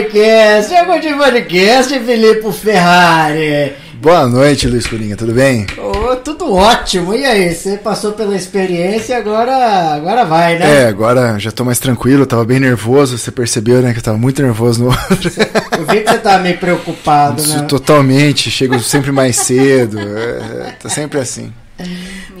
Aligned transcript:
podcast. 0.00 0.72
Chegou 0.72 0.98
de 0.98 1.14
podcast, 1.14 2.00
Filipe 2.00 2.52
Ferrari. 2.52 3.72
Boa 4.00 4.26
noite, 4.26 4.66
Luiz 4.66 4.86
Curinha, 4.86 5.14
tudo 5.14 5.34
bem? 5.34 5.66
Oh, 5.76 6.16
tudo 6.16 6.54
ótimo. 6.54 7.14
E 7.14 7.26
aí, 7.26 7.54
você 7.54 7.76
passou 7.76 8.12
pela 8.12 8.34
experiência, 8.34 9.18
agora, 9.18 9.94
agora 9.94 10.24
vai, 10.24 10.58
né? 10.58 10.84
É, 10.84 10.86
agora 10.86 11.38
já 11.38 11.50
tô 11.50 11.66
mais 11.66 11.78
tranquilo, 11.78 12.24
tava 12.24 12.46
bem 12.46 12.58
nervoso, 12.58 13.18
você 13.18 13.30
percebeu, 13.30 13.82
né, 13.82 13.92
que 13.92 13.98
eu 13.98 14.02
tava 14.02 14.16
muito 14.16 14.42
nervoso 14.42 14.84
no 14.84 14.88
outro. 15.10 15.30
Eu 15.78 15.84
vi 15.84 16.00
que 16.00 16.10
você 16.10 16.18
tava 16.18 16.38
meio 16.42 16.56
preocupado, 16.56 17.46
né? 17.46 17.66
Totalmente, 17.68 18.50
chego 18.50 18.80
sempre 18.80 19.12
mais 19.12 19.36
cedo, 19.36 20.00
é, 20.00 20.76
tá 20.80 20.88
sempre 20.88 21.18
assim. 21.18 21.52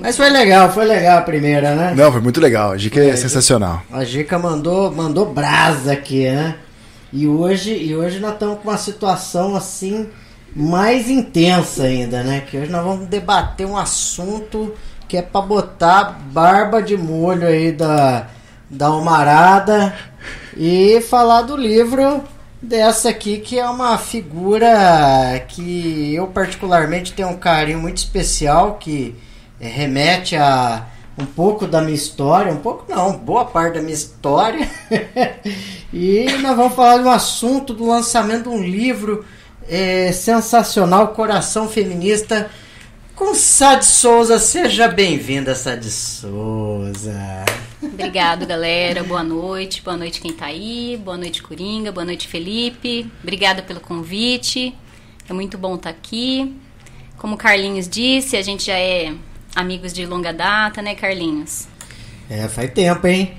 Mas 0.00 0.16
foi 0.16 0.30
legal, 0.30 0.72
foi 0.72 0.86
legal 0.86 1.18
a 1.18 1.22
primeira, 1.22 1.74
né? 1.74 1.92
Não, 1.94 2.10
foi 2.10 2.22
muito 2.22 2.40
legal. 2.40 2.72
A 2.72 2.78
Gica 2.78 3.00
é, 3.00 3.10
é 3.10 3.16
sensacional. 3.16 3.82
A 3.92 4.02
Gica 4.02 4.38
mandou, 4.38 4.90
mandou 4.90 5.26
brasa 5.26 5.92
aqui, 5.92 6.24
né? 6.24 6.54
E 7.12 7.26
hoje, 7.26 7.72
e 7.72 7.94
hoje 7.96 8.20
nós 8.20 8.34
estamos 8.34 8.60
com 8.60 8.68
uma 8.68 8.78
situação 8.78 9.56
assim 9.56 10.08
mais 10.54 11.08
intensa 11.10 11.84
ainda, 11.84 12.22
né? 12.22 12.40
Que 12.40 12.58
hoje 12.58 12.70
nós 12.70 12.84
vamos 12.84 13.06
debater 13.06 13.66
um 13.66 13.76
assunto 13.76 14.74
que 15.08 15.16
é 15.16 15.22
para 15.22 15.40
botar 15.40 16.20
barba 16.32 16.80
de 16.82 16.96
molho 16.96 17.46
aí 17.46 17.72
da 17.72 18.28
da 18.70 18.86
Almarada 18.86 19.92
e 20.56 21.00
falar 21.00 21.42
do 21.42 21.56
livro 21.56 22.22
dessa 22.62 23.08
aqui 23.08 23.38
que 23.38 23.58
é 23.58 23.68
uma 23.68 23.98
figura 23.98 25.44
que 25.48 26.14
eu 26.14 26.28
particularmente 26.28 27.12
tenho 27.12 27.30
um 27.30 27.36
carinho 27.36 27.80
muito 27.80 27.96
especial 27.96 28.74
que 28.74 29.16
remete 29.58 30.36
a 30.36 30.86
um 31.20 31.26
pouco 31.26 31.66
da 31.66 31.80
minha 31.80 31.94
história, 31.94 32.52
um 32.52 32.58
pouco 32.58 32.84
não, 32.88 33.16
boa 33.16 33.44
parte 33.44 33.74
da 33.74 33.82
minha 33.82 33.94
história. 33.94 34.68
e 35.92 36.24
nós 36.40 36.56
vamos 36.56 36.74
falar 36.74 36.98
de 36.98 37.04
um 37.04 37.10
assunto 37.10 37.74
do 37.74 37.86
lançamento 37.86 38.44
de 38.44 38.56
um 38.56 38.62
livro 38.62 39.24
é, 39.68 40.10
sensacional, 40.12 41.08
Coração 41.08 41.68
Feminista, 41.68 42.50
com 43.14 43.34
Sad 43.34 43.84
Souza. 43.84 44.38
Seja 44.38 44.88
bem-vinda, 44.88 45.54
Sad 45.54 45.84
Souza. 45.84 47.44
Obrigado, 47.82 48.46
galera. 48.46 49.04
Boa 49.04 49.22
noite. 49.22 49.82
Boa 49.82 49.96
noite 49.96 50.20
quem 50.20 50.32
tá 50.32 50.46
aí. 50.46 51.00
Boa 51.02 51.16
noite, 51.16 51.42
Coringa. 51.42 51.92
Boa 51.92 52.04
noite, 52.04 52.26
Felipe. 52.28 53.10
Obrigada 53.22 53.62
pelo 53.62 53.80
convite. 53.80 54.74
É 55.28 55.32
muito 55.32 55.56
bom 55.56 55.76
estar 55.76 55.92
tá 55.92 55.96
aqui. 55.96 56.54
Como 57.16 57.34
o 57.34 57.38
Carlinhos 57.38 57.88
disse, 57.88 58.36
a 58.36 58.42
gente 58.42 58.66
já 58.66 58.78
é 58.78 59.14
amigos 59.54 59.92
de 59.92 60.06
longa 60.06 60.32
data, 60.32 60.80
né, 60.82 60.94
Carlinhos? 60.94 61.66
É, 62.28 62.48
faz 62.48 62.70
tempo, 62.72 63.06
hein? 63.06 63.34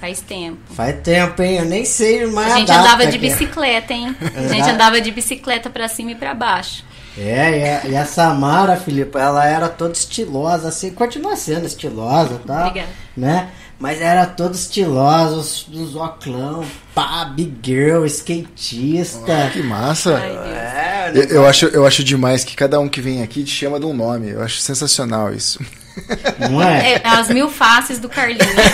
Faz 0.00 0.22
tempo. 0.22 0.58
Faz 0.72 0.98
tempo, 1.02 1.42
hein? 1.42 1.58
Eu 1.58 1.66
nem 1.66 1.84
sei 1.84 2.24
mais 2.24 2.52
a 2.52 2.56
gente 2.56 2.72
a 2.72 2.80
andava 2.80 3.06
de 3.06 3.16
é. 3.16 3.20
bicicleta, 3.20 3.92
hein? 3.92 4.16
A 4.34 4.48
gente 4.48 4.70
andava 4.70 4.98
de 4.98 5.10
bicicleta 5.10 5.68
para 5.68 5.86
cima 5.88 6.12
e 6.12 6.14
para 6.14 6.32
baixo. 6.32 6.82
É, 7.18 7.58
e 7.58 7.64
a, 7.64 7.86
e 7.90 7.96
a, 7.96 8.06
Samara, 8.06 8.76
Filipe, 8.76 9.18
ela 9.18 9.44
era 9.44 9.68
toda 9.68 9.92
estilosa, 9.92 10.68
assim, 10.68 10.90
continua 10.90 11.36
sendo 11.36 11.66
estilosa, 11.66 12.40
tá? 12.46 12.68
Obrigada. 12.68 12.88
Né? 13.14 13.50
Mas 13.80 13.98
era 13.98 14.26
toda 14.26 14.54
estilosa, 14.54 15.36
os, 15.36 15.66
os 15.68 15.96
oclão, 15.96 16.66
pá, 16.94 17.24
big 17.24 17.56
girl, 17.64 18.04
skatista. 18.04 19.24
Oh, 19.24 19.50
que 19.50 19.62
massa. 19.62 20.18
Ai, 20.18 20.36
é, 20.36 21.12
eu, 21.14 21.22
eu, 21.24 21.46
acho, 21.46 21.64
eu 21.64 21.86
acho 21.86 22.04
demais 22.04 22.44
que 22.44 22.54
cada 22.54 22.78
um 22.78 22.90
que 22.90 23.00
vem 23.00 23.22
aqui 23.22 23.42
te 23.42 23.50
chama 23.50 23.80
de 23.80 23.86
um 23.86 23.94
nome. 23.94 24.28
Eu 24.28 24.42
acho 24.42 24.60
sensacional 24.60 25.32
isso. 25.32 25.64
Não 26.38 26.62
é? 26.62 26.92
é 26.92 27.00
as 27.04 27.30
mil 27.30 27.48
faces 27.48 27.98
do 27.98 28.06
Carlinhos, 28.08 28.54
né? 28.54 28.70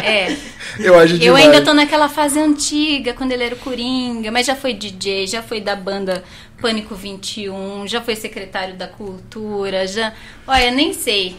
É. 0.04 0.36
Eu 0.78 0.96
acho 0.96 1.18
demais. 1.18 1.26
Eu 1.26 1.34
ainda 1.34 1.64
tô 1.64 1.72
naquela 1.74 2.08
fase 2.08 2.38
antiga, 2.38 3.12
quando 3.14 3.32
ele 3.32 3.42
era 3.42 3.54
o 3.54 3.58
Coringa, 3.58 4.30
mas 4.30 4.46
já 4.46 4.54
foi 4.54 4.72
DJ, 4.72 5.26
já 5.26 5.42
foi 5.42 5.60
da 5.60 5.74
banda 5.74 6.22
Pânico 6.60 6.94
21, 6.94 7.88
já 7.88 8.00
foi 8.00 8.14
secretário 8.14 8.76
da 8.76 8.86
Cultura, 8.86 9.86
já. 9.86 10.12
Olha, 10.46 10.70
nem 10.70 10.92
sei. 10.92 11.36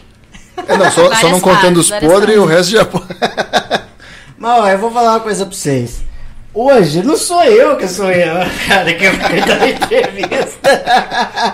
É, 0.66 0.76
não, 0.76 0.90
só, 0.90 1.14
só 1.14 1.28
não 1.28 1.40
contando 1.40 1.78
os 1.78 1.90
podres 1.90 2.34
e 2.36 2.38
o 2.38 2.44
resto 2.44 2.72
já. 2.72 2.86
Mas 4.36 4.60
ó, 4.60 4.68
eu 4.68 4.78
vou 4.78 4.90
falar 4.90 5.12
uma 5.12 5.20
coisa 5.20 5.44
pra 5.44 5.54
vocês. 5.54 6.02
Hoje 6.54 7.02
não 7.02 7.16
sou 7.16 7.42
eu 7.44 7.76
que 7.76 7.86
sou 7.86 8.10
eu, 8.10 8.34
cara, 8.66 8.92
que 8.94 9.08
vai 9.10 9.40
dar 9.44 9.68
entrevista. 9.68 10.84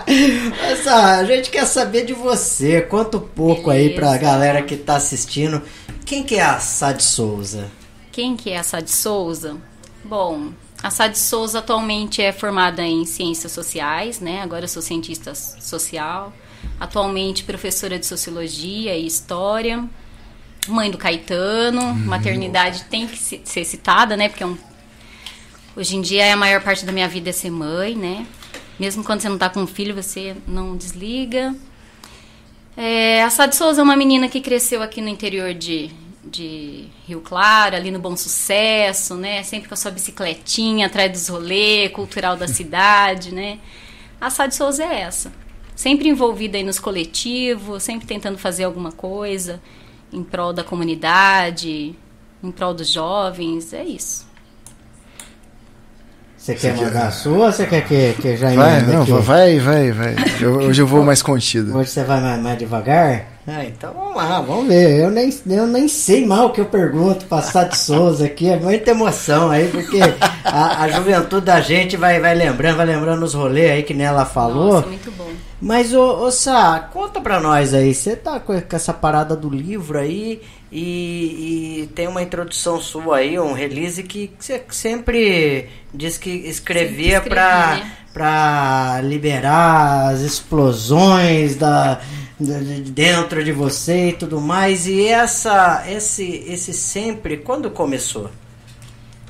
Mas 0.60 0.86
ah, 0.86 1.16
a 1.18 1.24
gente 1.24 1.50
quer 1.50 1.66
saber 1.66 2.04
de 2.04 2.14
você. 2.14 2.80
Conta 2.80 3.16
um 3.16 3.20
pouco 3.20 3.70
Beleza. 3.70 3.90
aí 3.90 3.94
pra 3.94 4.16
galera 4.16 4.62
que 4.62 4.76
tá 4.76 4.96
assistindo. 4.96 5.60
Quem 6.06 6.22
que 6.22 6.36
é 6.36 6.42
a 6.42 6.58
Sad 6.58 7.02
Souza? 7.02 7.70
Quem 8.12 8.36
que 8.36 8.50
é 8.50 8.58
a 8.58 8.62
Sad 8.62 8.90
Souza? 8.90 9.56
Bom, 10.04 10.50
a 10.82 10.90
Sad 10.90 11.18
Souza 11.18 11.58
atualmente 11.58 12.22
é 12.22 12.30
formada 12.30 12.82
em 12.82 13.04
ciências 13.04 13.52
sociais, 13.52 14.20
né? 14.20 14.42
Agora 14.42 14.64
eu 14.64 14.68
sou 14.68 14.82
cientista 14.82 15.34
social. 15.34 16.32
Atualmente 16.78 17.44
professora 17.44 17.98
de 17.98 18.06
sociologia 18.06 18.96
e 18.96 19.06
história. 19.06 19.84
Mãe 20.68 20.90
do 20.90 20.98
Caetano. 20.98 21.82
Uhum. 21.82 21.94
Maternidade 21.94 22.84
tem 22.84 23.06
que 23.06 23.16
ser 23.16 23.64
citada, 23.64 24.16
né? 24.16 24.28
Porque 24.28 24.42
é 24.42 24.46
um... 24.46 24.56
hoje 25.76 25.96
em 25.96 26.00
dia 26.00 26.32
a 26.32 26.36
maior 26.36 26.62
parte 26.62 26.84
da 26.84 26.92
minha 26.92 27.08
vida 27.08 27.30
é 27.30 27.32
ser 27.32 27.50
mãe, 27.50 27.94
né? 27.94 28.26
Mesmo 28.78 29.04
quando 29.04 29.20
você 29.20 29.28
não 29.28 29.36
está 29.36 29.48
com 29.48 29.60
um 29.60 29.66
filho, 29.66 29.94
você 29.94 30.36
não 30.46 30.76
desliga. 30.76 31.54
É, 32.76 33.22
a 33.22 33.30
Sad 33.30 33.54
Souza 33.54 33.80
é 33.80 33.84
uma 33.84 33.96
menina 33.96 34.28
que 34.28 34.40
cresceu 34.40 34.82
aqui 34.82 35.00
no 35.00 35.08
interior 35.08 35.54
de, 35.54 35.90
de 36.24 36.86
Rio 37.06 37.20
Claro, 37.20 37.76
ali 37.76 37.90
no 37.92 38.00
Bom 38.00 38.16
Sucesso, 38.16 39.14
né? 39.14 39.42
Sempre 39.44 39.68
com 39.68 39.74
a 39.74 39.76
sua 39.76 39.92
bicicletinha 39.92 40.86
atrás 40.86 41.12
dos 41.12 41.28
rolês, 41.28 41.92
cultural 41.92 42.36
da 42.36 42.48
cidade, 42.48 43.32
né? 43.32 43.58
A 44.20 44.28
Sad 44.28 44.52
Souza 44.54 44.82
é 44.82 45.02
essa 45.02 45.43
sempre 45.74 46.08
envolvida 46.08 46.56
aí 46.56 46.64
nos 46.64 46.78
coletivos, 46.78 47.82
sempre 47.82 48.06
tentando 48.06 48.38
fazer 48.38 48.64
alguma 48.64 48.92
coisa 48.92 49.60
em 50.12 50.22
prol 50.22 50.52
da 50.52 50.62
comunidade, 50.62 51.94
em 52.42 52.50
prol 52.50 52.72
dos 52.72 52.88
jovens, 52.88 53.72
é 53.72 53.84
isso. 53.84 54.24
Você 56.44 56.54
quer 56.54 56.76
mandar 56.76 57.06
a 57.06 57.10
sua 57.10 57.46
ou 57.46 57.52
você 57.52 57.66
quer 57.66 57.86
que, 57.86 58.12
que 58.20 58.36
já 58.36 58.54
vai, 58.54 58.82
não, 58.82 59.02
aqui? 59.02 59.12
vai, 59.12 59.58
vai, 59.58 59.92
vai. 59.92 60.14
Hoje 60.46 60.82
eu 60.82 60.86
vou 60.86 61.02
mais 61.02 61.22
contido. 61.22 61.74
Hoje 61.74 61.88
você 61.88 62.04
vai 62.04 62.20
mais, 62.20 62.42
mais 62.42 62.58
devagar? 62.58 63.24
Ah, 63.46 63.64
então 63.64 63.94
vamos 63.94 64.14
lá, 64.14 64.42
vamos 64.42 64.68
ver. 64.68 65.00
Eu 65.00 65.10
nem, 65.10 65.32
eu 65.46 65.66
nem 65.66 65.88
sei 65.88 66.26
mal 66.26 66.46
o 66.46 66.50
que 66.50 66.60
eu 66.60 66.66
pergunto 66.66 67.24
para 67.24 67.42
Sade 67.42 67.78
Souza 67.78 68.26
aqui. 68.26 68.50
É 68.50 68.58
muita 68.58 68.90
emoção 68.90 69.50
aí, 69.50 69.68
porque 69.68 69.98
a, 70.44 70.82
a, 70.82 70.88
juventude 70.88 71.46
da 71.46 71.62
gente 71.62 71.96
vai, 71.96 72.20
vai 72.20 72.34
lembrando, 72.34 72.76
vai 72.76 72.86
lembrando 72.86 73.22
os 73.22 73.32
rolês 73.32 73.70
aí 73.70 73.82
que 73.82 73.94
nela 73.94 74.26
falou. 74.26 74.74
Nossa, 74.74 74.86
muito 74.86 75.10
bom. 75.12 75.30
Mas, 75.64 75.94
ô, 75.94 76.26
ô 76.26 76.30
Sá, 76.30 76.78
conta 76.92 77.22
pra 77.22 77.40
nós 77.40 77.72
aí. 77.72 77.94
Você 77.94 78.14
tá 78.14 78.38
com, 78.38 78.52
essa 78.52 78.92
parada 78.92 79.34
do 79.34 79.48
livro 79.48 79.98
aí 79.98 80.42
e, 80.70 81.80
e, 81.80 81.86
tem 81.94 82.06
uma 82.06 82.22
introdução 82.22 82.78
sua 82.78 83.16
aí, 83.16 83.38
um 83.38 83.54
release 83.54 84.02
que 84.02 84.30
você 84.38 84.62
sempre 84.68 85.70
diz 85.92 86.18
que 86.18 86.28
escrevia 86.28 87.22
para 87.22 87.76
né? 87.76 87.92
pra 88.12 89.00
liberar 89.02 90.12
as 90.12 90.20
explosões 90.20 91.56
da, 91.56 91.98
de 92.38 92.82
dentro 92.82 93.42
de 93.42 93.50
você 93.50 94.10
e 94.10 94.12
tudo 94.12 94.42
mais. 94.42 94.86
E 94.86 95.06
essa, 95.06 95.82
esse, 95.88 96.44
esse 96.46 96.74
sempre, 96.74 97.38
quando 97.38 97.70
começou? 97.70 98.28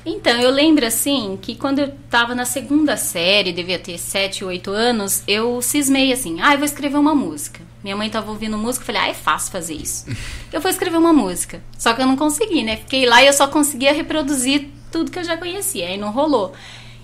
Então, 0.05 0.39
eu 0.39 0.51
lembro 0.51 0.85
assim 0.85 1.37
que 1.41 1.55
quando 1.55 1.79
eu 1.79 1.87
estava 1.87 2.35
na 2.35 2.45
segunda 2.45 2.95
série, 2.95 3.51
devia 3.51 3.79
ter 3.79 3.97
7, 3.97 4.45
8 4.45 4.69
anos, 4.69 5.23
eu 5.27 5.61
cismei 5.63 6.13
assim: 6.13 6.39
ah, 6.41 6.53
eu 6.53 6.59
vou 6.59 6.65
escrever 6.65 6.97
uma 6.97 7.15
música. 7.15 7.61
Minha 7.83 7.95
mãe 7.95 8.07
estava 8.07 8.29
ouvindo 8.29 8.55
música, 8.57 8.83
eu 8.83 8.85
falei: 8.85 9.01
ah, 9.01 9.07
é 9.07 9.13
fácil 9.15 9.51
fazer 9.51 9.73
isso. 9.73 10.05
eu 10.53 10.61
vou 10.61 10.69
escrever 10.69 10.97
uma 10.97 11.11
música. 11.11 11.63
Só 11.77 11.93
que 11.93 12.01
eu 12.01 12.05
não 12.05 12.15
consegui, 12.15 12.63
né? 12.63 12.77
Fiquei 12.77 13.07
lá 13.07 13.23
e 13.23 13.27
eu 13.27 13.33
só 13.33 13.47
conseguia 13.47 13.93
reproduzir 13.93 14.69
tudo 14.91 15.09
que 15.09 15.17
eu 15.17 15.23
já 15.23 15.37
conhecia, 15.37 15.87
aí 15.87 15.97
não 15.97 16.11
rolou. 16.11 16.53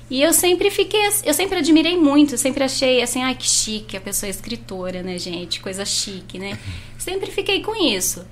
E 0.09 0.21
eu 0.21 0.33
sempre 0.33 0.69
fiquei, 0.69 1.01
eu 1.23 1.33
sempre 1.33 1.57
admirei 1.57 1.97
muito, 1.97 2.33
eu 2.33 2.37
sempre 2.37 2.63
achei 2.63 3.01
assim, 3.01 3.23
ai 3.23 3.33
que 3.33 3.47
chique, 3.47 3.95
a 3.95 4.01
pessoa 4.01 4.27
é 4.27 4.29
escritora, 4.29 5.01
né, 5.01 5.17
gente? 5.17 5.61
Coisa 5.61 5.85
chique, 5.85 6.37
né? 6.37 6.59
Sempre 6.97 7.31
fiquei 7.31 7.61
com 7.61 7.73
isso. 7.73 8.25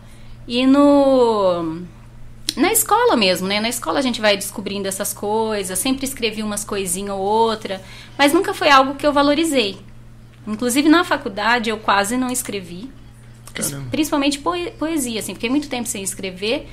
E 0.45 0.67
no 0.67 1.81
na 2.55 2.71
escola 2.71 3.15
mesmo, 3.15 3.47
né? 3.47 3.59
Na 3.59 3.69
escola 3.69 3.99
a 3.99 4.01
gente 4.01 4.21
vai 4.21 4.35
descobrindo 4.35 4.87
essas 4.87 5.13
coisas, 5.13 5.77
sempre 5.77 6.05
escrevi 6.05 6.43
umas 6.43 6.63
coisinhas 6.63 7.15
ou 7.15 7.21
outra, 7.21 7.81
mas 8.17 8.33
nunca 8.33 8.53
foi 8.53 8.69
algo 8.69 8.95
que 8.95 9.05
eu 9.05 9.13
valorizei. 9.13 9.77
Inclusive 10.47 10.89
na 10.89 11.03
faculdade 11.03 11.69
eu 11.69 11.77
quase 11.77 12.17
não 12.17 12.29
escrevi, 12.29 12.89
Caramba. 13.53 13.89
principalmente 13.91 14.39
poesia, 14.39 15.19
assim, 15.19 15.33
fiquei 15.33 15.49
muito 15.49 15.69
tempo 15.69 15.87
sem 15.87 16.03
escrever. 16.03 16.67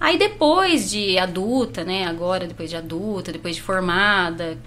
Aí 0.00 0.18
depois 0.18 0.90
de 0.90 1.18
adulta, 1.18 1.84
né? 1.84 2.06
Agora 2.06 2.46
depois 2.46 2.68
de 2.68 2.76
adulta, 2.76 3.30
depois 3.30 3.54
de 3.56 3.62
formada, 3.62 4.58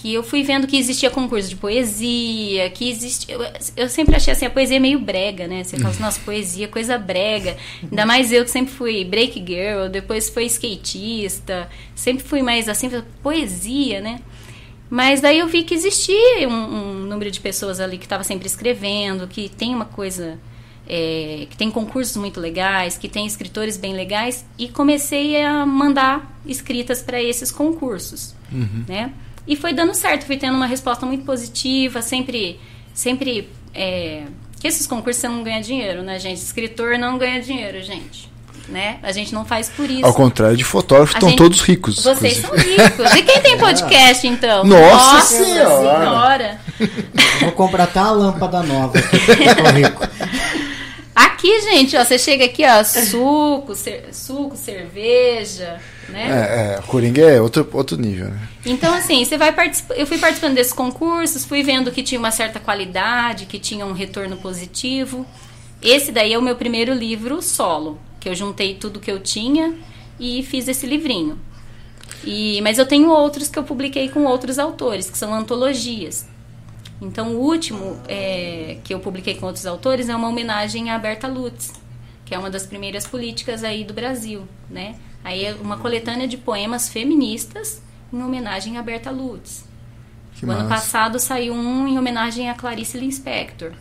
que 0.00 0.14
eu 0.14 0.22
fui 0.22 0.44
vendo 0.44 0.66
que 0.66 0.76
existia 0.76 1.10
concurso 1.10 1.48
de 1.48 1.56
poesia, 1.56 2.70
que 2.70 2.88
existia. 2.88 3.34
Eu, 3.34 3.40
eu 3.76 3.88
sempre 3.88 4.14
achei 4.14 4.32
assim, 4.32 4.46
a 4.46 4.50
poesia 4.50 4.78
meio 4.78 5.00
brega, 5.00 5.48
né? 5.48 5.64
Você 5.64 5.76
fala 5.76 5.90
assim, 5.90 6.02
nossa, 6.02 6.20
poesia, 6.20 6.68
coisa 6.68 6.96
brega. 6.96 7.56
Ainda 7.82 8.06
mais 8.06 8.30
eu 8.30 8.44
que 8.44 8.50
sempre 8.50 8.72
fui 8.72 9.04
break 9.04 9.44
girl, 9.44 9.88
depois 9.90 10.30
fui 10.30 10.44
skatista, 10.44 11.68
sempre 11.96 12.22
fui 12.22 12.42
mais 12.42 12.68
assim, 12.68 12.88
poesia, 13.22 14.00
né? 14.00 14.20
Mas 14.88 15.20
daí 15.20 15.40
eu 15.40 15.48
vi 15.48 15.64
que 15.64 15.74
existia 15.74 16.48
um, 16.48 16.52
um 16.52 16.94
número 17.06 17.30
de 17.30 17.40
pessoas 17.40 17.80
ali 17.80 17.98
que 17.98 18.06
estava 18.06 18.22
sempre 18.22 18.46
escrevendo, 18.46 19.26
que 19.26 19.48
tem 19.48 19.74
uma 19.74 19.84
coisa. 19.84 20.38
É, 20.90 21.46
que 21.50 21.56
tem 21.58 21.70
concursos 21.70 22.16
muito 22.16 22.40
legais, 22.40 22.96
que 22.96 23.10
tem 23.10 23.26
escritores 23.26 23.76
bem 23.76 23.92
legais, 23.92 24.46
e 24.56 24.68
comecei 24.68 25.42
a 25.44 25.66
mandar 25.66 26.40
escritas 26.46 27.02
para 27.02 27.22
esses 27.22 27.50
concursos, 27.50 28.34
uhum. 28.50 28.84
né? 28.88 29.12
E 29.48 29.56
foi 29.56 29.72
dando 29.72 29.94
certo, 29.94 30.26
fui 30.26 30.36
tendo 30.36 30.54
uma 30.54 30.66
resposta 30.66 31.06
muito 31.06 31.24
positiva, 31.24 32.02
sempre, 32.02 32.60
sempre, 32.92 33.48
é, 33.74 34.24
que 34.60 34.68
esses 34.68 34.86
concursos 34.86 35.22
você 35.22 35.28
não 35.28 35.42
ganha 35.42 35.62
dinheiro, 35.62 36.02
né, 36.02 36.18
gente? 36.18 36.36
Escritor 36.36 36.98
não 36.98 37.16
ganha 37.16 37.40
dinheiro, 37.40 37.82
gente. 37.82 38.28
Né? 38.68 38.98
A 39.02 39.10
gente 39.12 39.32
não 39.32 39.46
faz 39.46 39.70
por 39.70 39.88
isso. 39.88 40.04
Ao 40.04 40.12
contrário 40.12 40.54
de 40.54 40.62
fotógrafos, 40.62 41.14
estão 41.14 41.30
gente... 41.30 41.38
todos 41.38 41.62
ricos. 41.62 42.04
Vocês 42.04 42.40
inclusive. 42.40 42.76
são 42.76 42.84
ricos. 42.84 43.14
E 43.14 43.22
quem 43.22 43.40
tem 43.40 43.56
podcast, 43.58 44.26
então? 44.26 44.62
Nossa, 44.62 45.14
Nossa 45.14 45.44
senhora! 45.44 45.98
senhora. 45.98 46.60
Vou 47.40 47.52
comprar 47.52 47.84
até 47.84 47.98
uma 48.02 48.10
lâmpada 48.10 48.62
nova 48.62 48.98
aqui, 48.98 49.16
tô 49.16 49.70
rico. 49.70 50.08
Aqui, 51.14 51.60
gente, 51.62 51.96
ó, 51.96 52.04
você 52.04 52.18
chega 52.18 52.44
aqui, 52.44 52.62
ó, 52.66 52.84
suco, 52.84 53.74
cer 53.74 54.10
suco, 54.12 54.54
cerveja, 54.54 55.80
né? 56.08 56.28
É, 56.30 56.78
é, 56.78 56.82
Coringa 56.82 57.22
é 57.22 57.40
outro, 57.40 57.68
outro 57.72 57.96
nível, 57.96 58.28
né? 58.28 58.48
Então, 58.64 58.92
assim, 58.94 59.24
você 59.24 59.36
vai 59.36 59.54
eu 59.96 60.06
fui 60.06 60.18
participando 60.18 60.54
desses 60.54 60.72
concursos, 60.72 61.44
fui 61.44 61.62
vendo 61.62 61.90
que 61.90 62.02
tinha 62.02 62.18
uma 62.18 62.30
certa 62.30 62.58
qualidade, 62.58 63.46
que 63.46 63.58
tinha 63.58 63.84
um 63.84 63.92
retorno 63.92 64.36
positivo. 64.36 65.26
Esse 65.82 66.10
daí 66.10 66.32
é 66.32 66.38
o 66.38 66.42
meu 66.42 66.56
primeiro 66.56 66.92
livro 66.92 67.40
solo, 67.40 67.98
que 68.18 68.28
eu 68.28 68.34
juntei 68.34 68.74
tudo 68.74 69.00
que 69.00 69.10
eu 69.10 69.20
tinha 69.20 69.74
e 70.18 70.42
fiz 70.42 70.66
esse 70.66 70.86
livrinho. 70.86 71.38
E, 72.24 72.60
mas 72.62 72.78
eu 72.78 72.86
tenho 72.86 73.10
outros 73.10 73.48
que 73.48 73.58
eu 73.58 73.62
publiquei 73.62 74.08
com 74.08 74.24
outros 74.24 74.58
autores, 74.58 75.08
que 75.08 75.16
são 75.16 75.32
antologias. 75.32 76.26
Então, 77.00 77.36
o 77.36 77.38
último 77.38 78.00
é, 78.08 78.78
que 78.82 78.92
eu 78.92 78.98
publiquei 78.98 79.36
com 79.36 79.46
outros 79.46 79.66
autores 79.66 80.08
é 80.08 80.16
uma 80.16 80.28
homenagem 80.28 80.90
a 80.90 80.98
Berta 80.98 81.28
Lutz, 81.28 81.72
que 82.24 82.34
é 82.34 82.38
uma 82.38 82.50
das 82.50 82.66
primeiras 82.66 83.06
políticas 83.06 83.62
aí 83.62 83.84
do 83.84 83.94
Brasil, 83.94 84.48
né? 84.68 84.96
Aí 85.24 85.44
é 85.44 85.54
uma 85.54 85.76
coletânea 85.76 86.26
de 86.26 86.36
poemas 86.36 86.88
feministas 86.88 87.82
em 88.12 88.22
homenagem 88.22 88.78
a 88.78 88.82
Berta 88.82 89.10
Lutz. 89.10 89.64
Que 90.34 90.44
o 90.44 90.48
massa. 90.48 90.60
ano 90.60 90.68
passado 90.68 91.18
saiu 91.18 91.52
um 91.52 91.86
em 91.88 91.98
homenagem 91.98 92.48
a 92.48 92.54
Clarice 92.54 92.98
Lispector. 92.98 93.72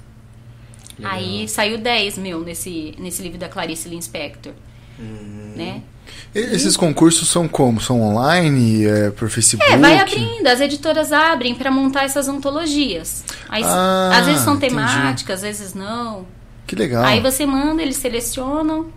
Legal. 0.98 1.14
Aí 1.14 1.48
saiu 1.48 1.78
10 1.78 2.18
meu 2.18 2.42
nesse, 2.42 2.96
nesse 2.98 3.22
livro 3.22 3.38
da 3.38 3.48
Clarice 3.48 3.88
Lispector. 3.88 4.54
Hum. 5.00 5.54
Né? 5.56 5.82
Esses 6.34 6.76
e... 6.76 6.78
concursos 6.78 7.28
são 7.28 7.48
como? 7.48 7.80
São 7.80 8.02
online? 8.02 8.86
É 8.86 9.12
por 9.12 9.30
Facebook? 9.30 9.72
É, 9.72 9.78
vai 9.78 10.00
abrindo. 10.00 10.48
As 10.48 10.60
editoras 10.60 11.12
abrem 11.12 11.54
para 11.54 11.70
montar 11.70 12.04
essas 12.04 12.28
antologias. 12.28 13.24
Aí, 13.50 13.64
ah, 13.64 14.12
às 14.14 14.26
vezes 14.26 14.42
são 14.42 14.58
temáticas, 14.58 15.12
entendi. 15.14 15.34
às 15.34 15.42
vezes 15.60 15.74
não. 15.74 16.26
Que 16.66 16.76
legal. 16.76 17.04
Aí 17.04 17.22
você 17.22 17.46
manda, 17.46 17.82
eles 17.82 17.98
selecionam. 17.98 18.88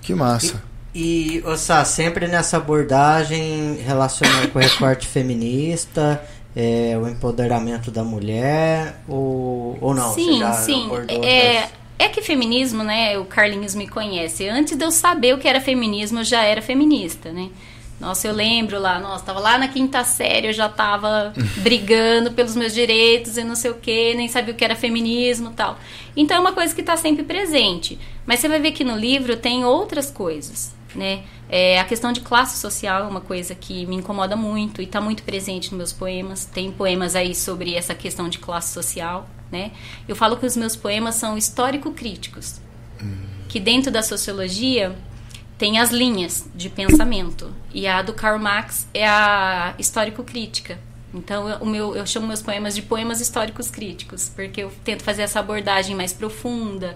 Que 0.00 0.14
massa. 0.14 0.62
E, 0.64 0.77
Ossá, 1.44 1.84
sempre 1.84 2.26
nessa 2.26 2.56
abordagem 2.56 3.76
relacionada 3.76 4.48
com 4.48 4.58
o 4.58 4.62
recorte 4.62 5.06
feminista, 5.06 6.22
é, 6.56 6.98
o 7.00 7.06
empoderamento 7.06 7.90
da 7.90 8.02
mulher, 8.02 9.00
ou, 9.06 9.78
ou 9.80 9.94
não? 9.94 10.12
Sim, 10.12 10.40
sim. 10.64 10.90
É, 11.22 11.68
é 11.98 12.08
que 12.08 12.22
feminismo, 12.22 12.82
né? 12.82 13.18
O 13.18 13.24
Carlinhos 13.26 13.74
me 13.74 13.86
conhece. 13.86 14.48
Antes 14.48 14.76
de 14.76 14.84
eu 14.84 14.90
saber 14.90 15.34
o 15.34 15.38
que 15.38 15.46
era 15.46 15.60
feminismo, 15.60 16.20
eu 16.20 16.24
já 16.24 16.42
era 16.42 16.62
feminista, 16.62 17.30
né? 17.30 17.50
Nossa, 18.00 18.28
eu 18.28 18.32
lembro 18.32 18.78
lá, 18.78 19.00
nossa, 19.00 19.24
tava 19.24 19.40
lá 19.40 19.58
na 19.58 19.66
quinta 19.66 20.04
série, 20.04 20.46
eu 20.46 20.52
já 20.52 20.68
tava 20.68 21.32
brigando 21.58 22.30
pelos 22.30 22.54
meus 22.54 22.72
direitos 22.72 23.36
e 23.36 23.42
não 23.42 23.56
sei 23.56 23.72
o 23.72 23.74
que, 23.74 24.14
nem 24.14 24.28
sabia 24.28 24.54
o 24.54 24.56
que 24.56 24.64
era 24.64 24.76
feminismo 24.76 25.50
tal. 25.50 25.76
Então 26.16 26.36
é 26.36 26.40
uma 26.40 26.52
coisa 26.52 26.72
que 26.72 26.80
está 26.80 26.96
sempre 26.96 27.24
presente. 27.24 27.98
Mas 28.24 28.38
você 28.38 28.48
vai 28.48 28.60
ver 28.60 28.70
que 28.70 28.84
no 28.84 28.96
livro 28.96 29.36
tem 29.36 29.64
outras 29.64 30.10
coisas 30.10 30.77
né? 30.94 31.24
É, 31.48 31.78
a 31.80 31.84
questão 31.84 32.12
de 32.12 32.20
classe 32.20 32.58
social 32.58 33.04
é 33.04 33.08
uma 33.08 33.20
coisa 33.20 33.54
que 33.54 33.86
me 33.86 33.96
incomoda 33.96 34.36
muito 34.36 34.80
e 34.80 34.84
está 34.84 35.00
muito 35.00 35.22
presente 35.22 35.70
nos 35.70 35.78
meus 35.78 35.92
poemas. 35.92 36.44
Tem 36.44 36.70
poemas 36.70 37.14
aí 37.14 37.34
sobre 37.34 37.74
essa 37.74 37.94
questão 37.94 38.28
de 38.28 38.38
classe 38.38 38.72
social, 38.72 39.28
né? 39.50 39.72
Eu 40.06 40.16
falo 40.16 40.36
que 40.36 40.46
os 40.46 40.56
meus 40.56 40.76
poemas 40.76 41.14
são 41.14 41.36
histórico-críticos, 41.36 42.60
hum. 43.02 43.16
que 43.48 43.58
dentro 43.58 43.90
da 43.90 44.02
sociologia 44.02 44.96
tem 45.56 45.78
as 45.78 45.90
linhas 45.90 46.48
de 46.54 46.70
pensamento 46.70 47.52
e 47.74 47.86
a 47.86 48.00
do 48.00 48.12
Karl 48.12 48.38
Marx 48.38 48.86
é 48.94 49.06
a 49.06 49.74
histórico-crítica. 49.78 50.78
Então, 51.12 51.48
eu, 51.48 51.56
o 51.58 51.66
meu, 51.66 51.96
eu 51.96 52.06
chamo 52.06 52.26
meus 52.26 52.42
poemas 52.42 52.74
de 52.74 52.82
poemas 52.82 53.20
históricos 53.20 53.70
críticos, 53.70 54.30
porque 54.34 54.62
eu 54.62 54.72
tento 54.84 55.02
fazer 55.02 55.22
essa 55.22 55.40
abordagem 55.40 55.96
mais 55.96 56.12
profunda, 56.12 56.94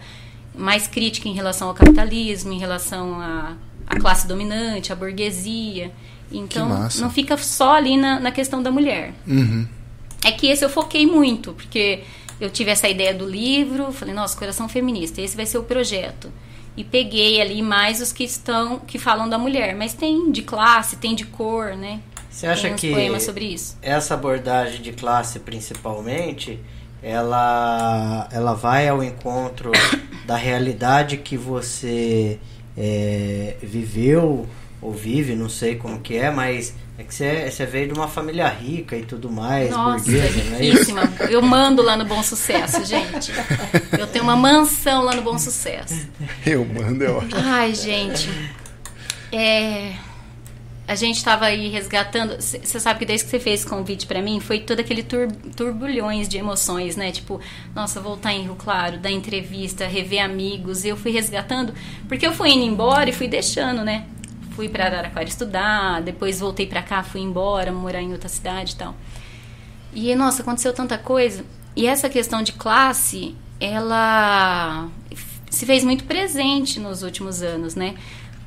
mais 0.54 0.86
crítica 0.86 1.28
em 1.28 1.32
relação 1.32 1.68
ao 1.68 1.74
capitalismo, 1.74 2.52
em 2.52 2.58
relação 2.58 3.20
a 3.20 3.56
a 3.92 4.00
classe 4.00 4.26
dominante, 4.26 4.92
a 4.92 4.96
burguesia. 4.96 5.92
Então, 6.30 6.68
não 6.98 7.10
fica 7.10 7.36
só 7.36 7.74
ali 7.74 7.96
na, 7.96 8.18
na 8.18 8.30
questão 8.30 8.62
da 8.62 8.70
mulher. 8.70 9.12
Uhum. 9.26 9.66
É 10.24 10.32
que 10.32 10.46
esse 10.46 10.64
eu 10.64 10.70
foquei 10.70 11.06
muito, 11.06 11.52
porque 11.52 12.02
eu 12.40 12.48
tive 12.48 12.70
essa 12.70 12.88
ideia 12.88 13.12
do 13.12 13.28
livro, 13.28 13.92
falei, 13.92 14.14
nossa, 14.14 14.36
coração 14.36 14.68
feminista, 14.68 15.20
esse 15.20 15.36
vai 15.36 15.44
ser 15.44 15.58
o 15.58 15.62
projeto. 15.62 16.32
E 16.74 16.82
peguei 16.82 17.40
ali 17.40 17.60
mais 17.60 18.00
os 18.00 18.12
que 18.12 18.24
estão, 18.24 18.78
que 18.78 18.98
falam 18.98 19.28
da 19.28 19.36
mulher, 19.36 19.76
mas 19.76 19.92
tem 19.92 20.32
de 20.32 20.40
classe, 20.40 20.96
tem 20.96 21.14
de 21.14 21.26
cor, 21.26 21.76
né? 21.76 22.00
Você 22.30 22.46
acha 22.46 22.68
tem 22.68 22.76
que 22.76 22.90
poemas 22.90 23.24
sobre 23.24 23.44
isso. 23.44 23.76
essa 23.82 24.14
abordagem 24.14 24.80
de 24.80 24.92
classe, 24.92 25.38
principalmente, 25.38 26.58
ela, 27.02 28.26
ela 28.32 28.54
vai 28.54 28.88
ao 28.88 29.04
encontro 29.04 29.70
da 30.24 30.36
realidade 30.36 31.18
que 31.18 31.36
você 31.36 32.40
é, 32.76 33.56
viveu 33.62 34.46
ou 34.80 34.92
vive, 34.92 35.34
não 35.34 35.48
sei 35.48 35.76
como 35.76 36.00
que 36.00 36.16
é, 36.16 36.30
mas 36.30 36.74
é 36.98 37.04
que 37.04 37.14
você, 37.14 37.50
você 37.50 37.64
veio 37.64 37.88
de 37.88 37.94
uma 37.94 38.08
família 38.08 38.48
rica 38.48 38.96
e 38.96 39.04
tudo 39.04 39.30
mais, 39.30 39.70
Nossa, 39.70 40.04
burguesa, 40.04 40.44
não 40.44 40.56
é 40.56 40.60
riquíssima. 40.60 41.12
Eu 41.30 41.40
mando 41.40 41.82
lá 41.82 41.96
no 41.96 42.04
Bom 42.04 42.22
Sucesso, 42.22 42.84
gente. 42.84 43.32
Eu 43.98 44.06
tenho 44.06 44.24
uma 44.24 44.36
mansão 44.36 45.02
lá 45.02 45.14
no 45.14 45.22
Bom 45.22 45.38
Sucesso. 45.38 46.08
Eu 46.44 46.64
mando, 46.64 47.04
eu 47.04 47.20
acho. 47.20 47.36
Ai, 47.36 47.74
gente. 47.74 48.28
É 49.32 49.94
a 50.92 50.94
gente 50.94 51.16
estava 51.16 51.46
aí 51.46 51.68
resgatando. 51.68 52.36
Você 52.38 52.78
sabe 52.78 52.98
que 52.98 53.06
desde 53.06 53.24
que 53.24 53.30
você 53.30 53.40
fez 53.40 53.60
esse 53.60 53.68
convite 53.68 54.06
para 54.06 54.20
mim, 54.20 54.40
foi 54.40 54.60
todo 54.60 54.80
aquele 54.80 55.02
tur, 55.02 55.32
turbulhões 55.56 56.28
de 56.28 56.36
emoções, 56.36 56.96
né? 56.96 57.10
Tipo, 57.10 57.40
nossa, 57.74 57.98
voltar 57.98 58.32
em 58.32 58.42
Rio 58.42 58.54
Claro, 58.54 58.98
dar 58.98 59.10
entrevista, 59.10 59.86
rever 59.86 60.22
amigos. 60.22 60.84
E 60.84 60.88
eu 60.88 60.96
fui 60.96 61.10
resgatando, 61.10 61.72
porque 62.06 62.26
eu 62.26 62.32
fui 62.32 62.50
indo 62.50 62.64
embora 62.64 63.08
e 63.08 63.12
fui 63.12 63.26
deixando, 63.26 63.82
né? 63.82 64.04
Fui 64.50 64.68
para 64.68 64.84
Araraquara 64.84 65.26
estudar, 65.26 66.02
depois 66.02 66.40
voltei 66.40 66.66
para 66.66 66.82
cá, 66.82 67.02
fui 67.02 67.22
embora, 67.22 67.72
morar 67.72 68.02
em 68.02 68.12
outra 68.12 68.28
cidade 68.28 68.74
e 68.74 68.76
tal. 68.76 68.94
E, 69.94 70.14
nossa, 70.14 70.42
aconteceu 70.42 70.74
tanta 70.74 70.98
coisa. 70.98 71.42
E 71.74 71.86
essa 71.86 72.10
questão 72.10 72.42
de 72.42 72.52
classe, 72.52 73.34
ela 73.58 74.90
se 75.48 75.64
fez 75.64 75.84
muito 75.84 76.04
presente 76.04 76.78
nos 76.78 77.02
últimos 77.02 77.42
anos, 77.42 77.74
né? 77.74 77.94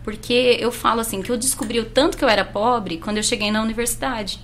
Porque 0.06 0.58
eu 0.60 0.72
falo 0.72 1.02
assim, 1.02 1.24
que 1.24 1.32
eu 1.32 1.36
descobri 1.36 1.80
o 1.80 1.86
tanto 1.86 2.16
que 2.16 2.24
eu 2.24 2.30
era 2.30 2.46
pobre 2.46 2.98
quando 2.98 3.18
eu 3.18 3.24
cheguei 3.24 3.50
na 3.50 3.60
universidade. 3.60 4.40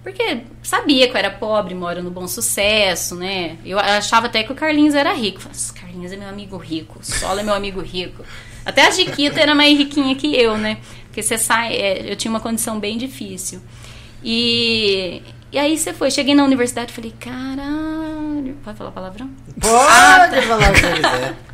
Porque 0.00 0.42
sabia 0.62 1.08
que 1.08 1.12
eu 1.12 1.18
era 1.18 1.30
pobre, 1.32 1.74
moro 1.74 2.00
no 2.04 2.10
bom 2.10 2.28
sucesso, 2.28 3.16
né? 3.16 3.56
Eu 3.64 3.80
achava 3.80 4.26
até 4.26 4.44
que 4.44 4.52
o 4.52 4.54
Carlinhos 4.54 4.94
era 4.94 5.12
rico. 5.12 5.40
Falei, 5.40 5.58
Carlinhos 5.74 6.12
é 6.12 6.16
meu 6.16 6.28
amigo 6.28 6.56
rico, 6.56 7.00
Sola 7.02 7.40
é 7.40 7.42
meu 7.42 7.52
amigo 7.52 7.80
rico. 7.80 8.24
Até 8.64 8.86
a 8.86 8.92
Jiquita 8.92 9.40
era 9.40 9.56
mais 9.56 9.76
riquinha 9.76 10.14
que 10.14 10.36
eu, 10.36 10.56
né? 10.56 10.78
Porque 11.06 11.20
você 11.20 11.36
sai, 11.36 11.74
é, 11.74 12.12
eu 12.12 12.14
tinha 12.14 12.30
uma 12.30 12.38
condição 12.38 12.78
bem 12.78 12.96
difícil. 12.96 13.60
E, 14.22 15.20
e 15.50 15.58
aí 15.58 15.76
você 15.76 15.92
foi, 15.92 16.12
cheguei 16.12 16.36
na 16.36 16.44
universidade 16.44 16.92
e 16.92 16.94
falei, 16.94 17.12
caralho. 17.18 18.56
Pode 18.62 18.78
falar 18.78 18.92
palavrão? 18.92 19.28
Pode 19.60 19.74
ah, 19.74 20.28
tá. 20.30 20.42
falar 20.42 20.70
o 20.70 20.74
que 20.74 20.80
quiser. 20.80 21.34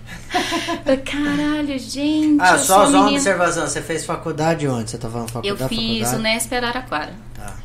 Caralho, 1.04 1.78
gente. 1.78 2.40
Ah, 2.40 2.58
só, 2.58 2.86
só 2.86 3.00
uma 3.00 3.10
observação. 3.10 3.66
Você 3.66 3.82
fez 3.82 4.04
faculdade 4.04 4.66
onde? 4.68 4.90
Você 4.90 4.98
tá 4.98 5.08
falando 5.08 5.30
faculdade? 5.30 5.62
Eu 5.62 5.68
fiz 5.68 6.08
faculdade? 6.08 6.16
o 6.16 6.18
Nesp 6.18 6.52
Araraquara. 6.54 7.14
Tá. 7.34 7.56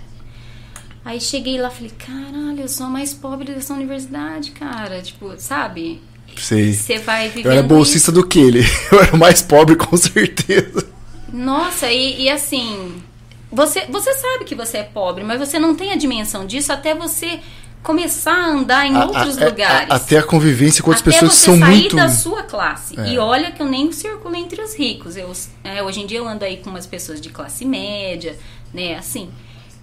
Aí 1.03 1.21
cheguei 1.21 1.59
lá 1.59 1.67
e 1.67 1.71
falei, 1.71 1.91
caralho, 1.91 2.61
eu 2.61 2.67
sou 2.67 2.87
a 2.87 2.89
mais 2.89 3.13
pobre 3.13 3.53
dessa 3.53 3.73
universidade, 3.73 4.51
cara. 4.51 5.01
Tipo, 5.01 5.35
sabe? 5.37 6.01
Sei. 6.35 6.73
Você 6.73 6.97
vai 6.97 7.29
vivendo. 7.29 7.45
Eu 7.45 7.51
era 7.51 7.63
bolsista 7.63 8.11
isso. 8.11 8.21
do 8.21 8.27
que 8.27 8.39
ele? 8.39 8.61
Eu 8.91 9.01
era 9.01 9.15
o 9.15 9.19
mais 9.19 9.41
pobre, 9.41 9.75
com 9.75 9.95
certeza. 9.95 10.87
Nossa, 11.31 11.91
e, 11.91 12.23
e 12.23 12.29
assim, 12.29 13.01
você, 13.51 13.85
você 13.87 14.13
sabe 14.13 14.45
que 14.45 14.55
você 14.55 14.79
é 14.79 14.83
pobre, 14.83 15.23
mas 15.23 15.39
você 15.39 15.59
não 15.59 15.75
tem 15.75 15.91
a 15.91 15.95
dimensão 15.95 16.45
disso 16.45 16.73
até 16.73 16.95
você 16.95 17.39
começar 17.85 18.33
a 18.33 18.47
andar 18.47 18.85
em 18.87 18.95
a, 18.95 19.05
outros 19.05 19.37
a, 19.37 19.45
lugares. 19.45 19.91
A, 19.91 19.95
até 19.95 20.17
a 20.17 20.23
convivência 20.23 20.83
com 20.83 20.89
outras 20.89 21.07
até 21.07 21.11
pessoas 21.11 21.39
que 21.39 21.45
são 21.45 21.59
sair 21.59 21.81
muito. 21.81 21.95
da 21.95 22.09
sua 22.09 22.43
classe. 22.43 22.99
É. 22.99 23.13
E 23.13 23.17
olha 23.17 23.51
que 23.51 23.61
eu 23.61 23.67
nem 23.67 23.91
circulo 23.91 24.35
entre 24.35 24.61
os 24.61 24.75
ricos. 24.75 25.15
Eu, 25.15 25.31
é, 25.63 25.83
hoje 25.83 26.01
em 26.01 26.07
dia 26.07 26.17
eu 26.17 26.27
ando 26.27 26.43
aí 26.43 26.57
com 26.57 26.69
umas 26.69 26.87
pessoas 26.87 27.21
de 27.21 27.29
classe 27.29 27.63
média, 27.63 28.35
né? 28.73 28.95
Assim. 28.97 29.29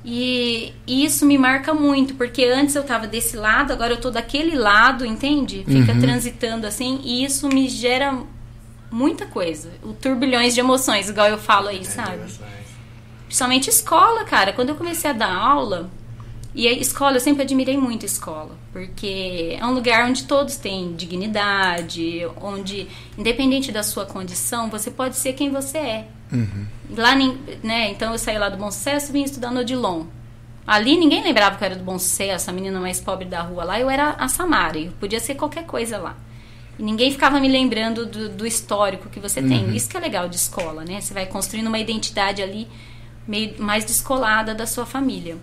E, 0.04 0.72
e 0.84 1.04
isso 1.04 1.24
me 1.24 1.38
marca 1.38 1.72
muito, 1.72 2.14
porque 2.14 2.44
antes 2.44 2.74
eu 2.74 2.82
tava 2.82 3.06
desse 3.06 3.36
lado, 3.36 3.72
agora 3.72 3.92
eu 3.92 4.00
tô 4.00 4.10
daquele 4.10 4.56
lado, 4.56 5.06
entende? 5.06 5.64
Fica 5.64 5.92
uhum. 5.92 6.00
transitando 6.00 6.66
assim, 6.66 7.00
e 7.04 7.24
isso 7.24 7.48
me 7.48 7.68
gera 7.68 8.18
muita 8.90 9.26
coisa. 9.26 9.70
O 9.80 9.92
turbilhões 9.92 10.54
de 10.54 10.60
emoções, 10.60 11.08
igual 11.08 11.28
eu 11.28 11.38
falo 11.38 11.68
aí, 11.68 11.80
é 11.80 11.84
sabe? 11.84 12.20
Principalmente 13.26 13.70
escola, 13.70 14.24
cara. 14.24 14.52
Quando 14.52 14.70
eu 14.70 14.74
comecei 14.74 15.08
a 15.08 15.14
dar 15.14 15.32
aula, 15.32 15.88
e 16.54 16.68
a 16.68 16.72
escola, 16.72 17.16
eu 17.16 17.20
sempre 17.20 17.42
admirei 17.42 17.78
muito 17.78 18.02
a 18.02 18.06
escola, 18.06 18.56
porque 18.72 19.56
é 19.58 19.64
um 19.64 19.72
lugar 19.72 20.06
onde 20.08 20.24
todos 20.24 20.56
têm 20.56 20.94
dignidade, 20.94 22.26
onde, 22.40 22.88
independente 23.16 23.72
da 23.72 23.82
sua 23.82 24.04
condição, 24.04 24.68
você 24.68 24.90
pode 24.90 25.16
ser 25.16 25.32
quem 25.32 25.50
você 25.50 25.78
é. 25.78 26.08
Uhum. 26.30 26.66
Lá, 26.94 27.14
né, 27.62 27.90
então 27.90 28.12
eu 28.12 28.18
saí 28.18 28.38
lá 28.38 28.50
do 28.50 28.58
Bom 28.58 28.70
Sucesso 28.70 29.10
e 29.10 29.12
vim 29.12 29.22
estudar 29.22 29.50
no 29.50 29.60
Odilon. 29.60 30.04
Ali 30.66 30.96
ninguém 30.96 31.22
lembrava 31.22 31.56
que 31.56 31.64
eu 31.64 31.66
era 31.66 31.76
do 31.76 31.84
Bom 31.84 31.98
Sucesso, 31.98 32.50
a 32.50 32.52
menina 32.52 32.78
mais 32.78 33.00
pobre 33.00 33.24
da 33.24 33.40
rua 33.40 33.64
lá, 33.64 33.80
eu 33.80 33.88
era 33.88 34.10
a 34.10 34.28
Samara, 34.28 34.78
eu 34.78 34.92
podia 34.92 35.20
ser 35.20 35.34
qualquer 35.36 35.64
coisa 35.64 35.96
lá. 35.96 36.16
E 36.78 36.82
ninguém 36.82 37.10
ficava 37.10 37.40
me 37.40 37.48
lembrando 37.48 38.04
do, 38.04 38.28
do 38.28 38.46
histórico 38.46 39.08
que 39.08 39.20
você 39.20 39.42
tem. 39.42 39.66
Uhum. 39.66 39.74
Isso 39.74 39.88
que 39.88 39.96
é 39.96 40.00
legal 40.00 40.28
de 40.28 40.36
escola, 40.36 40.84
né? 40.84 41.00
Você 41.00 41.12
vai 41.12 41.26
construindo 41.26 41.66
uma 41.66 41.78
identidade 41.78 42.42
ali 42.42 42.68
meio 43.26 43.54
mais 43.58 43.84
descolada 43.84 44.54
da 44.54 44.66
sua 44.66 44.86
família. 44.86 45.36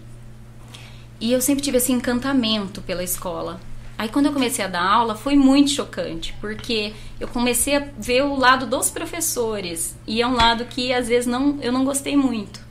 E 1.20 1.32
eu 1.32 1.42
sempre 1.42 1.64
tive 1.64 1.78
esse 1.78 1.92
encantamento 1.92 2.82
pela 2.82 3.04
escola. 3.04 3.60
Aí 3.98 4.08
quando 4.08 4.28
eu 4.28 4.32
comecei 4.32 4.64
a 4.64 4.68
dar 4.70 4.82
aula 4.82 5.14
foi 5.14 5.36
muito 5.36 5.72
chocante, 5.72 6.34
porque 6.40 6.94
eu 7.20 7.28
comecei 7.28 7.76
a 7.76 7.86
ver 7.98 8.24
o 8.24 8.36
lado 8.36 8.66
dos 8.66 8.90
professores 8.90 9.98
e 10.08 10.22
é 10.22 10.28
um 10.28 10.36
lado 10.36 10.64
que 10.66 10.94
às 10.94 11.10
vezes 11.10 11.28
não 11.28 11.60
eu 11.62 11.72
não 11.72 11.84
gostei 11.84 12.16
muito. 12.16 12.62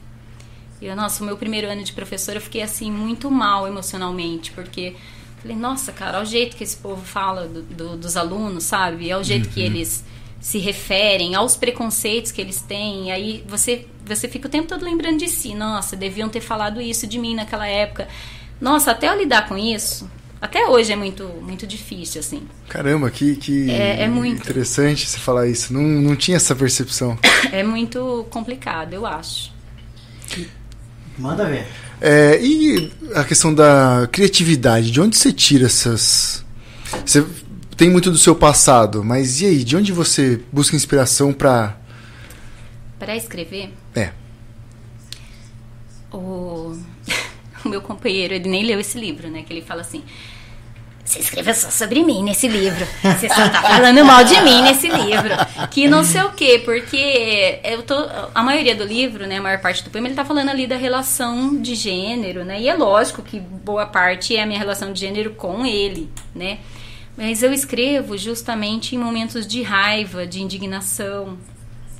E 0.81 0.87
eu, 0.87 0.97
nossa, 0.97 1.23
o 1.23 1.26
meu 1.26 1.37
primeiro 1.37 1.69
ano 1.69 1.85
de 1.85 1.93
professora 1.93 2.38
eu 2.38 2.43
fiquei 2.43 2.62
assim 2.62 2.90
muito 2.90 3.31
mal 3.31 3.67
emocionalmente, 3.67 4.52
porque 4.52 4.97
falei, 5.43 5.57
nossa, 5.57 5.93
cara, 5.93 6.19
é 6.19 6.23
o 6.23 6.25
jeito 6.25 6.57
que 6.57 6.64
esse 6.64 6.76
povo 6.76 7.05
fala 7.05 7.47
do, 7.47 7.62
do, 7.62 7.97
dos 7.97 8.17
alunos, 8.17 8.64
sabe? 8.64 9.11
É 9.11 9.17
o 9.17 9.23
jeito 9.23 9.47
uhum. 9.49 9.52
que 9.52 9.61
eles 9.61 10.05
se 10.40 10.59
referem, 10.59 11.35
aos 11.35 11.57
preconceitos 11.57 12.33
que 12.33 12.40
eles 12.40 12.61
têm. 12.62 13.09
E 13.09 13.11
aí 13.11 13.45
você 13.47 13.87
você 14.07 14.26
fica 14.26 14.49
o 14.49 14.50
tempo 14.50 14.67
todo 14.67 14.83
lembrando 14.83 15.19
de 15.19 15.28
si, 15.28 15.55
nossa, 15.55 15.95
deviam 15.95 16.31
ter 16.31 16.40
falado 16.40 16.81
isso 16.81 17.07
de 17.07 17.19
mim 17.19 17.35
naquela 17.35 17.67
época. 17.67 18.09
Nossa, 18.60 18.90
até 18.90 19.08
eu 19.08 19.16
lidar 19.16 19.48
com 19.48 19.56
isso, 19.56 20.10
até 20.40 20.66
hoje 20.68 20.92
é 20.92 20.96
muito, 20.96 21.24
muito 21.42 21.66
difícil, 21.66 22.20
assim. 22.20 22.42
Caramba, 22.68 23.10
que, 23.10 23.34
que 23.36 23.70
é, 23.70 24.02
é 24.02 24.08
muito. 24.08 24.40
interessante 24.40 25.06
você 25.06 25.18
falar 25.18 25.48
isso. 25.48 25.72
Não, 25.72 25.82
não 25.82 26.14
tinha 26.14 26.36
essa 26.36 26.54
percepção. 26.54 27.18
É 27.52 27.62
muito 27.62 28.26
complicado, 28.30 28.92
eu 28.92 29.06
acho. 29.06 29.52
Manda 31.16 31.46
ver. 31.46 31.66
É, 32.00 32.38
e 32.42 32.92
a 33.14 33.24
questão 33.24 33.54
da 33.54 34.08
criatividade, 34.10 34.90
de 34.90 35.00
onde 35.00 35.16
você 35.16 35.32
tira 35.32 35.66
essas. 35.66 36.44
Você 37.06 37.24
tem 37.76 37.88
muito 37.88 38.10
do 38.10 38.18
seu 38.18 38.34
passado, 38.34 39.04
mas 39.04 39.40
e 39.40 39.46
aí, 39.46 39.64
de 39.64 39.76
onde 39.76 39.92
você 39.92 40.40
busca 40.52 40.74
inspiração 40.74 41.32
para. 41.32 41.76
Para 42.98 43.16
escrever? 43.16 43.72
É. 43.94 44.10
O 46.12 46.76
o 47.64 47.68
meu 47.68 47.80
companheiro, 47.80 48.34
ele 48.34 48.48
nem 48.48 48.64
leu 48.64 48.80
esse 48.80 48.98
livro, 48.98 49.28
né? 49.28 49.42
Que 49.42 49.52
ele 49.52 49.62
fala 49.62 49.80
assim: 49.80 50.02
você 51.08 51.20
escreveu 51.20 51.54
só 51.54 51.70
sobre 51.70 52.04
mim 52.04 52.22
nesse 52.22 52.46
livro. 52.46 52.86
Você 53.02 53.30
só 53.30 53.48
tá 53.48 53.62
falando 53.62 54.04
mal 54.04 54.22
de 54.24 54.38
mim 54.42 54.60
nesse 54.60 54.88
livro. 54.88 55.30
Que 55.70 55.88
não 55.88 56.04
sei 56.04 56.20
o 56.20 56.32
quê, 56.32 56.60
porque 56.62 57.60
eu 57.64 57.82
tô. 57.82 57.94
A 58.34 58.42
maioria 58.42 58.76
do 58.76 58.84
livro, 58.84 59.26
né? 59.26 59.38
A 59.38 59.42
maior 59.42 59.58
parte 59.58 59.82
do 59.82 59.88
poema, 59.88 60.08
ele 60.08 60.14
tá 60.14 60.24
falando 60.24 60.50
ali 60.50 60.66
da 60.66 60.76
relação 60.76 61.62
de 61.62 61.74
gênero, 61.74 62.44
né? 62.44 62.60
E 62.60 62.68
é 62.68 62.74
lógico 62.74 63.22
que 63.22 63.40
boa 63.40 63.86
parte 63.86 64.36
é 64.36 64.42
a 64.42 64.46
minha 64.46 64.58
relação 64.58 64.92
de 64.92 65.00
gênero 65.00 65.30
com 65.30 65.64
ele, 65.64 66.10
né? 66.34 66.58
Mas 67.16 67.42
eu 67.42 67.54
escrevo 67.54 68.18
justamente 68.18 68.94
em 68.94 68.98
momentos 68.98 69.46
de 69.46 69.62
raiva, 69.62 70.26
de 70.26 70.42
indignação. 70.42 71.38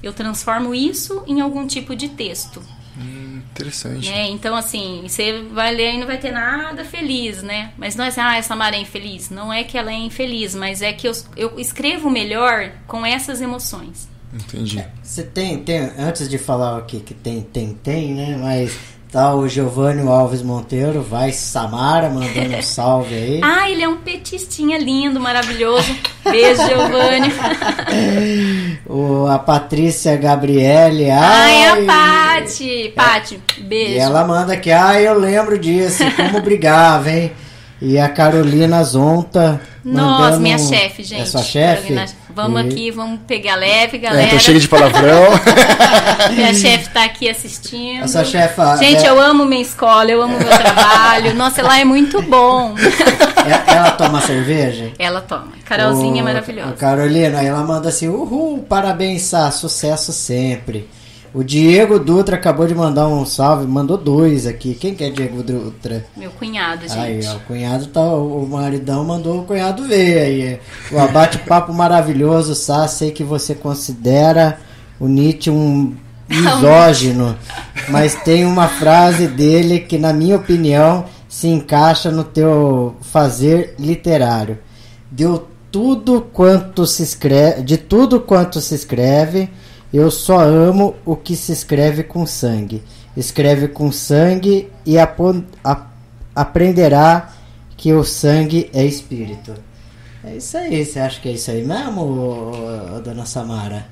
Eu 0.02 0.12
transformo 0.12 0.74
isso 0.74 1.24
em 1.26 1.40
algum 1.40 1.66
tipo 1.66 1.96
de 1.96 2.10
texto. 2.10 2.62
Hum, 2.99 3.40
interessante. 3.52 4.11
É, 4.11 4.28
então, 4.28 4.57
assim, 4.57 5.02
você 5.07 5.43
vai 5.52 5.75
ler 5.75 5.95
e 5.95 5.99
não 5.99 6.07
vai 6.07 6.19
ter 6.19 6.33
nada 6.33 6.85
feliz, 6.85 7.43
né? 7.43 7.73
Mas 7.78 7.95
não 7.95 8.05
é 8.05 8.09
assim, 8.09 8.21
ah, 8.21 8.37
essa 8.37 8.57
Mara 8.57 8.76
é 8.76 8.81
infeliz. 8.81 9.31
Não 9.31 9.52
é 9.52 9.62
que 9.62 9.78
ela 9.78 9.90
é 9.90 9.95
infeliz, 9.95 10.55
mas 10.55 10.83
é 10.83 10.93
que 10.93 11.07
eu, 11.07 11.12
eu 11.37 11.59
escrevo 11.59 12.11
melhor 12.11 12.73
com 12.87 13.07
essas 13.07 13.40
emoções. 13.40 14.09
Entendi. 14.33 14.85
Você 15.02 15.23
tem, 15.23 15.62
tem, 15.62 15.78
antes 15.99 16.28
de 16.28 16.37
falar 16.37 16.78
o 16.78 16.85
que, 16.85 17.00
que 17.00 17.14
tem, 17.14 17.40
tem, 17.40 17.75
tem, 17.75 18.14
né? 18.14 18.37
Mas 18.37 18.98
Tá 19.10 19.34
o 19.34 19.48
Giovanni 19.48 20.06
Alves 20.06 20.42
Monteiro, 20.42 21.00
vai 21.02 21.32
Samara 21.32 22.10
mandando 22.10 22.56
um 22.56 22.60
salve 22.62 23.14
aí. 23.14 23.40
ah, 23.42 23.70
ele 23.70 23.82
é 23.82 23.88
um 23.88 23.96
petistinha 23.96 24.76
lindo, 24.76 25.18
maravilhoso. 25.18 25.96
Beijo, 26.24 26.60
Giovanni. 26.66 27.32
o, 28.86 29.26
a 29.26 29.38
Patrícia 29.38 30.14
Gabriele. 30.16 31.10
Ai, 31.10 31.64
ai 31.64 31.68
a 31.68 31.86
Pati. 31.86 32.92
Pati, 32.94 33.40
beijo. 33.62 33.92
E 33.94 33.98
ela 33.98 34.26
manda 34.26 34.52
aqui, 34.52 34.70
ah, 34.70 35.00
eu 35.00 35.18
lembro 35.18 35.58
disso, 35.58 36.04
como 36.14 36.42
brigava, 36.44 37.10
hein? 37.10 37.32
E 37.80 37.98
a 37.98 38.10
Carolina 38.10 38.82
Zonta. 38.84 39.58
Nossa, 39.82 40.38
minha 40.38 40.58
chefe, 40.58 41.02
gente. 41.02 41.22
É 41.22 41.24
sua 41.24 41.42
chefe? 41.42 41.94
Vamos 42.38 42.62
e... 42.62 42.68
aqui, 42.68 42.90
vamos 42.92 43.18
pegar 43.26 43.57
leve, 43.57 43.99
galera. 43.99 44.23
É, 44.23 44.26
então 44.26 44.38
chega 44.38 44.61
de 44.61 44.68
palavrão. 44.68 45.25
minha 46.37 46.54
chefe 46.54 46.88
tá 46.90 47.02
aqui 47.02 47.28
assistindo. 47.28 48.04
Essa 48.04 48.25
chefa. 48.25 48.76
Gente, 48.76 49.04
é... 49.04 49.09
eu 49.09 49.21
amo 49.21 49.45
minha 49.45 49.61
escola, 49.61 50.09
eu 50.09 50.23
amo 50.23 50.38
meu 50.38 50.47
trabalho. 50.47 51.35
Nossa, 51.35 51.64
lá 51.64 51.80
é 51.80 51.85
muito 51.85 52.23
bom. 52.23 52.76
É, 52.78 53.75
ela 53.75 53.90
toma 53.90 54.21
cerveja? 54.21 54.92
Ela 55.00 55.21
toma. 55.21 55.49
Carolzinha 55.64 56.14
o... 56.14 56.18
é 56.21 56.23
maravilhosa. 56.23 56.73
Carolina, 56.75 57.42
ela 57.42 57.64
manda 57.64 57.88
assim: 57.88 58.07
uhul, 58.07 58.64
parabéns, 58.68 59.23
Sá, 59.23 59.50
sucesso 59.50 60.12
sempre. 60.12 60.88
O 61.35 61.44
Diego 61.44 61.99
Dutra 61.99 62.37
acabou 62.37 62.66
de 62.66 62.75
mandar 62.75 63.06
um 63.06 63.26
salve, 63.26 63.66
mandou 63.66 63.99
dois 63.99 64.47
aqui. 64.47 64.75
Quem 64.75 64.94
que 64.94 65.04
é 65.04 65.11
Diego 65.11 65.42
Dutra? 65.42 66.04
Meu 66.16 66.30
cunhado, 66.30 66.82
gente. 66.82 66.99
Aí, 66.99 67.20
ó, 67.26 67.37
o 67.37 67.40
cunhado 67.40 67.87
tá. 67.88 68.00
O 68.02 68.47
maridão 68.49 69.04
mandou 69.04 69.40
o 69.40 69.44
cunhado 69.44 69.85
ver 69.85 70.18
aí. 70.18 70.61
O 70.90 70.99
abate-papo 70.99 71.73
maravilhoso, 71.73 72.54
Sá. 72.54 72.88
Sei 72.88 73.11
que 73.11 73.23
você 73.23 73.54
considera 73.54 74.58
o 74.99 75.06
Nietzsche 75.06 75.50
um 75.50 75.94
misógino, 76.28 77.37
mas 77.88 78.14
tem 78.14 78.44
uma 78.44 78.68
frase 78.68 79.26
dele 79.28 79.80
que, 79.80 79.99
na 79.99 80.12
minha 80.12 80.37
opinião, 80.37 81.04
se 81.28 81.47
encaixa 81.47 82.11
no 82.11 82.25
teu 82.25 82.97
fazer 83.02 83.75
literário. 83.78 84.58
Deu 85.11 85.47
tudo 85.70 86.23
quanto 86.32 86.87
se 86.87 87.02
escreve, 87.02 87.62
de 87.62 87.76
tudo 87.76 88.20
quanto 88.20 88.61
se 88.61 88.75
escreve 88.75 89.50
eu 89.92 90.11
só 90.11 90.40
amo 90.40 90.97
o 91.04 91.16
que 91.16 91.37
se 91.37 91.52
escreve 91.52 92.02
com 92.02 92.26
sangue. 92.26 92.83
Escreve 93.16 93.68
com 93.68 93.90
sangue 93.90 94.71
e 94.85 94.97
aprenderá 96.35 97.33
que 97.76 97.92
o 97.92 98.04
sangue 98.04 98.71
é 98.73 98.85
espírito. 98.85 99.54
É 100.23 100.37
isso 100.37 100.57
aí, 100.57 100.85
você 100.85 100.99
acha 100.99 101.21
que 101.21 101.28
é 101.28 101.33
isso 101.33 101.50
aí 101.50 101.64
mesmo, 101.64 102.52
dona 103.02 103.25
Samara? 103.25 103.87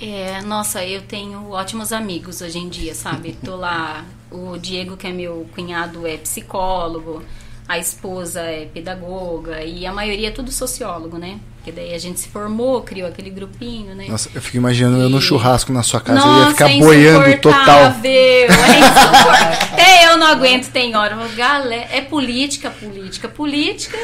É, 0.00 0.40
nossa, 0.42 0.84
eu 0.84 1.02
tenho 1.02 1.50
ótimos 1.50 1.92
amigos 1.92 2.40
hoje 2.40 2.58
em 2.58 2.68
dia, 2.68 2.94
sabe? 2.94 3.36
Tô 3.44 3.56
lá, 3.56 4.04
o 4.30 4.56
Diego, 4.56 4.96
que 4.96 5.06
é 5.06 5.12
meu 5.12 5.46
cunhado, 5.54 6.06
é 6.06 6.16
psicólogo 6.16 7.22
a 7.70 7.78
esposa 7.78 8.40
é 8.40 8.66
pedagoga 8.66 9.62
e 9.62 9.86
a 9.86 9.92
maioria 9.92 10.26
é 10.26 10.30
tudo 10.32 10.50
sociólogo, 10.50 11.18
né? 11.18 11.38
Porque 11.60 11.72
daí 11.72 11.94
a 11.94 11.98
gente 11.98 12.18
se 12.18 12.28
formou, 12.28 12.80
criou 12.80 13.06
aquele 13.06 13.28
grupinho, 13.28 13.94
né? 13.94 14.06
Nossa, 14.08 14.30
eu 14.34 14.40
fico 14.40 14.56
imaginando 14.56 14.98
e... 14.98 15.02
eu 15.02 15.10
no 15.10 15.20
churrasco 15.20 15.70
na 15.74 15.82
sua 15.82 16.00
casa, 16.00 16.24
Nossa, 16.24 16.38
eu 16.38 16.44
ia 16.44 16.50
ficar 16.50 16.68
boiando 16.78 17.38
total. 17.38 17.94
É 18.02 18.46
Até 19.72 20.06
eu 20.10 20.16
não 20.16 20.26
aguento, 20.26 20.70
tem 20.70 20.96
hora. 20.96 21.18
Galera, 21.36 21.86
é 21.92 22.00
política, 22.00 22.70
política, 22.70 23.28
política. 23.28 23.98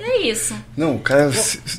É 0.00 0.22
isso. 0.22 0.54
Não, 0.76 0.96
o 0.96 0.98
cara 0.98 1.30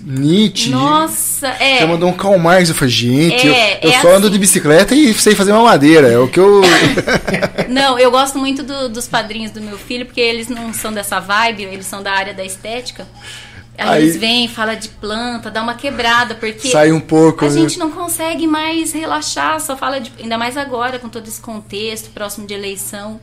Nietzsche. 0.02 0.70
Nossa, 0.70 1.48
é. 1.48 1.80
Você 1.80 1.86
mandou 1.86 2.10
um 2.10 2.14
Karl 2.14 2.38
Marx. 2.38 2.70
Eu 2.70 2.76
falei, 2.76 2.94
gente, 2.94 3.48
é, 3.48 3.80
eu, 3.84 3.90
eu 3.90 3.92
é 3.92 4.02
só 4.02 4.08
assim. 4.08 4.18
ando 4.18 4.30
de 4.30 4.40
bicicleta 4.40 4.96
e 4.96 5.14
sei 5.14 5.36
fazer 5.36 5.52
uma 5.52 5.64
madeira. 5.64 6.08
É 6.08 6.18
o 6.18 6.28
que 6.28 6.40
eu. 6.40 6.62
não, 7.70 8.00
eu 8.00 8.10
gosto 8.10 8.40
muito 8.40 8.64
do, 8.64 8.90
dos 8.90 9.08
padrinhos 9.08 9.52
do 9.52 9.62
meu 9.62 9.78
filho, 9.78 10.06
porque 10.06 10.22
eles 10.22 10.48
não 10.48 10.74
são 10.74 10.92
dessa 10.92 11.20
vibe, 11.20 11.64
eles 11.64 11.86
são 11.86 12.02
da 12.02 12.12
área 12.12 12.34
da 12.34 12.44
estética. 12.44 13.06
Aí, 13.78 13.88
Aí- 13.90 14.04
eles 14.04 14.18
vêm, 14.18 14.48
fala 14.48 14.74
de 14.76 14.90
planta, 14.90 15.52
dá 15.52 15.62
uma 15.62 15.76
quebrada, 15.76 16.34
porque 16.34 16.68
Sai 16.70 16.92
um 16.92 17.00
pouco. 17.00 17.46
a 17.46 17.50
né? 17.50 17.54
gente 17.62 17.78
não 17.78 17.92
consegue 17.92 18.48
mais 18.48 18.92
relaxar, 18.92 19.60
só 19.62 19.78
fala 19.78 20.00
de. 20.02 20.12
Ainda 20.20 20.38
mais 20.38 20.58
agora, 20.58 20.98
com 20.98 21.08
todo 21.10 21.28
esse 21.28 21.40
contexto, 21.40 22.10
próximo 22.10 22.48
de 22.48 22.54
eleição. 22.56 23.20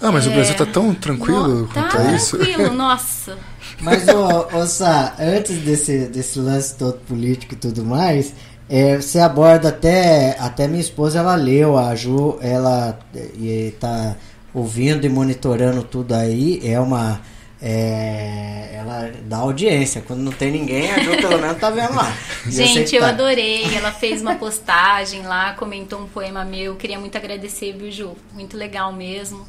Ah, 0.00 0.10
mas 0.12 0.26
o 0.26 0.30
É. 0.30 0.34
Brasil 0.34 0.54
tá 0.56 0.66
tão 0.66 0.94
tranquilo 0.94 1.48
No- 1.62 1.66
quanto 1.68 1.90
tá 1.96 1.98
a 2.08 2.12
isso. 2.12 2.36
tranquilo, 2.38 2.72
nossa. 2.74 3.36
Mas, 3.80 4.06
ô, 4.08 4.46
ô 4.58 4.66
Sá, 4.66 5.14
antes 5.18 5.56
desse, 5.58 6.06
desse 6.06 6.38
lance 6.38 6.76
todo 6.76 6.98
político 7.06 7.54
e 7.54 7.56
tudo 7.56 7.84
mais, 7.84 8.32
é, 8.68 8.96
você 8.96 9.18
aborda 9.18 9.68
até. 9.70 10.36
Até 10.38 10.68
minha 10.68 10.80
esposa, 10.80 11.18
ela 11.18 11.34
leu, 11.34 11.76
a 11.78 11.94
Ju, 11.96 12.38
ela 12.40 12.96
é, 13.14 13.18
e 13.36 13.74
tá 13.80 14.14
ouvindo 14.54 15.04
e 15.04 15.08
monitorando 15.08 15.82
tudo 15.82 16.14
aí. 16.14 16.60
É 16.64 16.78
uma. 16.80 17.20
É, 17.62 18.70
ela 18.74 19.12
dá 19.22 19.36
audiência. 19.36 20.02
Quando 20.04 20.20
não 20.20 20.32
tem 20.32 20.50
ninguém, 20.50 20.90
a 20.90 20.98
Ju 20.98 21.16
pelo 21.16 21.38
menos 21.38 21.58
tá 21.58 21.70
vendo 21.70 21.94
lá. 21.94 22.12
Gente, 22.44 22.96
eu 22.96 23.02
tá. 23.02 23.10
adorei. 23.10 23.72
Ela 23.74 23.92
fez 23.92 24.20
uma 24.20 24.34
postagem 24.34 25.22
lá, 25.22 25.54
comentou 25.54 26.00
um 26.00 26.08
poema 26.08 26.44
meu. 26.44 26.74
Queria 26.74 26.98
muito 26.98 27.16
agradecer, 27.16 27.72
viu, 27.72 27.90
Ju? 27.90 28.16
Muito 28.32 28.56
legal 28.56 28.92
mesmo. 28.92 29.46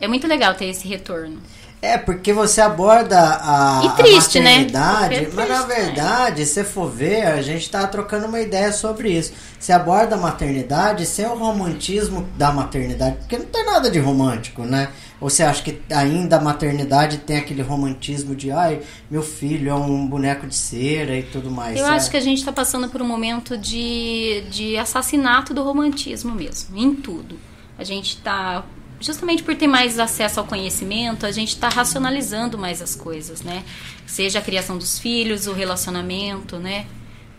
É 0.00 0.08
muito 0.08 0.26
legal 0.26 0.54
ter 0.54 0.66
esse 0.66 0.88
retorno. 0.88 1.40
É, 1.82 1.98
porque 1.98 2.32
você 2.32 2.60
aborda 2.60 3.18
a, 3.42 3.82
E 3.84 4.02
triste, 4.02 4.38
a 4.38 4.42
né? 4.42 4.50
maternidade, 4.50 5.26
Porque 5.26 5.32
é 5.32 5.34
mas 5.34 5.48
na 5.48 5.62
triste, 5.64 5.68
né? 5.80 5.84
verdade, 5.84 6.46
se 6.46 6.62
for 6.62 6.88
ver, 6.88 7.26
a 7.26 7.42
gente 7.42 7.68
tá 7.68 7.84
trocando 7.88 8.26
uma 8.28 8.40
ideia 8.40 8.72
sobre 8.72 9.10
isso. 9.10 9.32
Você 9.58 9.72
aborda 9.72 10.14
a 10.14 10.18
maternidade 10.18 11.04
sem 11.04 11.26
o 11.26 11.34
romantismo 11.36 12.28
da 12.38 12.52
maternidade, 12.52 13.16
porque 13.16 13.36
não 13.36 13.46
tem 13.46 13.66
nada 13.66 13.90
de 13.90 13.98
romântico, 13.98 14.62
né? 14.62 14.90
Ou 15.20 15.28
você 15.28 15.42
acha 15.42 15.60
que 15.60 15.80
ainda 15.92 16.36
a 16.36 16.40
maternidade 16.40 17.18
tem 17.18 17.36
aquele 17.38 17.62
romantismo 17.62 18.34
de, 18.36 18.52
ai, 18.52 18.80
meu 19.10 19.22
filho 19.22 19.68
é 19.70 19.74
um 19.74 20.06
boneco 20.06 20.46
de 20.46 20.54
cera 20.54 21.16
e 21.16 21.24
tudo 21.24 21.50
mais. 21.50 21.76
Eu 21.80 21.84
Você- 21.86 21.92
acho 21.92 22.10
que 22.12 22.16
a 22.16 22.20
gente 22.20 22.38
está 22.38 22.52
passando 22.52 22.88
por 22.90 23.02
um 23.02 23.06
momento 23.06 23.58
de, 23.58 24.44
de 24.52 24.76
assassinato 24.78 25.52
do 25.52 25.64
romantismo 25.64 26.32
mesmo, 26.32 26.76
em 26.78 26.94
tudo. 26.94 27.36
A 27.76 27.82
gente 27.84 28.16
está, 28.16 28.64
justamente 29.02 29.42
por 29.42 29.54
ter 29.54 29.66
mais 29.66 29.98
acesso 29.98 30.40
ao 30.40 30.46
conhecimento, 30.46 31.26
a 31.26 31.32
gente 31.32 31.50
está 31.50 31.68
racionalizando 31.68 32.56
mais 32.56 32.80
as 32.80 32.94
coisas, 32.94 33.42
né? 33.42 33.64
Seja 34.06 34.38
a 34.38 34.42
criação 34.42 34.78
dos 34.78 34.98
filhos, 34.98 35.46
o 35.46 35.52
relacionamento, 35.52 36.56
né? 36.56 36.86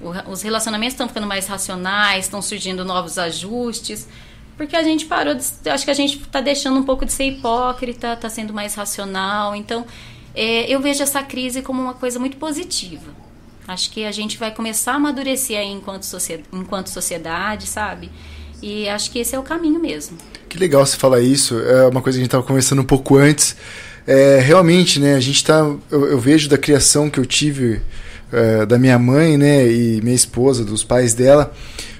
O 0.01 0.31
os 0.31 0.41
relacionamentos 0.41 0.93
estão 0.93 1.07
ficando 1.07 1.25
mais 1.25 1.47
racionais, 1.47 2.25
estão 2.25 2.41
surgindo 2.41 2.83
novos 2.83 3.17
ajustes. 3.17 4.07
Porque 4.57 4.75
a 4.75 4.83
gente 4.83 5.05
parou 5.05 5.33
de. 5.33 5.43
Acho 5.69 5.85
que 5.85 5.91
a 5.91 5.95
gente 5.95 6.17
está 6.17 6.41
deixando 6.41 6.77
um 6.77 6.83
pouco 6.83 7.05
de 7.05 7.13
ser 7.13 7.25
hipócrita, 7.25 8.13
está 8.13 8.29
sendo 8.29 8.53
mais 8.53 8.75
racional. 8.75 9.55
Então, 9.55 9.85
é, 10.35 10.69
eu 10.71 10.79
vejo 10.79 11.01
essa 11.01 11.23
crise 11.23 11.61
como 11.61 11.81
uma 11.81 11.93
coisa 11.93 12.19
muito 12.19 12.37
positiva. 12.37 13.11
Acho 13.67 13.89
que 13.91 14.03
a 14.03 14.11
gente 14.11 14.37
vai 14.37 14.51
começar 14.51 14.93
a 14.93 14.95
amadurecer 14.95 15.57
aí 15.57 15.69
enquanto, 15.69 16.05
enquanto 16.51 16.87
sociedade, 16.87 17.65
sabe? 17.65 18.11
E 18.63 18.87
acho 18.87 19.11
que 19.11 19.19
esse 19.19 19.35
é 19.35 19.39
o 19.39 19.43
caminho 19.43 19.77
mesmo. 19.77 20.15
Que 20.47 20.57
legal 20.57 20.85
você 20.85 20.95
falar 20.95 21.19
isso. 21.19 21.59
É 21.59 21.85
uma 21.85 22.01
coisa 22.01 22.17
que 22.17 22.21
a 22.21 22.23
gente 22.23 22.27
estava 22.27 22.43
conversando 22.43 22.81
um 22.81 22.85
pouco 22.85 23.17
antes. 23.17 23.57
É, 24.07 24.39
realmente, 24.39 25.01
né? 25.01 25.15
A 25.15 25.19
gente 25.19 25.43
tá. 25.43 25.69
Eu, 25.91 26.05
eu 26.05 26.17
vejo 26.17 26.47
da 26.47 26.57
criação 26.57 27.09
que 27.09 27.19
eu 27.19 27.25
tive 27.25 27.81
é, 28.31 28.65
da 28.65 28.79
minha 28.79 28.97
mãe, 28.97 29.37
né? 29.37 29.69
E 29.69 29.99
minha 30.01 30.15
esposa, 30.15 30.63
dos 30.63 30.81
pais 30.81 31.13
dela, 31.13 31.53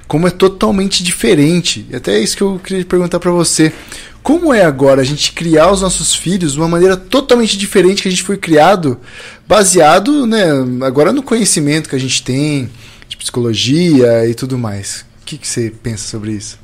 como 0.08 0.26
é 0.26 0.32
totalmente 0.32 1.04
diferente. 1.04 1.86
E 1.90 1.98
até 1.98 2.14
é 2.16 2.20
isso 2.20 2.38
que 2.38 2.44
eu 2.44 2.58
queria 2.64 2.86
perguntar 2.86 3.20
para 3.20 3.32
você. 3.32 3.74
Como 4.22 4.54
é 4.54 4.64
agora 4.64 5.02
a 5.02 5.04
gente 5.04 5.34
criar 5.34 5.70
os 5.70 5.82
nossos 5.82 6.16
filhos 6.16 6.54
de 6.54 6.60
uma 6.60 6.70
maneira 6.70 6.96
totalmente 6.96 7.58
diferente 7.58 8.02
que 8.02 8.08
a 8.08 8.12
gente 8.12 8.24
foi 8.24 8.38
criado, 8.38 8.98
baseado, 9.46 10.26
né, 10.26 10.46
agora 10.82 11.12
no 11.12 11.22
conhecimento 11.22 11.90
que 11.90 11.96
a 11.98 12.00
gente 12.00 12.24
tem, 12.24 12.70
de 13.10 13.18
psicologia 13.18 14.26
e 14.26 14.34
tudo 14.34 14.58
mais. 14.58 15.04
O 15.24 15.26
que, 15.26 15.38
que 15.38 15.48
você 15.48 15.72
pensa 15.72 16.08
sobre 16.08 16.34
isso? 16.34 16.60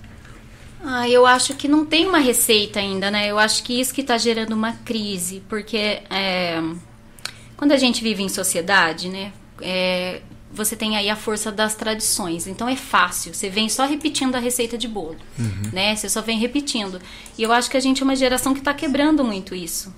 Ah, 0.84 1.10
eu 1.10 1.26
acho 1.26 1.56
que 1.56 1.68
não 1.68 1.86
tem 1.86 2.08
uma 2.08 2.20
receita 2.20 2.80
ainda, 2.80 3.10
né? 3.10 3.28
Eu 3.32 3.40
acho 3.40 3.64
que 3.64 3.80
isso 3.80 3.94
que 3.94 4.02
está 4.02 4.18
gerando 4.18 4.54
uma 4.54 4.74
crise, 4.74 5.42
porque 5.50 6.02
é, 6.10 6.62
quando 7.58 7.72
a 7.72 7.78
gente 7.78 8.04
vive 8.04 8.22
em 8.22 8.30
sociedade, 8.30 9.10
né? 9.10 9.34
é, 9.62 10.22
você 10.52 10.76
tem 10.76 10.98
aí 10.98 11.10
a 11.10 11.16
força 11.16 11.52
das 11.52 11.76
tradições, 11.76 12.48
então 12.48 12.68
é 12.68 12.76
fácil. 12.76 13.34
Você 13.34 13.50
vem 13.50 13.70
só 13.70 13.86
repetindo 13.86 14.36
a 14.36 14.40
receita 14.40 14.78
de 14.78 14.88
bolo, 14.88 15.18
né? 15.72 15.96
Você 15.96 16.10
só 16.10 16.22
vem 16.22 16.40
repetindo. 16.40 17.00
E 17.38 17.44
eu 17.44 17.52
acho 17.52 17.70
que 17.70 17.78
a 17.78 17.80
gente 17.80 18.02
é 18.02 18.04
uma 18.04 18.16
geração 18.16 18.54
que 18.54 18.60
está 18.60 18.74
quebrando 18.74 19.24
muito 19.24 19.54
isso, 19.54 19.94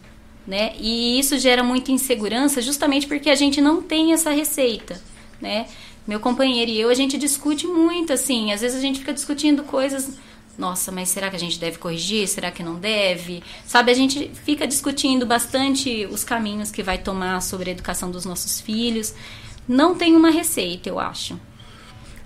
né? 0.46 0.74
E 0.78 1.20
isso 1.20 1.38
gera 1.40 1.64
muita 1.64 1.92
insegurança, 1.92 2.62
justamente 2.62 3.08
porque 3.08 3.30
a 3.30 3.36
gente 3.36 3.62
não 3.62 3.82
tem 3.82 4.14
essa 4.14 4.32
receita, 4.32 5.02
né? 5.40 5.68
Meu 6.08 6.20
companheiro 6.20 6.72
e 6.72 6.80
eu, 6.80 6.90
a 6.90 6.94
gente 6.94 7.18
discute 7.18 7.68
muito, 7.68 8.12
assim. 8.12 8.52
Às 8.52 8.62
vezes 8.62 8.78
a 8.78 8.82
gente 8.82 9.00
fica 9.00 9.14
discutindo 9.14 9.64
coisas. 9.64 10.18
Nossa, 10.58 10.92
mas 10.92 11.10
será 11.10 11.30
que 11.30 11.36
a 11.36 11.40
gente 11.40 11.60
deve 11.60 11.78
corrigir? 11.78 12.28
Será 12.28 12.52
que 12.52 12.64
não 12.64 12.76
deve? 12.76 13.44
Sabe, 13.66 13.92
a 13.92 13.96
gente 13.96 14.30
fica 14.44 14.68
discutindo 14.68 15.26
bastante 15.26 16.06
os 16.12 16.24
caminhos 16.24 16.72
que 16.72 16.84
vai 16.84 16.98
tomar 16.98 17.42
sobre 17.42 17.70
a 17.70 17.74
educação 17.74 18.12
dos 18.12 18.26
nossos 18.26 18.60
filhos. 18.60 19.14
Não 19.68 19.96
tem 19.96 20.16
uma 20.16 20.30
receita, 20.30 20.90
eu 20.90 21.00
acho. 21.00 21.40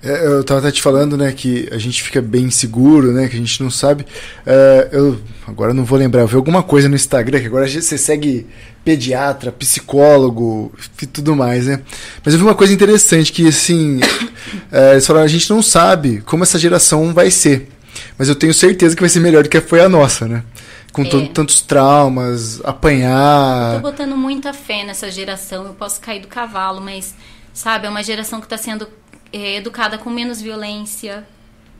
É, 0.05 0.27
eu 0.27 0.43
tava 0.43 0.59
até 0.59 0.71
te 0.71 0.81
falando, 0.81 1.17
né, 1.17 1.31
que 1.31 1.67
a 1.71 1.77
gente 1.79 2.03
fica 2.03 2.21
bem 2.21 2.43
inseguro, 2.45 3.11
né, 3.11 3.27
que 3.27 3.35
a 3.35 3.39
gente 3.39 3.61
não 3.63 3.71
sabe. 3.71 4.05
É, 4.45 4.89
eu 4.91 5.19
agora 5.47 5.73
não 5.73 5.83
vou 5.83 5.97
lembrar, 5.97 6.21
eu 6.21 6.27
vi 6.27 6.35
alguma 6.35 6.61
coisa 6.61 6.87
no 6.87 6.95
Instagram, 6.95 7.39
que 7.39 7.47
agora 7.47 7.67
você 7.67 7.97
segue 7.97 8.45
pediatra, 8.83 9.51
psicólogo 9.51 10.71
e 11.01 11.05
tudo 11.07 11.35
mais, 11.35 11.65
né? 11.65 11.81
Mas 12.23 12.33
eu 12.35 12.39
vi 12.39 12.45
uma 12.45 12.53
coisa 12.53 12.71
interessante, 12.71 13.31
que 13.31 13.47
assim, 13.47 13.99
é, 14.71 14.91
eles 14.91 15.07
falaram, 15.07 15.25
a 15.25 15.29
gente 15.29 15.49
não 15.49 15.61
sabe 15.63 16.21
como 16.25 16.43
essa 16.43 16.59
geração 16.59 17.11
vai 17.13 17.31
ser. 17.31 17.69
Mas 18.17 18.29
eu 18.29 18.35
tenho 18.35 18.53
certeza 18.53 18.95
que 18.95 19.01
vai 19.01 19.09
ser 19.09 19.21
melhor 19.21 19.41
do 19.43 19.49
que 19.49 19.59
foi 19.59 19.81
a 19.81 19.89
nossa, 19.89 20.27
né? 20.27 20.43
Com 20.93 21.01
É. 21.01 21.05
to- 21.09 21.27
tantos 21.29 21.61
traumas, 21.61 22.61
apanhar. 22.63 23.75
Tô 23.75 23.79
botando 23.81 24.15
muita 24.15 24.53
fé 24.53 24.83
nessa 24.85 25.09
geração. 25.09 25.65
Eu 25.65 25.73
posso 25.73 25.99
cair 25.99 26.21
do 26.21 26.27
cavalo, 26.27 26.79
mas, 26.79 27.13
sabe, 27.53 27.87
é 27.87 27.89
uma 27.89 28.03
geração 28.03 28.39
que 28.39 28.45
está 28.45 28.57
sendo 28.57 28.87
é, 29.37 29.55
educada 29.57 29.97
com 29.97 30.09
menos 30.09 30.41
violência, 30.41 31.27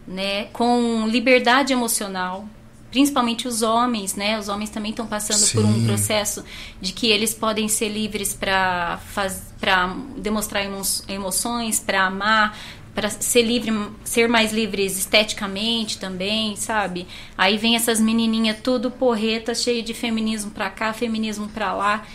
né? 0.05 0.45
Com 0.51 1.07
liberdade 1.07 1.71
emocional. 1.71 2.45
Principalmente 2.91 3.47
os 3.47 3.61
homens, 3.61 4.15
né? 4.15 4.37
Os 4.39 4.47
homens 4.49 4.69
também 4.69 4.91
estão 4.91 5.07
passando 5.07 5.51
por 5.53 5.65
um 5.65 5.73
Sim. 5.73 5.85
processo 5.85 6.43
de 6.81 6.91
que 6.93 7.07
eles 7.07 7.33
podem 7.33 7.67
ser 7.67 7.89
livres 7.89 8.33
para 8.33 8.99
para 9.59 9.95
demonstrar 10.17 10.63
emo- 10.65 10.81
emoções, 11.09 11.79
para 11.79 12.05
amar, 12.05 12.57
para 12.93 13.09
ser 13.09 13.41
livre, 13.41 13.71
ser 14.03 14.29
mais 14.29 14.53
livres 14.53 14.97
esteticamente 14.97 15.97
também, 15.97 16.55
sabe? 16.55 17.07
Aí 17.37 17.57
vem 17.57 17.75
essas 17.75 17.99
menininhas 17.99 18.57
tudo 18.63 18.91
porreta, 18.91 19.53
cheio 19.55 19.81
de 19.83 19.93
feminismo 19.93 20.51
pra 20.51 20.69
cá, 20.69 20.93
feminismo 20.93 21.47
pra 21.49 21.73
lá. 21.73 22.05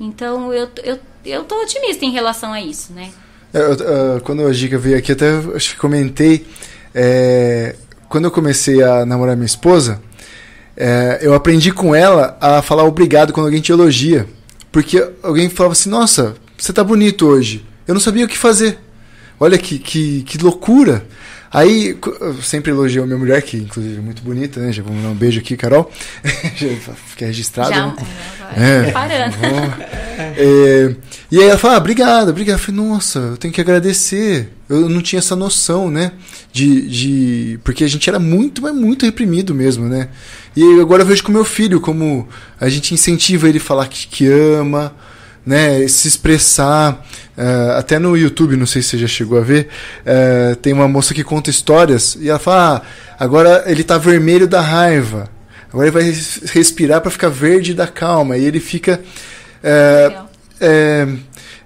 Então 0.00 0.52
eu, 0.52 0.68
eu, 0.82 0.98
eu 1.24 1.44
tô 1.44 1.62
otimista 1.62 2.04
em 2.04 2.10
relação 2.10 2.52
a 2.52 2.60
isso, 2.60 2.92
né? 2.92 3.10
É, 3.56 3.58
eu, 3.58 3.72
ah, 3.72 4.20
quando 4.20 4.46
a 4.46 4.52
Giga 4.52 4.76
veio 4.76 4.98
aqui, 4.98 5.12
até 5.12 5.30
acho 5.54 5.72
que 5.72 5.80
comentei. 5.80 6.46
é, 6.94 7.74
quando 8.06 8.24
eu 8.26 8.30
comecei 8.30 8.82
a 8.82 9.06
namorar 9.06 9.34
minha 9.34 9.46
esposa, 9.46 10.00
é, 10.76 11.20
eu 11.22 11.32
aprendi 11.32 11.72
com 11.72 11.94
ela 11.94 12.36
a 12.38 12.60
falar 12.60 12.84
obrigado 12.84 13.32
quando 13.32 13.46
alguém 13.46 13.62
te 13.62 13.72
elogia. 13.72 14.26
Porque 14.70 15.02
alguém 15.22 15.48
falava 15.48 15.72
assim: 15.72 15.88
Nossa, 15.88 16.36
você 16.56 16.70
tá 16.70 16.84
bonito 16.84 17.26
hoje. 17.26 17.64
Eu 17.88 17.94
não 17.94 18.00
sabia 18.00 18.26
o 18.26 18.28
que 18.28 18.36
fazer. 18.36 18.78
Olha 19.40 19.56
que, 19.56 19.78
que, 19.78 20.22
que 20.24 20.36
loucura. 20.36 21.06
Aí, 21.52 21.96
eu 22.20 22.42
sempre 22.42 22.70
elogiei 22.72 23.02
a 23.02 23.06
minha 23.06 23.18
mulher, 23.18 23.40
que 23.42 23.56
inclusive 23.56 23.96
é 23.96 24.00
muito 24.00 24.22
bonita, 24.22 24.60
né? 24.60 24.72
Já 24.72 24.82
vamos 24.82 25.02
dar 25.02 25.08
um 25.10 25.14
beijo 25.14 25.40
aqui, 25.40 25.56
Carol. 25.56 25.90
Já 26.56 26.68
fica 27.08 27.26
registrado. 27.26 27.70
Já, 27.70 27.86
né? 27.86 27.94
já 27.98 28.44
vai 28.46 28.78
É. 28.78 28.82
preparando. 28.82 29.36
É, 30.38 30.94
e 31.30 31.38
aí 31.38 31.48
ela 31.48 31.58
fala, 31.58 31.74
ah, 31.74 31.78
obrigado, 31.78 32.28
obrigado. 32.30 32.58
Eu 32.58 32.64
falei, 32.64 32.80
nossa, 32.80 33.18
eu 33.18 33.36
tenho 33.36 33.52
que 33.52 33.60
agradecer. 33.60 34.50
Eu 34.68 34.88
não 34.88 35.00
tinha 35.00 35.18
essa 35.18 35.36
noção, 35.36 35.90
né? 35.90 36.12
De, 36.52 36.88
de. 36.88 37.60
Porque 37.64 37.84
a 37.84 37.88
gente 37.88 38.08
era 38.08 38.18
muito, 38.18 38.62
mas 38.62 38.74
muito 38.74 39.04
reprimido 39.06 39.54
mesmo, 39.54 39.88
né? 39.88 40.08
E 40.56 40.80
agora 40.80 41.02
eu 41.02 41.06
vejo 41.06 41.22
com 41.22 41.30
meu 41.32 41.44
filho, 41.44 41.80
como 41.80 42.28
a 42.60 42.68
gente 42.68 42.92
incentiva 42.94 43.48
ele 43.48 43.58
a 43.58 43.60
falar 43.60 43.86
que, 43.88 44.06
que 44.08 44.26
ama, 44.26 44.94
né? 45.46 45.86
Se 45.88 46.08
expressar. 46.08 47.06
É, 47.38 47.76
até 47.78 47.98
no 47.98 48.16
YouTube, 48.16 48.56
não 48.56 48.64
sei 48.66 48.80
se 48.82 48.88
você 48.88 48.98
já 48.98 49.06
chegou 49.06 49.36
a 49.38 49.42
ver, 49.42 49.68
é, 50.06 50.54
tem 50.60 50.72
uma 50.72 50.88
moça 50.88 51.12
que 51.12 51.22
conta 51.22 51.50
histórias 51.50 52.16
e 52.20 52.28
ela 52.28 52.38
fala: 52.38 52.82
ah, 52.82 53.16
agora 53.24 53.62
ele 53.66 53.84
tá 53.84 53.96
vermelho 53.98 54.48
da 54.48 54.60
raiva. 54.60 55.28
Agora 55.68 55.86
ele 55.88 55.92
vai 55.94 56.02
res- 56.04 56.40
respirar 56.46 57.00
para 57.02 57.10
ficar 57.10 57.28
verde 57.28 57.74
da 57.74 57.86
calma. 57.86 58.36
E 58.38 58.44
ele 58.44 58.58
fica. 58.60 59.00
é, 60.60 61.08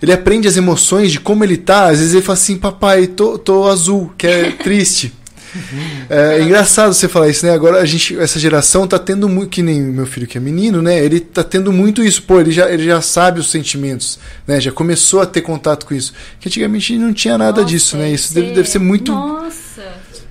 ele 0.02 0.12
aprende 0.12 0.48
as 0.48 0.56
emoções 0.56 1.12
de 1.12 1.20
como 1.20 1.44
ele 1.44 1.56
tá. 1.56 1.84
Às 1.86 1.98
vezes 1.98 2.14
ele 2.14 2.22
fala 2.22 2.38
assim, 2.38 2.56
papai, 2.56 3.06
tô, 3.06 3.38
tô 3.38 3.68
azul, 3.68 4.12
que 4.18 4.26
é 4.26 4.50
triste. 4.62 5.12
É, 6.08 6.38
é 6.38 6.42
engraçado 6.42 6.92
você 6.92 7.08
falar 7.08 7.28
isso, 7.28 7.46
né? 7.46 7.52
Agora 7.52 7.80
a 7.80 7.84
gente, 7.84 8.18
essa 8.18 8.38
geração 8.38 8.86
tá 8.86 8.98
tendo 8.98 9.28
muito, 9.28 9.50
que 9.50 9.62
nem 9.62 9.80
meu 9.80 10.06
filho 10.06 10.26
que 10.26 10.36
é 10.36 10.40
menino, 10.40 10.82
né? 10.82 10.98
Ele 10.98 11.20
tá 11.20 11.42
tendo 11.42 11.72
muito 11.72 12.02
isso, 12.02 12.22
pô, 12.22 12.40
ele 12.40 12.50
já, 12.50 12.70
ele 12.70 12.84
já 12.84 13.00
sabe 13.00 13.40
os 13.40 13.50
sentimentos, 13.50 14.18
né? 14.46 14.60
Já 14.60 14.72
começou 14.72 15.20
a 15.20 15.26
ter 15.26 15.40
contato 15.40 15.86
com 15.86 15.94
isso. 15.94 16.12
Que 16.38 16.48
antigamente 16.48 16.96
não 16.98 17.12
tinha 17.12 17.36
nada 17.38 17.62
Nossa, 17.62 17.72
disso, 17.72 17.96
né? 17.96 18.10
Isso 18.10 18.34
deve, 18.34 18.52
deve 18.52 18.68
ser 18.68 18.78
muito. 18.78 19.12
Nossa! 19.12 19.82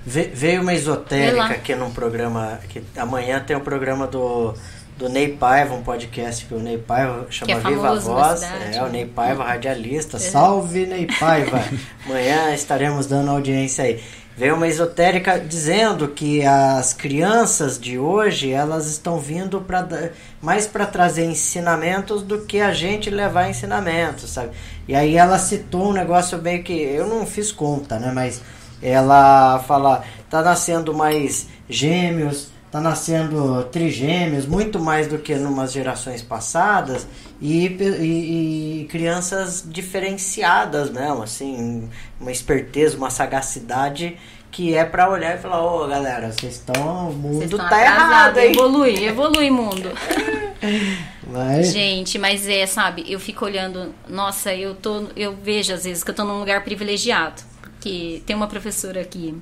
Veio 0.06 0.62
uma 0.62 0.74
esotérica 0.74 1.44
aqui 1.44 1.74
num 1.74 1.90
programa, 1.90 2.58
que 2.68 2.82
amanhã 2.96 3.38
tem 3.40 3.56
um 3.56 3.60
programa 3.60 4.06
do 4.06 4.54
do 5.00 5.08
Ney 5.08 5.28
Paiva, 5.28 5.74
um 5.74 5.82
podcast 5.82 6.44
que 6.44 6.52
o 6.52 6.58
Ney 6.58 6.76
Paiva 6.76 7.26
chama 7.30 7.52
é 7.52 7.54
Viva 7.58 7.98
Voz. 7.98 8.40
Cidade, 8.40 8.76
é, 8.76 8.82
o 8.82 8.88
Ney 8.90 9.06
Paiva, 9.06 9.44
radialista. 9.44 10.18
É. 10.18 10.20
Salve, 10.20 10.84
Ney 10.84 11.08
Paiva! 11.18 11.64
Amanhã 12.04 12.52
estaremos 12.52 13.06
dando 13.06 13.30
audiência 13.30 13.84
aí. 13.84 13.98
Veio 14.40 14.54
uma 14.54 14.66
esotérica 14.66 15.38
dizendo 15.38 16.08
que 16.08 16.42
as 16.46 16.94
crianças 16.94 17.78
de 17.78 17.98
hoje 17.98 18.50
elas 18.50 18.86
estão 18.86 19.18
vindo 19.18 19.60
para 19.60 20.12
mais 20.40 20.66
para 20.66 20.86
trazer 20.86 21.26
ensinamentos 21.26 22.22
do 22.22 22.38
que 22.46 22.58
a 22.58 22.72
gente 22.72 23.10
levar 23.10 23.50
ensinamentos, 23.50 24.30
sabe? 24.30 24.52
E 24.88 24.94
aí 24.94 25.14
ela 25.14 25.38
citou 25.38 25.90
um 25.90 25.92
negócio 25.92 26.38
bem 26.38 26.62
que 26.62 26.72
eu 26.72 27.06
não 27.06 27.26
fiz 27.26 27.52
conta, 27.52 27.98
né? 27.98 28.12
Mas 28.14 28.40
ela 28.80 29.58
fala, 29.68 30.04
tá 30.30 30.40
nascendo 30.40 30.94
mais 30.94 31.46
gêmeos, 31.68 32.48
tá 32.70 32.80
nascendo 32.80 33.64
trigêmeos, 33.64 34.46
muito 34.46 34.78
mais 34.78 35.08
do 35.08 35.18
que 35.18 35.34
numas 35.34 35.72
gerações 35.72 36.22
passadas, 36.22 37.06
e, 37.40 37.66
e, 37.66 38.82
e, 38.82 38.84
crianças 38.86 39.64
diferenciadas 39.66 40.90
mesmo, 40.90 41.22
assim, 41.22 41.88
uma 42.20 42.30
esperteza, 42.30 42.96
uma 42.96 43.10
sagacidade 43.10 44.16
que 44.50 44.74
é 44.74 44.84
para 44.84 45.08
olhar 45.08 45.36
e 45.36 45.38
falar, 45.38 45.62
ô 45.62 45.84
oh, 45.84 45.88
galera, 45.88 46.32
vocês 46.32 46.54
estão. 46.54 47.10
O 47.10 47.12
mundo 47.12 47.56
tá 47.56 47.80
errado, 47.82 48.38
hein? 48.38 48.50
Evolui, 48.50 49.04
evolui 49.04 49.50
mundo. 49.50 49.90
Gente, 51.62 52.18
mas 52.18 52.48
é, 52.48 52.66
sabe, 52.66 53.04
eu 53.08 53.20
fico 53.20 53.44
olhando, 53.44 53.94
nossa, 54.08 54.52
eu 54.52 54.74
tô. 54.74 55.04
Eu 55.16 55.36
vejo 55.36 55.72
às 55.72 55.84
vezes 55.84 56.02
que 56.02 56.10
eu 56.10 56.14
tô 56.14 56.24
num 56.24 56.40
lugar 56.40 56.64
privilegiado. 56.64 57.42
Que 57.80 58.22
tem 58.26 58.36
uma 58.36 58.46
professora 58.46 59.00
aqui 59.00 59.40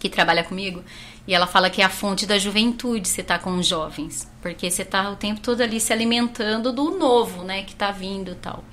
que 0.00 0.08
trabalha 0.08 0.42
comigo 0.42 0.82
e 1.28 1.34
ela 1.34 1.46
fala 1.46 1.70
que 1.70 1.82
é 1.82 1.84
a 1.84 1.90
fonte 1.90 2.26
da 2.26 2.38
juventude 2.38 3.06
você 3.06 3.22
tá 3.22 3.38
com 3.38 3.56
os 3.56 3.66
jovens, 3.66 4.28
porque 4.42 4.68
você 4.68 4.84
tá 4.84 5.10
o 5.10 5.16
tempo 5.16 5.40
todo 5.40 5.60
ali 5.60 5.78
se 5.78 5.92
alimentando 5.92 6.72
do 6.72 6.98
novo, 6.98 7.44
né, 7.44 7.62
que 7.62 7.76
tá 7.76 7.92
vindo 7.92 8.32
e 8.32 8.34
tal. 8.34 8.64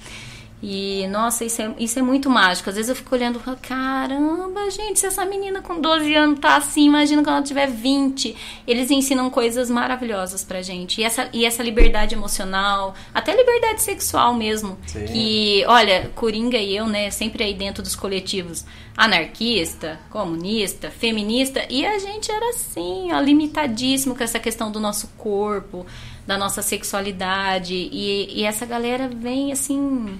E, 0.62 1.06
nossa, 1.08 1.46
isso 1.46 1.62
é, 1.62 1.72
isso 1.78 2.00
é 2.00 2.02
muito 2.02 2.30
mágico. 2.30 2.70
Às 2.70 2.76
vezes 2.76 2.90
eu 2.90 2.96
fico 2.96 3.14
olhando 3.14 3.38
e 3.38 3.44
falo, 3.44 3.58
caramba, 3.62 4.72
gente, 4.72 5.00
se 5.00 5.06
essa 5.06 5.24
menina 5.24 5.62
com 5.62 5.80
12 5.80 6.16
anos 6.16 6.40
tá 6.40 6.56
assim, 6.58 6.86
imagina 6.86 7.22
quando 7.22 7.36
ela 7.36 7.46
tiver 7.46 7.68
20. 7.68 8.36
Eles 8.66 8.90
ensinam 8.90 9.30
coisas 9.30 9.70
maravilhosas 9.70 10.44
pra 10.44 10.64
gente. 10.64 11.00
E 11.00 11.04
essa, 11.04 11.30
e 11.32 11.46
essa 11.46 11.62
liberdade 11.62 12.16
emocional, 12.16 12.96
até 13.14 13.36
liberdade 13.36 13.84
sexual 13.84 14.34
mesmo. 14.34 14.80
Sim. 14.88 15.06
Que, 15.06 15.64
olha, 15.68 16.12
Coringa 16.16 16.58
e 16.58 16.76
eu, 16.76 16.88
né, 16.88 17.12
sempre 17.12 17.44
aí 17.44 17.54
dentro 17.54 17.84
dos 17.84 17.96
coletivos 17.96 18.66
anarquista, 18.98 20.00
comunista, 20.10 20.90
feminista, 20.90 21.64
e 21.70 21.86
a 21.86 22.00
gente 22.00 22.32
era 22.32 22.50
assim, 22.50 23.14
ó, 23.14 23.20
limitadíssimo 23.20 24.16
com 24.16 24.24
essa 24.24 24.40
questão 24.40 24.72
do 24.72 24.80
nosso 24.80 25.10
corpo, 25.10 25.86
da 26.26 26.36
nossa 26.36 26.64
sexualidade. 26.64 27.76
E, 27.76 28.40
e 28.40 28.44
essa 28.44 28.66
galera 28.66 29.08
vem 29.08 29.52
assim 29.52 30.20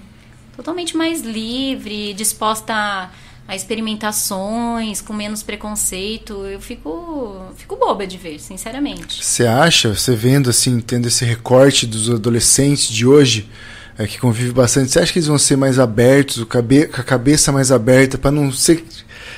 totalmente 0.58 0.96
mais 0.96 1.22
livre, 1.22 2.12
disposta 2.14 2.74
a, 2.74 3.10
a, 3.46 3.54
experimentações, 3.54 5.00
com 5.00 5.12
menos 5.12 5.40
preconceito. 5.40 6.34
Eu 6.46 6.60
fico, 6.60 7.40
fico 7.56 7.76
boba 7.76 8.04
de 8.04 8.18
ver, 8.18 8.40
sinceramente. 8.40 9.24
Você 9.24 9.46
acha, 9.46 9.94
você 9.94 10.16
vendo 10.16 10.50
assim, 10.50 10.80
tendo 10.80 11.06
esse 11.06 11.24
recorte 11.24 11.86
dos 11.86 12.10
adolescentes 12.10 12.88
de 12.88 13.06
hoje, 13.06 13.48
é, 13.96 14.04
que 14.04 14.18
convive 14.18 14.50
bastante, 14.50 14.90
você 14.90 14.98
acha 14.98 15.12
que 15.12 15.20
eles 15.20 15.28
vão 15.28 15.38
ser 15.38 15.56
mais 15.56 15.78
abertos, 15.78 16.42
com 16.42 16.58
a 16.58 17.04
cabeça 17.04 17.52
mais 17.52 17.70
aberta, 17.70 18.18
para 18.18 18.32
não 18.32 18.50
ser 18.50 18.84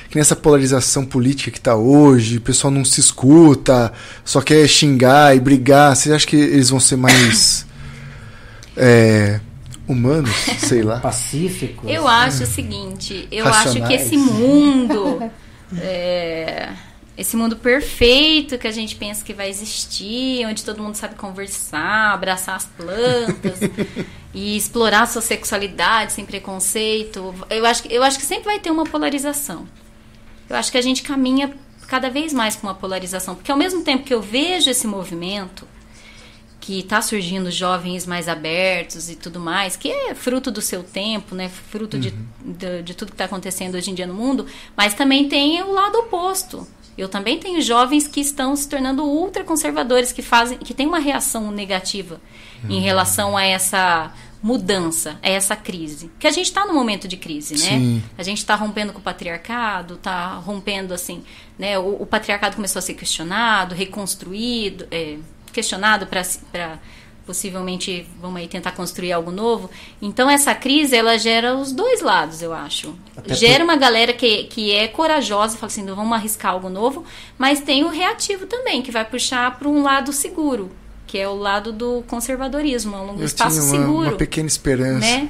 que 0.09 0.17
nessa 0.17 0.35
polarização 0.35 1.05
política 1.05 1.51
que 1.51 1.59
está 1.59 1.75
hoje, 1.75 2.37
o 2.37 2.41
pessoal 2.41 2.71
não 2.71 2.83
se 2.83 2.99
escuta, 2.99 3.93
só 4.25 4.41
quer 4.41 4.67
xingar 4.67 5.35
e 5.35 5.39
brigar. 5.39 5.95
Você 5.95 6.11
acha 6.11 6.25
que 6.25 6.35
eles 6.35 6.71
vão 6.71 6.79
ser 6.79 6.95
mais. 6.95 7.69
É, 8.77 9.41
humanos, 9.91 10.35
sei 10.59 10.81
lá. 10.81 10.99
Pacíficos. 10.99 11.89
Eu 11.89 12.07
acho 12.07 12.43
o 12.43 12.47
seguinte, 12.47 13.27
eu 13.31 13.45
Racionais. 13.45 13.77
acho 13.77 13.87
que 13.87 13.93
esse 13.93 14.17
mundo, 14.17 15.31
é, 15.77 16.69
esse 17.17 17.35
mundo 17.35 17.55
perfeito 17.55 18.57
que 18.57 18.67
a 18.67 18.71
gente 18.71 18.95
pensa 18.95 19.23
que 19.23 19.33
vai 19.33 19.49
existir, 19.49 20.45
onde 20.45 20.63
todo 20.63 20.81
mundo 20.81 20.95
sabe 20.95 21.15
conversar, 21.15 22.13
abraçar 22.13 22.55
as 22.55 22.65
plantas 22.65 23.59
e 24.33 24.57
explorar 24.57 25.03
a 25.03 25.05
sua 25.05 25.21
sexualidade 25.21 26.13
sem 26.13 26.25
preconceito, 26.25 27.33
eu 27.49 27.65
acho, 27.65 27.87
eu 27.89 28.03
acho 28.03 28.17
que 28.17 28.25
sempre 28.25 28.45
vai 28.45 28.59
ter 28.59 28.71
uma 28.71 28.85
polarização. 28.85 29.67
Eu 30.49 30.55
acho 30.55 30.71
que 30.71 30.77
a 30.77 30.81
gente 30.81 31.03
caminha 31.03 31.53
cada 31.87 32.09
vez 32.09 32.33
mais 32.33 32.55
com 32.55 32.67
uma 32.67 32.75
polarização, 32.75 33.35
porque 33.35 33.51
ao 33.51 33.57
mesmo 33.57 33.83
tempo 33.83 34.03
que 34.03 34.13
eu 34.13 34.21
vejo 34.21 34.69
esse 34.69 34.87
movimento 34.87 35.67
que 36.61 36.79
está 36.79 37.01
surgindo 37.01 37.49
jovens 37.49 38.05
mais 38.05 38.29
abertos 38.29 39.09
e 39.09 39.15
tudo 39.15 39.39
mais, 39.39 39.75
que 39.75 39.91
é 39.91 40.13
fruto 40.13 40.51
do 40.51 40.61
seu 40.61 40.83
tempo, 40.83 41.33
né? 41.33 41.49
Fruto 41.49 41.97
uhum. 41.97 42.01
de, 42.01 42.13
de, 42.45 42.83
de, 42.83 42.93
tudo 42.93 43.09
que 43.09 43.15
está 43.15 43.25
acontecendo 43.25 43.75
hoje 43.75 43.89
em 43.89 43.95
dia 43.95 44.05
no 44.05 44.13
mundo, 44.13 44.45
mas 44.77 44.93
também 44.93 45.27
tem 45.27 45.61
o 45.63 45.71
lado 45.71 45.97
oposto. 45.97 46.65
Eu 46.95 47.09
também 47.09 47.39
tenho 47.39 47.59
jovens 47.61 48.07
que 48.07 48.21
estão 48.21 48.55
se 48.55 48.69
tornando 48.69 49.03
ultraconservadores, 49.03 50.11
que 50.11 50.21
fazem, 50.21 50.59
que 50.59 50.73
têm 50.73 50.85
uma 50.85 50.99
reação 50.99 51.49
negativa 51.49 52.21
uhum. 52.63 52.69
em 52.69 52.79
relação 52.79 53.35
a 53.35 53.43
essa 53.43 54.13
mudança, 54.43 55.17
a 55.23 55.29
essa 55.29 55.55
crise. 55.55 56.11
Que 56.19 56.27
a 56.27 56.31
gente 56.31 56.45
está 56.45 56.65
no 56.65 56.73
momento 56.73 57.07
de 57.07 57.17
crise, 57.17 57.55
né? 57.55 57.79
Sim. 57.79 58.03
A 58.15 58.21
gente 58.21 58.37
está 58.37 58.53
rompendo 58.53 58.93
com 58.93 58.99
o 58.99 59.01
patriarcado, 59.01 59.95
está 59.95 60.35
rompendo 60.35 60.93
assim, 60.93 61.23
né? 61.57 61.79
O, 61.79 62.03
o, 62.03 62.05
patriarcado 62.05 62.55
começou 62.55 62.79
a 62.79 62.83
ser 62.83 62.93
questionado, 62.93 63.73
reconstruído. 63.73 64.87
É, 64.91 65.17
questionado 65.51 66.07
para 66.07 66.23
possivelmente 67.25 68.05
vamos 68.19 68.41
aí 68.41 68.47
tentar 68.47 68.71
construir 68.71 69.13
algo 69.13 69.31
novo. 69.31 69.69
Então 70.01 70.29
essa 70.29 70.53
crise 70.53 70.95
ela 70.95 71.17
gera 71.17 71.55
os 71.55 71.71
dois 71.71 72.01
lados, 72.01 72.41
eu 72.41 72.53
acho. 72.53 72.95
Até 73.15 73.35
gera 73.35 73.59
por... 73.59 73.63
uma 73.63 73.75
galera 73.75 74.13
que, 74.13 74.45
que 74.45 74.71
é 74.71 74.87
corajosa, 74.87 75.57
fala 75.57 75.71
assim, 75.71 75.85
vamos 75.85 76.11
arriscar 76.13 76.51
algo 76.51 76.69
novo, 76.69 77.05
mas 77.37 77.61
tem 77.61 77.83
o 77.83 77.89
reativo 77.89 78.45
também, 78.45 78.81
que 78.81 78.91
vai 78.91 79.05
puxar 79.05 79.57
para 79.57 79.69
um 79.69 79.81
lado 79.81 80.11
seguro, 80.11 80.71
que 81.07 81.17
é 81.17 81.27
o 81.27 81.35
lado 81.35 81.71
do 81.71 82.03
conservadorismo, 82.07 82.97
um 82.97 83.19
eu 83.19 83.25
espaço 83.25 83.59
tinha 83.61 83.63
uma, 83.63 83.85
seguro. 83.85 84.09
Uma 84.09 84.17
pequena 84.17 84.47
esperança. 84.47 84.99
Né? 84.99 85.29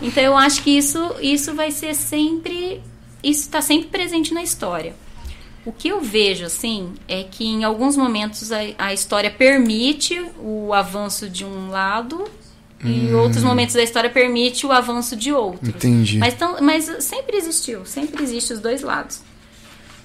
Então 0.00 0.22
eu 0.22 0.36
acho 0.36 0.62
que 0.62 0.70
isso 0.70 1.14
isso 1.20 1.54
vai 1.54 1.70
ser 1.70 1.94
sempre 1.94 2.80
isso 3.22 3.40
está 3.42 3.60
sempre 3.60 3.88
presente 3.88 4.32
na 4.32 4.42
história. 4.42 4.94
O 5.64 5.72
que 5.72 5.88
eu 5.88 6.00
vejo, 6.00 6.44
assim, 6.44 6.94
é 7.06 7.22
que 7.22 7.44
em 7.44 7.62
alguns 7.62 7.96
momentos 7.96 8.50
a, 8.50 8.58
a 8.78 8.92
história 8.92 9.30
permite 9.30 10.20
o 10.38 10.72
avanço 10.72 11.28
de 11.28 11.44
um 11.44 11.70
lado 11.70 12.24
e 12.84 13.06
em 13.06 13.14
hum. 13.14 13.20
outros 13.20 13.44
momentos 13.44 13.74
da 13.74 13.82
história 13.82 14.10
permite 14.10 14.66
o 14.66 14.72
avanço 14.72 15.14
de 15.14 15.32
outro. 15.32 15.68
Entendi. 15.68 16.18
Mas, 16.18 16.34
tão, 16.34 16.60
mas 16.60 16.84
sempre 17.00 17.36
existiu, 17.36 17.86
sempre 17.86 18.22
existe 18.22 18.52
os 18.52 18.60
dois 18.60 18.82
lados. 18.82 19.20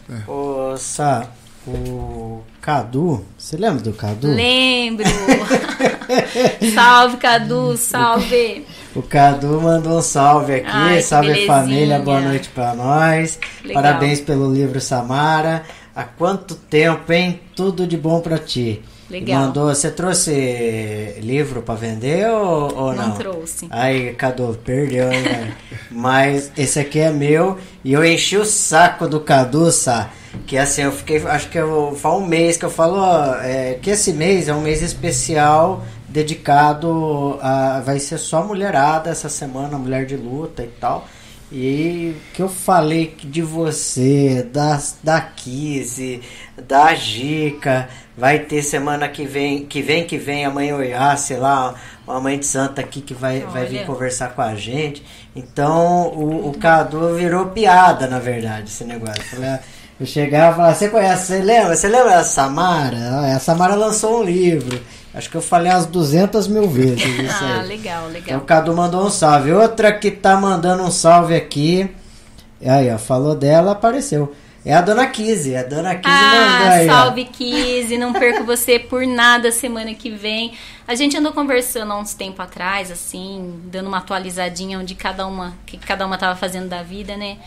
É. 0.09 0.29
Ô, 0.29 0.77
Sá, 0.77 1.29
o 1.67 2.41
Cadu, 2.61 3.25
você 3.37 3.57
lembra 3.57 3.83
do 3.83 3.93
Cadu? 3.93 4.27
Lembro! 4.27 5.05
salve, 6.73 7.17
Cadu, 7.17 7.75
salve! 7.75 8.65
O 8.95 9.01
Cadu 9.01 9.61
mandou 9.61 9.97
um 9.97 10.01
salve 10.01 10.55
aqui, 10.55 10.69
Ai, 10.71 11.01
salve 11.01 11.45
família, 11.45 11.99
boa 11.99 12.21
noite 12.21 12.49
para 12.49 12.73
nós. 12.73 13.37
Legal. 13.63 13.83
Parabéns 13.83 14.21
pelo 14.21 14.51
livro 14.51 14.79
Samara. 14.79 15.63
Há 15.95 16.03
quanto 16.03 16.55
tempo, 16.55 17.11
hein? 17.11 17.39
Tudo 17.55 17.85
de 17.85 17.97
bom 17.97 18.21
para 18.21 18.37
ti. 18.37 18.81
Legal. 19.09 19.41
Mandou, 19.41 19.67
você 19.67 19.89
trouxe 19.89 21.15
livro 21.21 21.61
para 21.61 21.75
vender 21.75 22.29
ou, 22.29 22.75
ou 22.75 22.93
não? 22.93 23.09
Não 23.09 23.15
trouxe. 23.15 23.67
Aí, 23.69 24.13
Cadu, 24.13 24.57
perdeu, 24.63 25.11
hein, 25.11 25.53
Mas 25.89 26.51
esse 26.57 26.79
aqui 26.79 26.99
é 26.99 27.11
meu 27.11 27.57
e 27.83 27.93
eu 27.93 28.05
enchi 28.05 28.37
o 28.37 28.45
saco 28.45 29.07
do 29.07 29.19
Cadu, 29.19 29.71
sabe? 29.71 30.09
Que 30.45 30.57
assim, 30.57 30.83
eu 30.83 30.91
fiquei, 30.91 31.17
acho 31.25 31.49
que 31.49 31.57
eu, 31.57 31.95
faz 31.95 32.15
um 32.15 32.25
mês 32.25 32.57
que 32.57 32.65
eu 32.65 32.69
falo, 32.69 32.97
ó, 32.97 33.35
é, 33.41 33.75
que 33.81 33.89
esse 33.89 34.13
mês 34.13 34.47
é 34.47 34.53
um 34.53 34.61
mês 34.61 34.81
especial 34.81 35.83
dedicado 36.07 37.37
a. 37.41 37.81
Vai 37.81 37.99
ser 37.99 38.17
só 38.17 38.43
mulherada 38.43 39.09
essa 39.09 39.29
semana, 39.29 39.77
mulher 39.77 40.05
de 40.05 40.15
luta 40.15 40.63
e 40.63 40.67
tal. 40.67 41.07
E 41.49 42.13
que 42.33 42.41
eu 42.41 42.49
falei 42.49 43.15
de 43.23 43.41
você, 43.41 44.43
da, 44.51 44.81
da 45.01 45.21
Kizzy, 45.21 46.21
da 46.67 46.93
Gica, 46.93 47.87
vai 48.17 48.39
ter 48.39 48.61
semana 48.61 49.07
que 49.07 49.25
vem, 49.25 49.65
que 49.65 49.81
vem, 49.81 50.05
que 50.05 50.17
vem 50.17 50.43
a 50.43 50.49
mãe 50.49 50.73
Oiá, 50.73 51.15
sei 51.15 51.37
lá, 51.37 51.73
uma 52.05 52.19
mãe 52.19 52.37
de 52.37 52.45
santa 52.45 52.81
aqui 52.81 52.99
que 52.99 53.13
vai, 53.13 53.41
vai 53.41 53.65
vir 53.65 53.85
conversar 53.85 54.33
com 54.33 54.41
a 54.41 54.55
gente. 54.55 55.05
Então 55.33 56.07
o, 56.09 56.49
o 56.49 56.57
Cadu 56.57 57.15
virou 57.15 57.45
piada, 57.47 58.07
na 58.07 58.19
verdade, 58.19 58.69
esse 58.69 58.83
negócio. 58.83 59.23
Falei, 59.23 59.59
Eu 59.99 60.05
chegava 60.05 60.51
e 60.51 60.55
falava, 60.55 60.75
você 60.75 60.89
conhece, 60.89 61.25
você 61.25 61.41
lembra? 61.41 61.75
Você 61.75 61.87
lembra 61.87 62.11
da 62.17 62.23
Samara? 62.23 62.97
Ah, 62.99 63.35
A 63.35 63.39
Samara 63.39 63.73
lançou 63.75 64.19
um 64.19 64.23
livro. 64.23 64.79
Acho 65.13 65.29
que 65.29 65.35
eu 65.35 65.41
falei 65.41 65.71
umas 65.71 65.87
200 65.87 66.47
mil 66.47 66.69
vezes 66.69 67.01
isso 67.19 67.43
Ah, 67.43 67.61
aí. 67.61 67.67
legal, 67.67 68.01
Então, 68.03 68.11
legal. 68.11 68.37
o 68.39 68.41
Cadu 68.41 68.75
mandou 68.75 69.05
um 69.05 69.09
salve. 69.09 69.51
Outra 69.51 69.91
que 69.91 70.11
tá 70.11 70.37
mandando 70.37 70.83
um 70.83 70.91
salve 70.91 71.35
aqui. 71.35 71.89
Aí, 72.63 72.91
ó, 72.93 72.97
falou 72.99 73.33
dela, 73.35 73.71
apareceu. 73.71 74.33
É 74.63 74.73
a 74.73 74.81
dona 74.81 75.07
Kizzy. 75.07 75.55
A 75.55 75.63
dona 75.63 75.95
Kizzy 75.95 76.15
mandou 76.15 76.67
Ah, 76.67 76.69
aí. 76.73 76.89
ó. 76.89 76.91
salve 76.93 77.25
Kizzy, 77.25 77.97
não 77.97 78.13
perco 78.13 78.43
você 78.43 78.77
por 78.77 79.07
nada 79.07 79.51
semana 79.51 79.93
que 79.95 80.11
vem. 80.11 80.53
A 80.87 80.93
gente 80.93 81.17
andou 81.17 81.31
conversando 81.31 81.93
há 81.93 81.97
uns 81.97 82.13
tempo 82.13 82.39
atrás, 82.41 82.91
assim, 82.91 83.59
dando 83.65 83.87
uma 83.87 83.97
atualizadinha 83.99 84.77
onde 84.77 84.93
cada 84.93 85.25
uma, 85.25 85.53
que 85.65 85.77
cada 85.77 86.05
uma 86.05 86.17
tava 86.17 86.35
fazendo 86.35 86.67
da 86.67 86.83
vida, 86.83 87.15
né? 87.17 87.37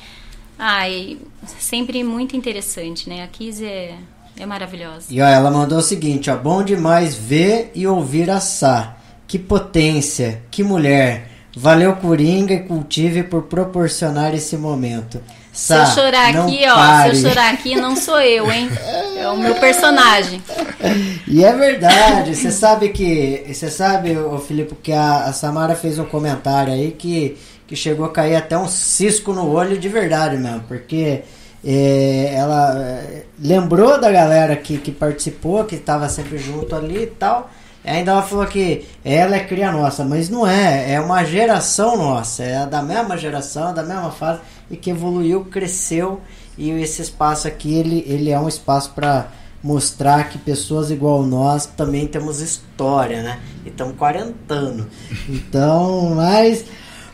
Ai, 0.63 1.17
sempre 1.59 2.05
muito 2.05 2.37
interessante, 2.37 3.09
né? 3.09 3.23
A 3.25 3.27
Kizzy 3.27 3.65
é, 3.65 3.95
é 4.39 4.45
maravilhosa. 4.45 5.07
E 5.09 5.19
ó, 5.19 5.27
ela 5.27 5.51
mandou 5.51 5.79
o 5.79 5.83
seguinte, 5.83 6.31
ó. 6.31 6.37
Bom 6.37 6.63
demais 6.63 7.15
ver 7.15 7.73
e 7.75 7.87
ouvir 7.87 8.29
a 8.31 8.41
Sá. 8.41 8.99
Que 9.27 9.39
potência, 9.39 10.43
que 10.51 10.63
mulher. 10.63 11.31
Valeu, 11.57 11.97
Coringa 11.97 12.53
e 12.53 12.61
Cultive 12.61 13.23
por 13.23 13.45
proporcionar 13.45 14.35
esse 14.35 14.55
momento. 14.59 15.23
Se 15.51 15.69
Sá, 15.69 15.79
eu 15.79 15.87
chorar 15.87 16.29
aqui, 16.29 16.61
ó, 16.69 16.75
pare. 16.75 17.17
se 17.17 17.25
eu 17.25 17.31
chorar 17.31 17.55
aqui, 17.55 17.75
não 17.75 17.97
sou 17.97 18.21
eu, 18.21 18.53
hein? 18.53 18.69
É 19.17 19.29
o 19.31 19.39
meu 19.39 19.55
personagem. 19.55 20.43
E 21.29 21.45
é 21.45 21.53
verdade, 21.55 22.35
você 22.35 22.51
sabe 22.51 22.89
que. 22.89 23.45
Você 23.47 23.71
sabe, 23.71 24.19
ô 24.19 24.39
Filipe, 24.39 24.75
que 24.83 24.91
a, 24.91 25.27
a 25.27 25.33
Samara 25.33 25.77
fez 25.77 25.97
um 25.99 26.05
comentário 26.05 26.73
aí 26.73 26.91
que, 26.91 27.37
que 27.71 27.77
chegou 27.77 28.05
a 28.05 28.11
cair 28.11 28.35
até 28.35 28.59
um 28.59 28.67
cisco 28.67 29.33
no 29.33 29.49
olho 29.49 29.79
de 29.79 29.89
verdade 29.89 30.37
mesmo, 30.37 30.63
porque 30.67 31.23
é, 31.65 32.35
ela 32.35 32.77
é, 32.77 33.23
lembrou 33.39 33.97
da 33.97 34.11
galera 34.11 34.57
que, 34.57 34.77
que 34.77 34.91
participou, 34.91 35.65
que 35.65 35.77
estava 35.77 36.09
sempre 36.09 36.37
junto 36.37 36.75
ali 36.75 37.05
e 37.05 37.07
tal. 37.07 37.49
Ainda 37.85 38.11
ela 38.11 38.23
falou 38.25 38.45
que 38.45 38.89
ela 39.05 39.37
é 39.37 39.45
cria 39.45 39.71
nossa, 39.71 40.05
mas 40.05 40.29
não 40.29 40.45
é, 40.45 40.95
é 40.95 41.01
uma 41.01 41.23
geração 41.23 41.97
nossa, 41.97 42.43
é 42.43 42.67
da 42.67 42.83
mesma 42.83 43.17
geração, 43.17 43.73
da 43.73 43.85
mesma 43.85 44.11
fase, 44.11 44.41
e 44.69 44.77
que 44.77 44.91
evoluiu, 44.91 45.45
cresceu, 45.45 46.21
e 46.59 46.71
esse 46.71 47.01
espaço 47.01 47.47
aqui, 47.47 47.73
ele, 47.73 48.05
ele 48.05 48.31
é 48.31 48.41
um 48.41 48.49
espaço 48.49 48.91
para 48.97 49.29
mostrar 49.63 50.29
que 50.29 50.39
pessoas 50.39 50.91
igual 50.91 51.23
nós 51.23 51.67
também 51.67 52.09
temos 52.09 52.41
história, 52.41 53.23
né? 53.23 53.39
E 53.65 53.69
estamos 53.69 53.97
quarentando. 53.97 54.89
Então, 55.29 56.17
mas. 56.17 56.65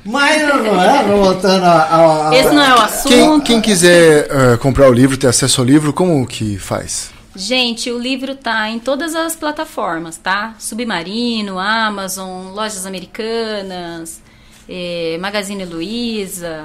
Mas 0.07 0.43
vamos 0.47 1.19
voltando 1.27 1.65
ao. 1.65 2.27
ao- 2.27 2.33
Esse 2.33 2.55
não 2.55 2.63
é 2.63 2.73
o 2.75 2.77
Quem, 3.09 3.21
assunto. 3.23 3.45
quem 3.45 3.61
quiser 3.61 4.29
eh, 4.31 4.57
comprar 4.59 4.89
o 4.89 4.93
livro, 4.93 5.17
ter 5.17 5.27
acesso 5.27 5.61
ao 5.61 5.67
livro, 5.67 5.93
como 5.93 6.27
que 6.27 6.59
faz? 6.59 7.11
Gente, 7.35 7.91
o 7.91 7.99
livro 7.99 8.35
tá 8.35 8.69
em 8.71 8.79
todas 8.79 9.15
as 9.15 9.37
plataformas, 9.37 10.17
tá? 10.17 10.55
Submarino, 10.59 11.59
Amazon, 11.59 12.53
Lojas 12.55 12.87
Americanas, 12.87 14.21
eh, 14.69 15.19
Magazine 15.21 15.65
Luiza. 15.65 16.65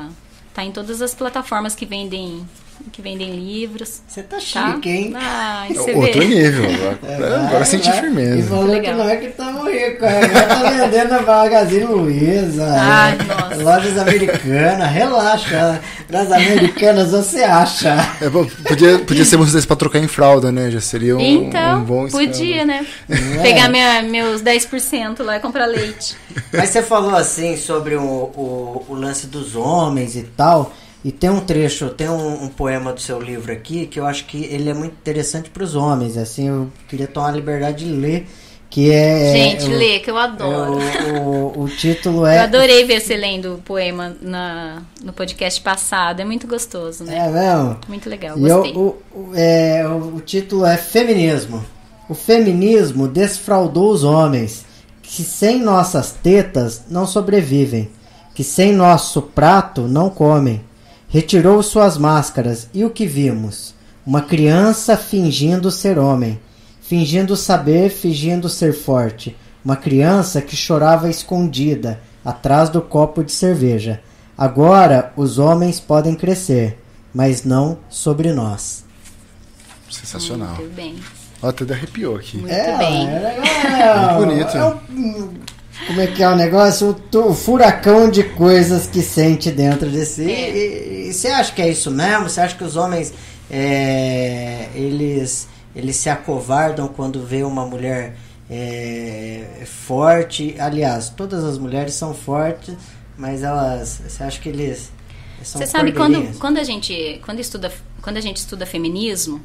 Tá 0.53 0.63
em 0.63 0.71
todas 0.71 1.01
as 1.01 1.13
plataformas 1.15 1.75
que 1.75 1.85
vendem, 1.85 2.45
que 2.89 3.01
vendem 3.01 3.31
livros. 3.35 4.01
Você 4.07 4.23
tá 4.23 4.37
Tá? 4.37 4.41
chique, 4.41 4.89
hein? 4.89 5.13
Ah, 5.15 5.65
você 5.69 5.91
Outro 5.91 6.19
vê. 6.21 6.25
nível. 6.27 6.65
Agora, 7.03 7.39
agora 7.47 7.65
senti 7.65 7.89
Vai, 7.89 8.01
vai. 8.01 8.09
E 8.09 8.13
firmeza. 8.15 8.47
falou 8.49 8.65
Legal. 8.65 8.81
que 8.95 8.99
não 9.03 9.09
é 9.09 9.15
que 9.17 9.25
estamos 9.27 9.71
ricos, 9.71 10.03
é, 10.03 10.25
agora 10.25 10.47
tá 10.47 10.85
vendendo 10.85 11.09
na 11.09 11.21
Magazine 11.21 11.83
Luiza, 11.85 12.67
Ai, 12.77 13.17
é, 13.19 13.23
nossa. 13.23 13.63
lojas 13.63 13.97
americanas, 13.97 14.91
relaxa, 14.91 15.81
nas 16.09 16.31
americanas 16.31 17.11
você 17.11 17.43
acha. 17.43 17.95
É, 18.21 18.29
podia, 18.67 18.99
podia 18.99 19.25
ser 19.25 19.37
vocês 19.37 19.65
pra 19.65 19.75
trocar 19.75 19.99
em 19.99 20.07
fralda, 20.07 20.51
né? 20.51 20.69
Já 20.71 20.81
seria 20.81 21.15
um, 21.17 21.19
Então, 21.21 21.79
um 21.79 21.83
bom 21.83 22.07
esquema. 22.07 22.27
podia, 22.27 22.65
né? 22.65 22.85
é? 23.09 23.41
Pegar 23.41 23.69
minha, 23.69 24.01
meus 24.03 24.41
10% 24.41 25.23
lá 25.23 25.37
e 25.37 25.39
comprar 25.39 25.65
leite. 25.65 26.15
Mas 26.53 26.69
você 26.69 26.81
falou 26.81 27.15
assim 27.15 27.57
sobre 27.57 27.95
o, 27.95 28.01
o, 28.03 28.85
o 28.89 28.93
lance 28.95 29.27
dos 29.27 29.55
homens 29.55 30.15
e 30.15 30.23
tal. 30.23 30.73
E 31.03 31.11
tem 31.11 31.29
um 31.31 31.39
trecho, 31.39 31.89
tem 31.89 32.07
um, 32.09 32.43
um 32.43 32.47
poema 32.47 32.93
do 32.93 33.01
seu 33.01 33.19
livro 33.19 33.51
aqui 33.51 33.87
que 33.87 33.99
eu 33.99 34.05
acho 34.05 34.25
que 34.25 34.43
ele 34.45 34.69
é 34.69 34.73
muito 34.73 34.93
interessante 34.93 35.49
para 35.49 35.63
os 35.63 35.75
homens. 35.75 36.15
Assim, 36.15 36.47
eu 36.47 36.67
queria 36.87 37.07
tomar 37.07 37.29
a 37.29 37.31
liberdade 37.31 37.85
de 37.85 37.91
ler, 37.91 38.27
que 38.69 38.91
é. 38.91 39.33
Gente, 39.33 39.65
o- 39.65 39.77
lê, 39.77 39.99
que 39.99 40.11
eu 40.11 40.17
é 40.17 40.23
adoro. 40.23 40.77
o, 40.77 41.59
o, 41.59 41.63
o 41.63 41.69
título 41.69 42.23
é. 42.27 42.37
Eu 42.37 42.43
adorei 42.43 42.85
ver 42.85 42.99
você 43.01 43.17
lendo 43.17 43.55
o 43.55 43.57
poema 43.57 44.15
na, 44.21 44.83
no 45.03 45.11
podcast 45.11 45.59
passado. 45.61 46.19
É 46.19 46.23
muito 46.25 46.45
gostoso, 46.45 47.03
né? 47.03 47.17
É 47.17 47.29
mesmo? 47.29 47.77
Muito 47.87 48.07
legal, 48.07 48.37
E 48.37 48.47
eu- 48.47 48.57
gostei. 48.57 48.73
o, 48.75 48.95
o- 49.11 49.31
é, 49.35 49.87
o, 49.87 50.17
o 50.17 50.21
título 50.21 50.65
é 50.67 50.77
Feminismo. 50.77 51.65
O 52.07 52.13
feminismo 52.13 53.07
desfraudou 53.07 53.89
os 53.91 54.03
homens, 54.03 54.65
que 55.01 55.23
sem 55.23 55.59
nossas 55.59 56.11
tetas 56.11 56.83
não 56.89 57.07
sobrevivem, 57.07 57.89
que 58.35 58.43
sem 58.43 58.71
nosso 58.71 59.21
prato 59.21 59.81
não 59.87 60.09
comem. 60.11 60.61
Retirou 61.11 61.61
suas 61.61 61.97
máscaras 61.97 62.69
e 62.73 62.85
o 62.85 62.89
que 62.89 63.05
vimos? 63.05 63.75
Uma 64.05 64.21
criança 64.21 64.95
fingindo 64.95 65.69
ser 65.69 65.99
homem, 65.99 66.39
fingindo 66.81 67.35
saber, 67.35 67.89
fingindo 67.89 68.47
ser 68.47 68.73
forte. 68.73 69.35
Uma 69.63 69.75
criança 69.75 70.41
que 70.41 70.55
chorava 70.55 71.09
escondida, 71.09 71.99
atrás 72.23 72.69
do 72.69 72.81
copo 72.81 73.25
de 73.25 73.33
cerveja. 73.33 74.01
Agora 74.37 75.11
os 75.17 75.37
homens 75.37 75.81
podem 75.81 76.15
crescer, 76.15 76.79
mas 77.13 77.43
não 77.43 77.77
sobre 77.89 78.31
nós. 78.31 78.85
Sensacional. 79.89 80.55
Muito 80.55 80.73
bem. 80.73 80.95
Ó, 81.43 81.49
até 81.49 81.73
arrepiou 81.73 82.15
aqui. 82.15 82.37
Muito 82.37 82.53
é, 82.53 82.77
bem. 82.77 83.07
é 83.09 83.19
legal. 83.19 84.15
Muito 84.15 84.27
bonito. 84.27 84.57
É 84.57 84.65
um- 84.65 85.33
como 85.91 85.99
é 85.99 86.07
que 86.07 86.23
é 86.23 86.29
o 86.29 86.35
negócio? 86.37 86.95
O, 87.13 87.33
furacão 87.33 88.09
de 88.09 88.23
coisas 88.23 88.87
que 88.87 89.01
sente 89.01 89.51
dentro 89.51 89.89
de 89.89 90.05
si. 90.05 90.31
É. 90.31 90.49
E, 90.49 91.09
e 91.09 91.13
você 91.13 91.27
acha 91.27 91.51
que 91.51 91.61
é 91.61 91.69
isso 91.69 91.91
mesmo? 91.91 92.29
Você 92.29 92.39
acha 92.39 92.55
que 92.55 92.63
os 92.63 92.77
homens 92.77 93.13
é, 93.49 94.69
eles, 94.73 95.49
eles 95.75 95.97
se 95.97 96.09
acovardam 96.09 96.87
quando 96.87 97.25
vê 97.25 97.43
uma 97.43 97.65
mulher 97.65 98.15
é, 98.49 99.63
forte? 99.65 100.55
Aliás, 100.57 101.09
todas 101.09 101.43
as 101.43 101.57
mulheres 101.57 101.93
são 101.93 102.13
fortes, 102.13 102.75
mas 103.17 103.43
elas. 103.43 104.01
Você 104.07 104.23
acha 104.23 104.39
que 104.39 104.47
eles. 104.47 104.93
Você 105.43 105.67
sabe 105.67 105.91
quando, 105.91 106.39
quando 106.39 106.57
a 106.57 106.63
gente 106.63 107.19
quando 107.25 107.39
estuda 107.39 107.69
quando 108.01 108.15
a 108.15 108.21
gente 108.21 108.37
estuda 108.37 108.65
feminismo, 108.65 109.41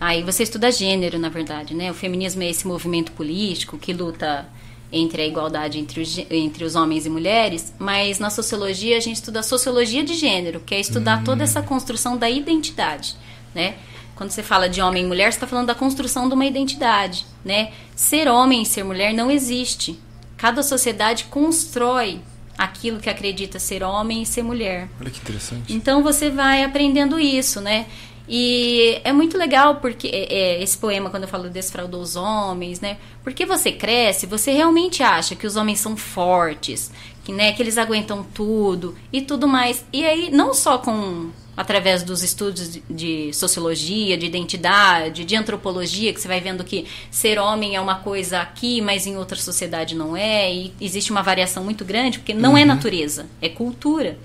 aí 0.00 0.24
você 0.24 0.42
estuda 0.42 0.72
gênero, 0.72 1.20
na 1.20 1.28
verdade, 1.28 1.72
né? 1.72 1.88
O 1.88 1.94
feminismo 1.94 2.42
é 2.42 2.50
esse 2.50 2.66
movimento 2.66 3.12
político 3.12 3.78
que 3.78 3.92
luta 3.92 4.46
entre 4.90 5.22
a 5.22 5.26
igualdade 5.26 5.78
entre 5.78 6.00
os, 6.00 6.18
entre 6.30 6.64
os 6.64 6.74
homens 6.74 7.04
e 7.06 7.10
mulheres, 7.10 7.74
mas 7.78 8.18
na 8.18 8.30
sociologia 8.30 8.96
a 8.96 9.00
gente 9.00 9.16
estuda 9.16 9.40
a 9.40 9.42
sociologia 9.42 10.02
de 10.02 10.14
gênero, 10.14 10.60
que 10.60 10.74
é 10.74 10.80
estudar 10.80 11.22
toda 11.24 11.44
essa 11.44 11.62
construção 11.62 12.16
da 12.16 12.28
identidade, 12.30 13.14
né? 13.54 13.76
Quando 14.16 14.30
você 14.30 14.42
fala 14.42 14.68
de 14.68 14.80
homem 14.80 15.04
e 15.04 15.06
mulher, 15.06 15.30
você 15.30 15.36
está 15.36 15.46
falando 15.46 15.66
da 15.68 15.74
construção 15.74 16.28
de 16.28 16.34
uma 16.34 16.44
identidade, 16.44 17.24
né? 17.44 17.70
Ser 17.94 18.28
homem 18.28 18.62
e 18.62 18.66
ser 18.66 18.82
mulher 18.82 19.14
não 19.14 19.30
existe. 19.30 19.98
Cada 20.36 20.62
sociedade 20.62 21.24
constrói 21.24 22.20
aquilo 22.56 22.98
que 22.98 23.08
acredita 23.08 23.60
ser 23.60 23.84
homem 23.84 24.22
e 24.22 24.26
ser 24.26 24.42
mulher. 24.42 24.88
Olha 25.00 25.10
que 25.10 25.20
interessante. 25.20 25.72
Então 25.72 26.02
você 26.02 26.30
vai 26.30 26.64
aprendendo 26.64 27.20
isso, 27.20 27.60
né? 27.60 27.86
E 28.28 29.00
é 29.04 29.12
muito 29.12 29.38
legal 29.38 29.76
porque 29.76 30.08
é, 30.08 30.32
é, 30.32 30.62
esse 30.62 30.76
poema, 30.76 31.08
quando 31.08 31.22
eu 31.22 31.28
falo 31.28 31.48
desfraudou 31.48 32.02
os 32.02 32.14
homens, 32.14 32.80
né? 32.80 32.98
Porque 33.24 33.46
você 33.46 33.72
cresce, 33.72 34.26
você 34.26 34.52
realmente 34.52 35.02
acha 35.02 35.34
que 35.34 35.46
os 35.46 35.56
homens 35.56 35.80
são 35.80 35.96
fortes, 35.96 36.90
que, 37.24 37.32
né, 37.32 37.52
que 37.52 37.62
eles 37.62 37.78
aguentam 37.78 38.22
tudo 38.34 38.94
e 39.12 39.22
tudo 39.22 39.48
mais. 39.48 39.84
E 39.92 40.04
aí, 40.04 40.30
não 40.30 40.52
só 40.52 40.78
com 40.78 41.30
através 41.56 42.04
dos 42.04 42.22
estudos 42.22 42.78
de- 42.88 43.32
sociologia, 43.32 44.16
de 44.16 44.26
identidade, 44.26 45.24
de 45.24 45.34
antropologia, 45.34 46.12
que 46.14 46.20
você 46.20 46.28
vai 46.28 46.40
vendo 46.40 46.62
que 46.62 46.86
ser 47.10 47.36
homem 47.36 47.74
é 47.74 47.80
uma 47.80 47.96
coisa 47.96 48.40
aqui, 48.40 48.80
mas 48.80 49.08
em 49.08 49.16
outra 49.16 49.36
sociedade 49.36 49.96
não 49.96 50.16
é, 50.16 50.54
e 50.54 50.72
existe 50.80 51.10
uma 51.10 51.20
variação 51.20 51.64
muito 51.64 51.84
grande, 51.84 52.20
porque 52.20 52.32
não 52.32 52.56
é 52.56 52.64
natureza, 52.64 53.26
é 53.42 53.48
cultura. 53.48 54.16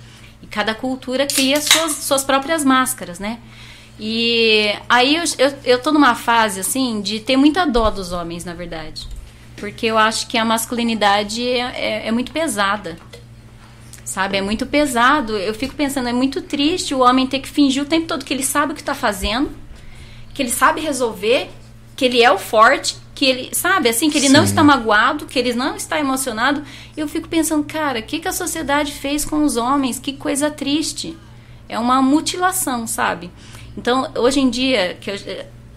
E 0.43 0.45
cada 0.45 0.75
cultura 0.75 1.25
cria 1.25 1.59
suas, 1.59 1.93
suas 1.93 2.23
próprias 2.23 2.63
máscaras, 2.63 3.17
né? 3.17 3.39
E 3.99 4.73
aí 4.89 5.15
eu, 5.15 5.23
eu, 5.37 5.53
eu 5.63 5.81
tô 5.81 5.91
numa 5.91 6.15
fase, 6.15 6.59
assim, 6.59 7.01
de 7.01 7.19
ter 7.19 7.37
muita 7.37 7.65
dó 7.65 7.89
dos 7.89 8.11
homens, 8.11 8.43
na 8.43 8.53
verdade. 8.53 9.07
Porque 9.57 9.85
eu 9.85 9.97
acho 9.97 10.27
que 10.27 10.37
a 10.37 10.43
masculinidade 10.43 11.47
é, 11.47 11.59
é, 11.59 12.07
é 12.07 12.11
muito 12.11 12.31
pesada. 12.31 12.97
Sabe? 14.03 14.37
É 14.37 14.41
muito 14.41 14.65
pesado. 14.65 15.37
Eu 15.37 15.53
fico 15.53 15.75
pensando, 15.75 16.09
é 16.09 16.13
muito 16.13 16.41
triste 16.41 16.93
o 16.93 16.99
homem 16.99 17.27
ter 17.27 17.39
que 17.39 17.47
fingir 17.47 17.83
o 17.83 17.85
tempo 17.85 18.07
todo 18.07 18.25
que 18.25 18.33
ele 18.33 18.43
sabe 18.43 18.73
o 18.73 18.75
que 18.75 18.83
tá 18.83 18.93
fazendo, 18.93 19.49
que 20.33 20.41
ele 20.41 20.51
sabe 20.51 20.81
resolver, 20.81 21.49
que 21.95 22.05
ele 22.05 22.21
é 22.21 22.31
o 22.31 22.37
forte, 22.37 22.97
que 23.15 23.25
ele, 23.25 23.55
sabe, 23.55 23.87
assim, 23.89 24.09
que 24.09 24.17
ele 24.17 24.29
não 24.29 24.41
Sim. 24.41 24.47
está 24.47 24.63
magoado, 24.63 25.25
que 25.27 25.37
ele 25.37 25.53
não 25.53 25.75
está 25.75 25.99
emocionado. 25.99 26.63
Eu 26.97 27.07
fico 27.07 27.27
pensando, 27.27 27.63
cara, 27.63 27.99
o 27.99 28.03
que, 28.03 28.19
que 28.19 28.27
a 28.27 28.33
sociedade 28.33 28.91
fez 28.91 29.23
com 29.23 29.43
os 29.43 29.55
homens? 29.55 29.99
Que 29.99 30.13
coisa 30.13 30.49
triste. 30.49 31.15
É 31.69 31.77
uma 31.79 32.01
mutilação, 32.01 32.85
sabe? 32.85 33.31
Então, 33.77 34.11
hoje 34.15 34.39
em 34.39 34.49
dia, 34.49 34.97
que 34.99 35.09
eu, 35.09 35.15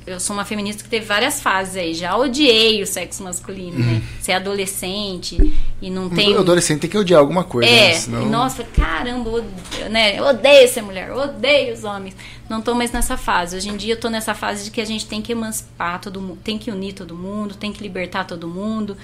eu 0.06 0.20
sou 0.20 0.36
uma 0.36 0.44
feminista 0.44 0.84
que 0.84 0.88
teve 0.88 1.04
várias 1.04 1.42
fases 1.42 1.76
aí. 1.76 1.92
Já 1.92 2.16
odiei 2.16 2.80
o 2.80 2.86
sexo 2.86 3.24
masculino, 3.24 3.78
né? 3.78 4.02
Ser 4.20 4.32
adolescente 4.32 5.52
e 5.82 5.90
não 5.90 6.08
tem. 6.08 6.34
O 6.36 6.40
adolescente 6.40 6.80
tem 6.80 6.90
que 6.90 6.96
odiar 6.96 7.18
alguma 7.18 7.42
coisa. 7.42 7.68
É, 7.68 7.88
né? 7.88 7.94
Senão... 7.94 8.26
nossa, 8.26 8.62
caramba, 8.62 9.30
odeio, 9.30 9.90
né? 9.90 10.16
Eu 10.16 10.24
odeio 10.24 10.68
ser 10.68 10.82
mulher, 10.82 11.10
odeio 11.12 11.74
os 11.74 11.82
homens. 11.82 12.14
Não 12.48 12.62
tô 12.62 12.72
mais 12.74 12.92
nessa 12.92 13.16
fase. 13.16 13.56
Hoje 13.56 13.68
em 13.68 13.76
dia 13.76 13.94
eu 13.94 14.00
tô 14.00 14.08
nessa 14.08 14.32
fase 14.32 14.64
de 14.64 14.70
que 14.70 14.80
a 14.80 14.84
gente 14.84 15.06
tem 15.06 15.20
que 15.20 15.32
emancipar 15.32 16.00
todo 16.00 16.20
mundo, 16.20 16.38
tem 16.44 16.56
que 16.56 16.70
unir 16.70 16.92
todo 16.92 17.16
mundo, 17.16 17.56
tem 17.56 17.72
que 17.72 17.82
libertar 17.82 18.24
todo 18.24 18.46
mundo. 18.46 18.96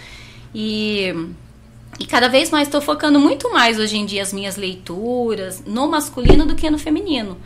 E 0.55 1.13
e 2.01 2.07
cada 2.07 2.29
vez 2.29 2.51
mais 2.51 2.69
estou 2.69 2.81
focando 2.81 3.21
muito 3.21 3.53
mais 3.53 3.79
hoje 3.79 3.97
em 3.97 4.07
dia 4.07 4.23
as 4.23 4.33
minhas 4.33 4.57
leituras 4.57 5.63
no 5.67 5.89
masculino 5.89 6.47
do 6.47 6.55
que 6.55 6.71
no 6.71 6.79
feminino. 6.79 7.37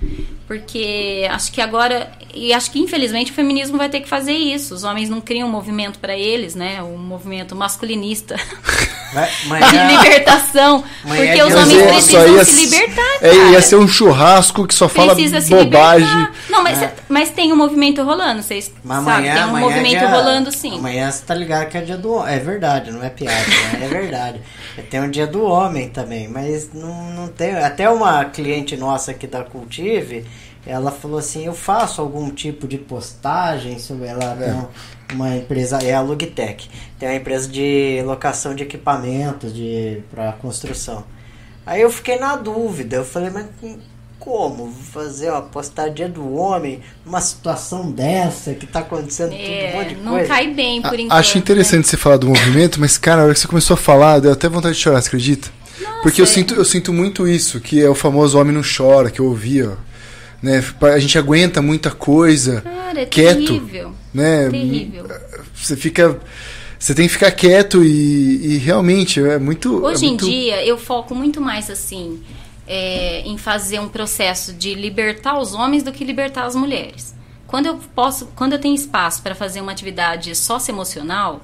Porque 0.47 1.27
acho 1.31 1.51
que 1.53 1.61
agora, 1.61 2.13
e 2.33 2.53
acho 2.53 2.71
que 2.71 2.79
infelizmente 2.79 3.33
o 3.33 3.35
feminismo 3.35 3.77
vai 3.77 3.89
ter 3.89 4.01
que 4.01 4.09
fazer 4.09 4.33
isso. 4.33 4.75
Os 4.75 4.85
homens 4.85 5.11
não 5.11 5.21
criam 5.21 5.49
um 5.49 5.51
movimento 5.51 5.99
para 5.99 6.17
eles, 6.17 6.55
né? 6.55 6.81
Um 6.83 6.97
movimento 6.97 7.57
masculinista 7.57 8.37
Mas, 9.13 9.71
de 9.71 9.77
é- 9.77 9.87
libertação. 9.87 10.85
Mas 11.05 11.17
porque 11.19 11.39
é 11.41 11.45
os 11.47 11.55
homens 11.55 11.83
precisam 11.83 12.29
ia, 12.37 12.45
se 12.45 12.65
libertar, 12.67 13.17
é, 13.23 13.31
cara. 13.31 13.51
ia 13.51 13.63
ser 13.63 13.77
um 13.77 13.89
churrasco 13.89 14.67
que 14.67 14.75
só 14.75 14.89
fala 14.89 15.15
bobagem. 15.15 16.29
Não, 16.49 16.63
mas, 16.63 16.79
mas 17.09 17.31
tem 17.31 17.53
um 17.53 17.57
movimento 17.57 18.03
rolando, 18.03 18.43
vocês 18.43 18.71
Mas 18.85 19.05
sabem? 19.05 19.31
amanhã, 19.31 19.35
Tem 19.35 19.45
um 19.53 19.57
é 19.57 19.61
movimento 19.61 19.99
dia- 19.99 20.09
rolando 20.09 20.53
sim. 20.53 20.79
Amanhã 20.79 21.11
você 21.11 21.23
tá 21.25 21.35
ligado 21.35 21.69
que 21.69 21.79
é 21.79 21.81
dia 21.81 21.97
do 21.97 22.13
homem. 22.15 22.35
É 22.35 22.39
verdade, 22.39 22.91
não 22.91 23.03
é 23.03 23.09
piada, 23.09 23.35
né? 23.39 23.81
é 23.83 23.89
verdade. 23.89 24.41
Tem 24.91 25.01
um 25.01 25.11
dia 25.11 25.27
do 25.27 25.43
homem 25.45 25.89
também, 25.89 26.29
mas 26.29 26.69
não, 26.75 27.05
não 27.11 27.29
tem. 27.29 27.55
Até 27.57 27.89
uma 27.89 28.25
cliente 28.27 28.77
nossa 28.77 29.13
aqui 29.13 29.27
da 29.27 29.43
Cultive, 29.43 30.25
ela 30.67 30.91
falou 30.91 31.19
assim: 31.19 31.47
eu 31.47 31.55
faço 31.55 32.01
algum 32.01 32.31
tipo 32.31 32.67
de 32.69 32.79
postagem 32.79 33.79
sobre 33.79 34.09
ela. 34.09 34.37
Tem 34.37 34.53
um- 34.53 34.67
uma 35.15 35.37
empresa, 35.37 35.79
é 35.83 35.95
a 35.95 36.01
Logitech, 36.01 36.69
tem 36.99 37.09
uma 37.09 37.15
empresa 37.15 37.49
de 37.49 38.03
locação 38.05 38.55
de 38.55 38.65
equipamentos 38.65 39.55
de, 39.55 40.03
para 40.11 40.33
construção. 40.33 41.05
Aí 41.65 41.81
eu 41.83 41.91
fiquei 41.91 42.19
na 42.19 42.35
dúvida, 42.37 42.97
eu 42.97 43.05
falei, 43.05 43.31
mas 43.31 43.47
como 44.19 44.73
fazer 44.73 45.31
uma 45.31 45.43
postagem 45.43 45.95
dia 45.95 46.09
do 46.09 46.35
homem 46.35 46.81
numa 47.05 47.21
situação 47.21 47.91
dessa 47.93 48.55
que 48.55 48.67
tá 48.67 48.81
acontecendo 48.81 49.31
tudo, 49.31 49.65
um 49.65 49.69
É, 49.69 49.73
monte 49.73 49.95
de 49.95 50.01
não 50.01 50.13
coisa? 50.15 50.29
cai 50.29 50.49
bem 50.53 50.83
por 50.83 50.99
A- 50.99 51.03
enquanto. 51.03 51.13
Acho 51.21 51.39
interessante 51.39 51.87
você 51.87 51.97
falar 51.97 52.17
do 52.17 52.27
movimento, 52.29 52.81
mas, 52.81 52.99
cara, 52.99 53.23
a 53.23 53.25
hora 53.27 53.35
que 53.35 53.41
você 53.41 53.47
começou 53.49 53.75
a 53.75 53.79
falar, 53.79 54.19
deu 54.21 54.33
até 54.33 54.49
vontade 54.49 54.75
de 54.75 54.81
chorar, 54.81 55.01
você 55.01 55.09
acredita? 55.09 55.49
Porque 56.03 56.21
eu 56.21 56.25
é. 56.25 56.27
sinto, 56.27 56.55
eu 56.55 56.65
sinto 56.65 56.93
muito 56.93 57.29
isso, 57.29 57.61
que 57.61 57.81
é 57.83 57.89
o 57.89 57.95
famoso 57.95 58.39
homem 58.39 58.53
não 58.55 58.63
chora, 58.63 59.11
que 59.11 59.21
eu 59.21 59.27
ouvi, 59.27 59.63
ó. 59.63 59.75
Né? 60.43 60.63
A 60.95 60.99
gente 60.99 61.19
aguenta 61.19 61.61
muita 61.63 61.91
coisa, 61.91 62.61
Cara, 62.61 63.01
é 63.01 63.07
quieto, 63.07 63.39
terrível. 63.47 63.93
né? 64.13 64.49
Terrível. 64.51 65.07
Você 65.55 65.77
fica... 65.77 66.19
Você 66.79 66.95
tem 66.95 67.07
que 67.07 67.13
ficar 67.15 67.31
quieto 67.31 67.83
e, 67.83 68.55
e 68.55 68.59
realmente 68.59 69.19
é 69.19 69.39
muito... 69.39 69.83
Hoje 69.83 70.05
é 70.05 70.09
em 70.09 70.11
muito- 70.11 70.27
dia, 70.27 70.65
eu 70.65 70.77
foco 70.77 71.15
muito 71.15 71.41
mais 71.41 71.71
assim 71.71 72.23
é, 72.67 73.23
em 73.23 73.39
fazer 73.39 73.81
um 73.81 73.89
processo 73.89 74.53
de 74.53 74.75
libertar 74.75 75.39
os 75.39 75.55
homens 75.55 75.83
do 75.83 75.91
que 75.91 76.05
libertar 76.05 76.45
as 76.45 76.55
mulheres. 76.55 77.15
Quando 77.47 77.67
eu 77.67 77.79
posso, 77.95 78.27
quando 78.37 78.53
eu 78.53 78.59
tenho 78.59 78.75
espaço 78.75 79.23
para 79.23 79.35
fazer 79.35 79.63
uma 79.63 79.73
atividade 79.73 80.35
socioemocional, 80.35 81.41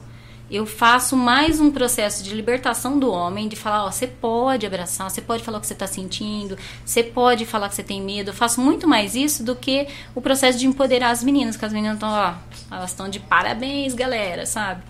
eu 0.53 0.67
faço 0.67 1.17
mais 1.17 1.61
um 1.61 1.71
processo 1.71 2.23
de 2.23 2.35
libertação 2.35 2.99
do 2.99 3.11
homem, 3.11 3.49
de 3.49 3.57
falar, 3.57 3.87
ó, 3.87 3.91
você 3.91 4.07
pode 4.07 4.67
abraçar, 4.67 5.11
você 5.11 5.23
pode 5.23 5.43
falar 5.43 5.57
o 5.57 5.61
que 5.63 5.67
você 5.67 5.73
está 5.73 5.87
sentindo, 5.87 6.59
você 6.85 7.03
pode 7.03 7.47
falar 7.47 7.71
que 7.71 7.75
você 7.75 7.83
tem 7.83 8.03
medo. 8.03 8.29
Eu 8.29 8.35
faço 8.35 8.61
muito 8.61 8.87
mais 8.87 9.15
isso 9.15 9.43
do 9.43 9.57
que 9.57 9.89
o 10.15 10.21
processo 10.21 10.59
de 10.59 10.67
empoderar 10.67 11.09
as 11.09 11.25
meninas, 11.25 11.57
que 11.57 11.65
as 11.65 11.73
meninas 11.73 11.95
estão, 11.95 12.11
ó, 12.11 12.35
elas 12.71 12.91
estão 12.91 13.09
de 13.09 13.19
parabéns, 13.19 13.95
galera, 13.95 14.45
sabe? 14.45 14.83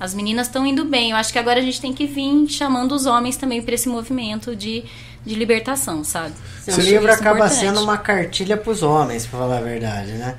As 0.00 0.14
meninas 0.14 0.46
estão 0.46 0.66
indo 0.66 0.86
bem. 0.86 1.10
Eu 1.10 1.18
acho 1.18 1.30
que 1.30 1.38
agora 1.38 1.60
a 1.60 1.62
gente 1.62 1.82
tem 1.82 1.92
que 1.92 2.06
vir 2.06 2.48
chamando 2.48 2.92
os 2.92 3.04
homens 3.04 3.36
também 3.36 3.60
para 3.60 3.74
esse 3.74 3.90
movimento 3.90 4.56
de, 4.56 4.84
de 5.22 5.34
libertação, 5.34 6.02
sabe? 6.02 6.32
Eu 6.66 6.74
acho 6.74 6.82
livro 6.82 7.12
acaba 7.12 7.40
importante. 7.40 7.60
sendo 7.60 7.82
uma 7.82 7.98
cartilha 7.98 8.56
pros 8.56 8.82
homens, 8.82 9.26
pra 9.26 9.38
falar 9.38 9.58
a 9.58 9.60
verdade, 9.60 10.12
né? 10.12 10.36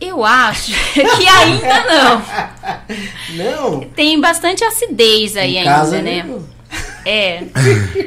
Eu 0.00 0.24
acho 0.24 0.72
que 0.92 1.28
ainda 1.28 1.84
não. 1.84 2.22
Não! 3.36 3.80
Tem 3.80 4.20
bastante 4.20 4.64
acidez 4.64 5.36
aí 5.36 5.56
em 5.56 5.68
ainda, 5.68 6.02
né? 6.02 6.22
viu? 6.22 6.42
É. 7.04 7.44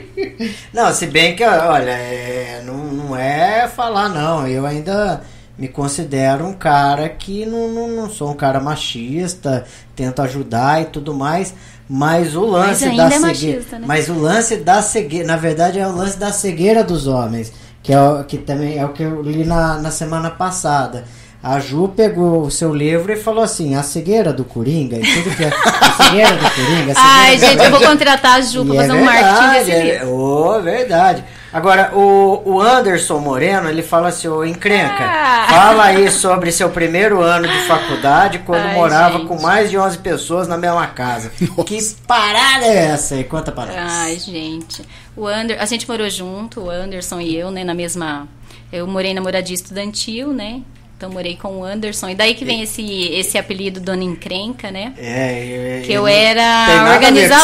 Não, 0.73 0.93
se 0.93 1.07
bem 1.07 1.35
que, 1.35 1.43
olha, 1.43 1.91
é, 1.91 2.61
não, 2.65 2.75
não 2.75 3.15
é 3.15 3.67
falar, 3.67 4.09
não. 4.09 4.45
Eu 4.45 4.65
ainda 4.65 5.21
me 5.57 5.67
considero 5.67 6.45
um 6.45 6.53
cara 6.53 7.07
que 7.07 7.45
não, 7.45 7.69
não, 7.69 7.87
não 7.87 8.09
sou 8.09 8.31
um 8.31 8.35
cara 8.35 8.59
machista, 8.59 9.65
tento 9.95 10.21
ajudar 10.21 10.81
e 10.81 10.85
tudo 10.85 11.13
mais. 11.13 11.53
Mas 11.87 12.35
o 12.35 12.45
lance 12.45 12.85
ainda 12.85 13.09
da 13.09 13.15
é 13.15 13.19
cegueira. 13.19 13.57
machista, 13.57 13.79
né? 13.79 13.85
Mas 13.87 14.09
o 14.09 14.13
lance 14.13 14.57
da 14.57 14.81
cegueira, 14.81 15.27
na 15.27 15.37
verdade, 15.37 15.79
é 15.79 15.87
o 15.87 15.95
lance 15.95 16.17
da 16.17 16.31
cegueira 16.31 16.83
dos 16.83 17.07
homens. 17.07 17.51
Que, 17.81 17.93
é 17.93 17.99
o, 18.01 18.23
que 18.25 18.37
também 18.37 18.77
é 18.77 18.85
o 18.85 18.89
que 18.89 19.01
eu 19.01 19.21
li 19.21 19.43
na, 19.45 19.77
na 19.77 19.89
semana 19.89 20.29
passada. 20.29 21.05
A 21.41 21.57
Ju 21.59 21.87
pegou 21.95 22.41
o 22.41 22.51
seu 22.51 22.73
livro 22.75 23.13
e 23.13 23.15
falou 23.15 23.43
assim: 23.43 23.73
a 23.75 23.81
cegueira 23.81 24.33
do 24.33 24.43
Coringa, 24.43 24.97
e 24.97 25.01
tudo 25.01 25.35
que 25.35 25.43
é. 25.45 25.47
A 25.47 25.91
cegueira 26.03 26.35
do 26.35 26.49
Coringa. 26.51 26.91
a 26.91 26.95
cegueira 26.95 26.99
Ai, 26.99 27.37
do 27.37 27.45
gente, 27.45 27.63
eu 27.63 27.71
vou 27.71 27.79
contratar 27.81 28.33
a 28.37 28.41
Ju 28.41 28.63
e 28.63 28.65
pra 28.65 28.75
é 28.75 28.77
fazer 28.87 28.91
um 28.93 29.05
marketing 29.05 29.49
desse 29.53 29.65
verdade, 29.71 29.91
livro. 29.91 30.05
é, 30.05 30.05
oh, 30.11 30.61
verdade. 30.61 31.23
Agora, 31.51 31.91
o, 31.95 32.41
o 32.45 32.61
Anderson 32.61 33.17
Moreno, 33.19 33.69
ele 33.69 33.81
fala 33.81 34.09
assim, 34.09 34.27
ô 34.27 34.43
encrenca, 34.45 35.03
Ah. 35.03 35.47
fala 35.49 35.83
aí 35.85 36.11
sobre 36.11 36.51
seu 36.51 36.69
primeiro 36.69 37.21
ano 37.21 37.47
de 37.47 37.57
faculdade, 37.65 38.39
quando 38.39 38.65
Ai, 38.65 38.75
morava 38.75 39.17
gente. 39.17 39.27
com 39.27 39.41
mais 39.41 39.71
de 39.71 39.77
11 39.77 39.97
pessoas 39.97 40.47
na 40.47 40.57
mesma 40.57 40.85
casa. 40.87 41.31
Que 41.65 41.79
parada 42.05 42.65
é 42.65 42.87
essa 42.91 43.15
aí? 43.15 43.23
Conta 43.23 43.51
pra 43.51 43.65
nós. 43.65 43.75
Ai, 43.77 44.19
gente. 44.19 44.83
O 45.17 45.25
Ander, 45.25 45.57
a 45.59 45.65
gente 45.65 45.87
morou 45.89 46.07
junto, 46.09 46.61
o 46.65 46.69
Anderson 46.69 47.19
e 47.19 47.35
eu, 47.35 47.49
né, 47.49 47.63
na 47.63 47.73
mesma. 47.73 48.27
Eu 48.71 48.85
morei 48.85 49.13
na 49.15 49.21
moradia 49.21 49.55
estudantil, 49.55 50.31
né? 50.31 50.61
Então 50.99 51.09
morei 51.09 51.37
com 51.37 51.59
o 51.59 51.63
Anderson. 51.63 52.09
E 52.09 52.15
daí 52.15 52.35
que 52.35 52.43
vem 52.43 52.61
esse, 52.61 52.83
esse 53.13 53.37
apelido 53.37 53.79
Dona 53.79 54.03
Encrenca, 54.03 54.69
né? 54.69 54.93
É, 54.97 55.81
Que 55.85 55.93
eu 55.93 56.05
era 56.05 56.65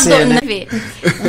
você, 0.02 0.26
né? 0.26 0.42
né? 0.44 0.68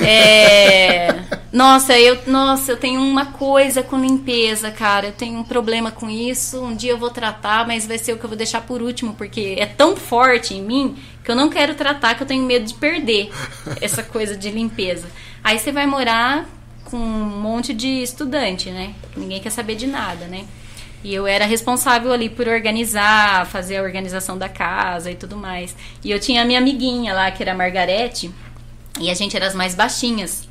É, 0.05 1.15
nossa, 1.53 1.97
eu, 1.97 2.19
nossa, 2.27 2.73
eu 2.73 2.77
tenho 2.77 3.01
uma 3.01 3.27
coisa 3.27 3.81
com 3.81 3.97
limpeza, 3.97 4.73
cara. 4.73 5.07
Eu 5.07 5.13
tenho 5.13 5.39
um 5.39 5.45
problema 5.45 5.93
com 5.93 6.11
isso. 6.11 6.61
Um 6.61 6.75
dia 6.75 6.91
eu 6.91 6.99
vou 6.99 7.11
tratar, 7.11 7.65
mas 7.65 7.87
vai 7.87 7.97
ser 7.97 8.15
o 8.15 8.19
que 8.19 8.25
eu 8.25 8.29
vou 8.29 8.37
deixar 8.37 8.61
por 8.63 8.83
último, 8.83 9.15
porque 9.15 9.55
é 9.57 9.67
tão 9.67 9.95
forte 9.95 10.53
em 10.53 10.63
mim 10.63 10.97
que 11.23 11.31
eu 11.31 11.37
não 11.37 11.49
quero 11.49 11.77
tratar, 11.77 12.17
que 12.17 12.25
eu 12.25 12.27
tenho 12.27 12.43
medo 12.43 12.65
de 12.65 12.75
perder 12.75 13.31
essa 13.81 14.03
coisa 14.03 14.37
de 14.37 14.51
limpeza. 14.51 15.07
Aí 15.45 15.61
você 15.61 15.71
vai 15.71 15.87
morar 15.87 16.45
com 16.87 16.97
um 16.97 17.41
monte 17.41 17.73
de 17.73 18.03
estudante, 18.03 18.69
né? 18.69 18.95
Ninguém 19.17 19.41
quer 19.41 19.51
saber 19.51 19.77
de 19.77 19.87
nada, 19.87 20.27
né? 20.27 20.45
E 21.07 21.15
eu 21.15 21.25
era 21.25 21.47
responsável 21.47 22.13
ali 22.13 22.29
por 22.29 22.49
organizar, 22.49 23.47
fazer 23.47 23.77
a 23.77 23.83
organização 23.85 24.37
da 24.37 24.49
casa 24.49 25.09
e 25.09 25.15
tudo 25.15 25.37
mais. 25.37 25.73
E 26.03 26.11
eu 26.11 26.19
tinha 26.19 26.43
a 26.43 26.45
minha 26.45 26.59
amiguinha 26.59 27.15
lá, 27.15 27.31
que 27.31 27.41
era 27.45 27.53
a 27.53 27.55
Margarete, 27.55 28.29
e 28.99 29.09
a 29.09 29.15
gente 29.15 29.37
era 29.37 29.47
as 29.47 29.55
mais 29.55 29.73
baixinhas. 29.73 30.49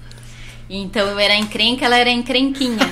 Então 0.69 1.09
eu 1.09 1.19
era 1.19 1.35
encrenca, 1.35 1.83
ela 1.83 1.97
era 1.97 2.09
encrenquinha. 2.09 2.89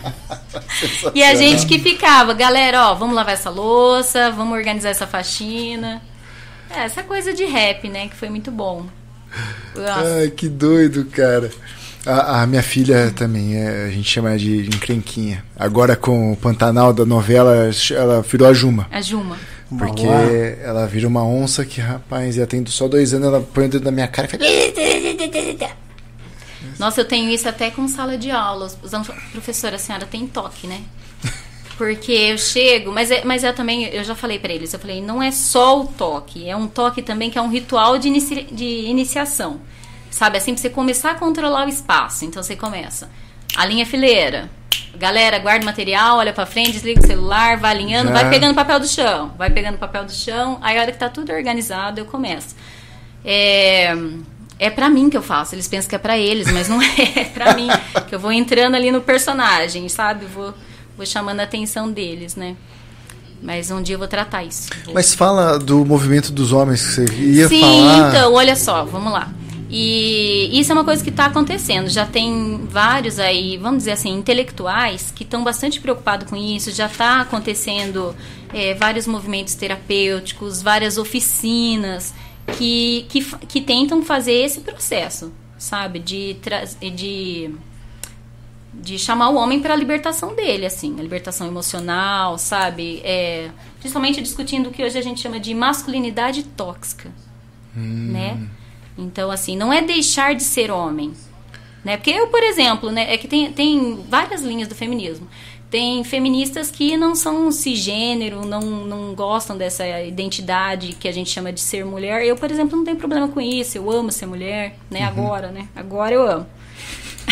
e 1.14 1.22
a 1.22 1.34
gente 1.34 1.66
que 1.66 1.78
ficava, 1.78 2.32
galera, 2.32 2.88
ó, 2.88 2.94
vamos 2.94 3.14
lavar 3.14 3.34
essa 3.34 3.50
louça, 3.50 4.30
vamos 4.30 4.56
organizar 4.56 4.88
essa 4.88 5.06
faxina. 5.06 6.00
É, 6.70 6.84
essa 6.84 7.02
coisa 7.02 7.34
de 7.34 7.44
rap, 7.44 7.86
né, 7.86 8.08
que 8.08 8.16
foi 8.16 8.30
muito 8.30 8.50
bom. 8.50 8.86
Nossa. 9.74 10.20
Ai, 10.20 10.30
que 10.30 10.48
doido, 10.48 11.04
cara. 11.04 11.50
A, 12.06 12.42
a 12.42 12.46
minha 12.46 12.62
filha 12.62 13.12
também, 13.14 13.56
é, 13.56 13.86
a 13.86 13.90
gente 13.90 14.08
chama 14.08 14.38
de 14.38 14.66
encrenquinha. 14.66 15.44
Agora 15.56 15.96
com 15.96 16.32
o 16.32 16.36
Pantanal 16.36 16.92
da 16.92 17.04
novela, 17.04 17.70
ela 17.90 18.22
virou 18.22 18.48
a 18.48 18.52
Juma. 18.54 18.86
A 18.90 19.00
Juma. 19.00 19.36
Porque 19.76 20.06
Boa. 20.06 20.14
ela 20.62 20.86
vira 20.86 21.08
uma 21.08 21.24
onça 21.24 21.64
que, 21.64 21.80
rapaz, 21.80 22.38
ela 22.38 22.46
tem 22.46 22.64
só 22.66 22.86
dois 22.86 23.12
anos, 23.12 23.26
ela 23.26 23.40
põe 23.40 23.66
o 23.66 23.68
dedo 23.68 23.84
na 23.84 23.90
minha 23.90 24.06
cara 24.06 24.28
e 24.28 24.30
fala. 24.30 24.44
Nossa, 26.78 27.00
eu 27.00 27.04
tenho 27.04 27.28
isso 27.30 27.48
até 27.48 27.70
com 27.70 27.88
sala 27.88 28.16
de 28.16 28.30
aula. 28.30 28.68
Professora, 29.32 29.74
a 29.74 29.78
senhora 29.78 30.06
tem 30.06 30.26
toque, 30.26 30.68
né? 30.68 30.82
Porque 31.76 32.12
eu 32.12 32.38
chego, 32.38 32.90
mas, 32.90 33.10
é, 33.10 33.22
mas 33.24 33.44
eu 33.44 33.52
também, 33.52 33.84
eu 33.84 34.02
já 34.02 34.14
falei 34.14 34.38
pra 34.38 34.52
eles, 34.52 34.72
eu 34.72 34.78
falei, 34.78 35.02
não 35.02 35.22
é 35.22 35.30
só 35.30 35.82
o 35.82 35.86
toque, 35.86 36.48
é 36.48 36.56
um 36.56 36.66
toque 36.66 37.02
também 37.02 37.30
que 37.30 37.36
é 37.36 37.42
um 37.42 37.50
ritual 37.50 37.98
de, 37.98 38.08
inici, 38.08 38.46
de 38.50 38.64
iniciação. 38.64 39.60
Sabe, 40.16 40.38
assim, 40.38 40.54
pra 40.54 40.62
você 40.62 40.70
começar 40.70 41.10
a 41.10 41.14
controlar 41.14 41.66
o 41.66 41.68
espaço. 41.68 42.24
Então 42.24 42.42
você 42.42 42.56
começa, 42.56 43.10
a 43.54 43.66
linha 43.66 43.84
fileira. 43.84 44.48
Galera, 44.96 45.38
guarda 45.38 45.62
o 45.62 45.66
material, 45.66 46.16
olha 46.16 46.32
pra 46.32 46.46
frente, 46.46 46.72
desliga 46.72 47.02
o 47.02 47.06
celular, 47.06 47.58
vai 47.58 47.72
alinhando, 47.72 48.08
Já. 48.08 48.14
vai 48.14 48.30
pegando 48.30 48.54
papel 48.54 48.80
do 48.80 48.88
chão, 48.88 49.34
vai 49.36 49.50
pegando 49.50 49.76
papel 49.76 50.06
do 50.06 50.12
chão, 50.12 50.58
aí 50.62 50.78
a 50.78 50.80
hora 50.80 50.90
que 50.90 50.96
tá 50.96 51.10
tudo 51.10 51.30
organizado, 51.34 52.00
eu 52.00 52.06
começo. 52.06 52.56
É, 53.22 53.94
é 54.58 54.70
pra 54.70 54.88
mim 54.88 55.10
que 55.10 55.18
eu 55.18 55.22
faço. 55.22 55.54
Eles 55.54 55.68
pensam 55.68 55.90
que 55.90 55.94
é 55.94 55.98
pra 55.98 56.16
eles, 56.16 56.50
mas 56.50 56.66
não 56.66 56.80
é, 56.80 56.86
é 57.14 57.24
pra 57.24 57.52
mim. 57.52 57.68
Que 58.08 58.14
eu 58.14 58.18
vou 58.18 58.32
entrando 58.32 58.74
ali 58.74 58.90
no 58.90 59.02
personagem, 59.02 59.86
sabe? 59.90 60.24
Vou 60.24 60.54
vou 60.96 61.04
chamando 61.04 61.40
a 61.40 61.42
atenção 61.42 61.92
deles, 61.92 62.36
né? 62.36 62.56
Mas 63.42 63.70
um 63.70 63.82
dia 63.82 63.96
eu 63.96 63.98
vou 63.98 64.08
tratar 64.08 64.44
isso. 64.44 64.70
Mas 64.94 65.12
fala 65.12 65.58
do 65.58 65.84
movimento 65.84 66.32
dos 66.32 66.52
homens 66.52 66.82
que 66.82 66.92
você 66.94 67.04
ia 67.16 67.48
Sim, 67.48 67.60
falar. 67.60 68.08
então, 68.08 68.32
olha 68.32 68.56
só, 68.56 68.82
vamos 68.82 69.12
lá. 69.12 69.28
E 69.68 70.58
isso 70.58 70.70
é 70.70 70.74
uma 70.74 70.84
coisa 70.84 71.02
que 71.02 71.10
está 71.10 71.26
acontecendo. 71.26 71.88
Já 71.88 72.06
tem 72.06 72.66
vários 72.66 73.18
aí, 73.18 73.56
vamos 73.56 73.78
dizer 73.78 73.92
assim, 73.92 74.10
intelectuais 74.10 75.12
que 75.14 75.24
estão 75.24 75.42
bastante 75.42 75.80
preocupados 75.80 76.30
com 76.30 76.36
isso. 76.36 76.70
Já 76.70 76.86
está 76.86 77.20
acontecendo 77.20 78.14
é, 78.54 78.74
vários 78.74 79.06
movimentos 79.06 79.54
terapêuticos, 79.54 80.62
várias 80.62 80.98
oficinas 80.98 82.14
que, 82.56 83.06
que, 83.08 83.24
que 83.46 83.60
tentam 83.60 84.02
fazer 84.02 84.34
esse 84.34 84.60
processo, 84.60 85.32
sabe? 85.58 85.98
De, 85.98 86.36
de, 86.94 87.50
de 88.72 88.98
chamar 88.98 89.30
o 89.30 89.34
homem 89.34 89.60
para 89.60 89.74
a 89.74 89.76
libertação 89.76 90.32
dele, 90.32 90.64
assim, 90.64 90.94
a 90.96 91.02
libertação 91.02 91.48
emocional, 91.48 92.38
sabe? 92.38 93.00
É, 93.02 93.50
principalmente 93.80 94.22
discutindo 94.22 94.68
o 94.68 94.70
que 94.70 94.84
hoje 94.84 94.96
a 94.96 95.02
gente 95.02 95.20
chama 95.20 95.40
de 95.40 95.52
masculinidade 95.54 96.44
tóxica, 96.44 97.10
hum. 97.76 98.12
né? 98.12 98.48
Então, 98.96 99.30
assim, 99.30 99.56
não 99.56 99.72
é 99.72 99.82
deixar 99.82 100.34
de 100.34 100.42
ser 100.42 100.70
homem. 100.70 101.12
Né? 101.84 101.96
Porque 101.96 102.10
eu, 102.10 102.26
por 102.28 102.42
exemplo, 102.42 102.90
né, 102.90 103.12
é 103.12 103.16
que 103.16 103.28
tem, 103.28 103.52
tem 103.52 104.04
várias 104.08 104.42
linhas 104.42 104.68
do 104.68 104.74
feminismo. 104.74 105.28
Tem 105.70 106.02
feministas 106.04 106.70
que 106.70 106.96
não 106.96 107.14
são 107.14 107.50
cisgênero, 107.50 108.46
não, 108.46 108.60
não 108.60 109.14
gostam 109.14 109.56
dessa 109.56 109.86
identidade 110.00 110.94
que 110.94 111.08
a 111.08 111.12
gente 111.12 111.30
chama 111.30 111.52
de 111.52 111.60
ser 111.60 111.84
mulher. 111.84 112.24
Eu, 112.24 112.36
por 112.36 112.50
exemplo, 112.50 112.76
não 112.76 112.84
tenho 112.84 112.96
problema 112.96 113.28
com 113.28 113.40
isso. 113.40 113.76
Eu 113.76 113.90
amo 113.90 114.12
ser 114.12 114.26
mulher, 114.26 114.78
né? 114.90 115.00
Uhum. 115.00 115.06
Agora, 115.06 115.50
né? 115.50 115.68
Agora 115.74 116.14
eu 116.14 116.26
amo. 116.26 116.46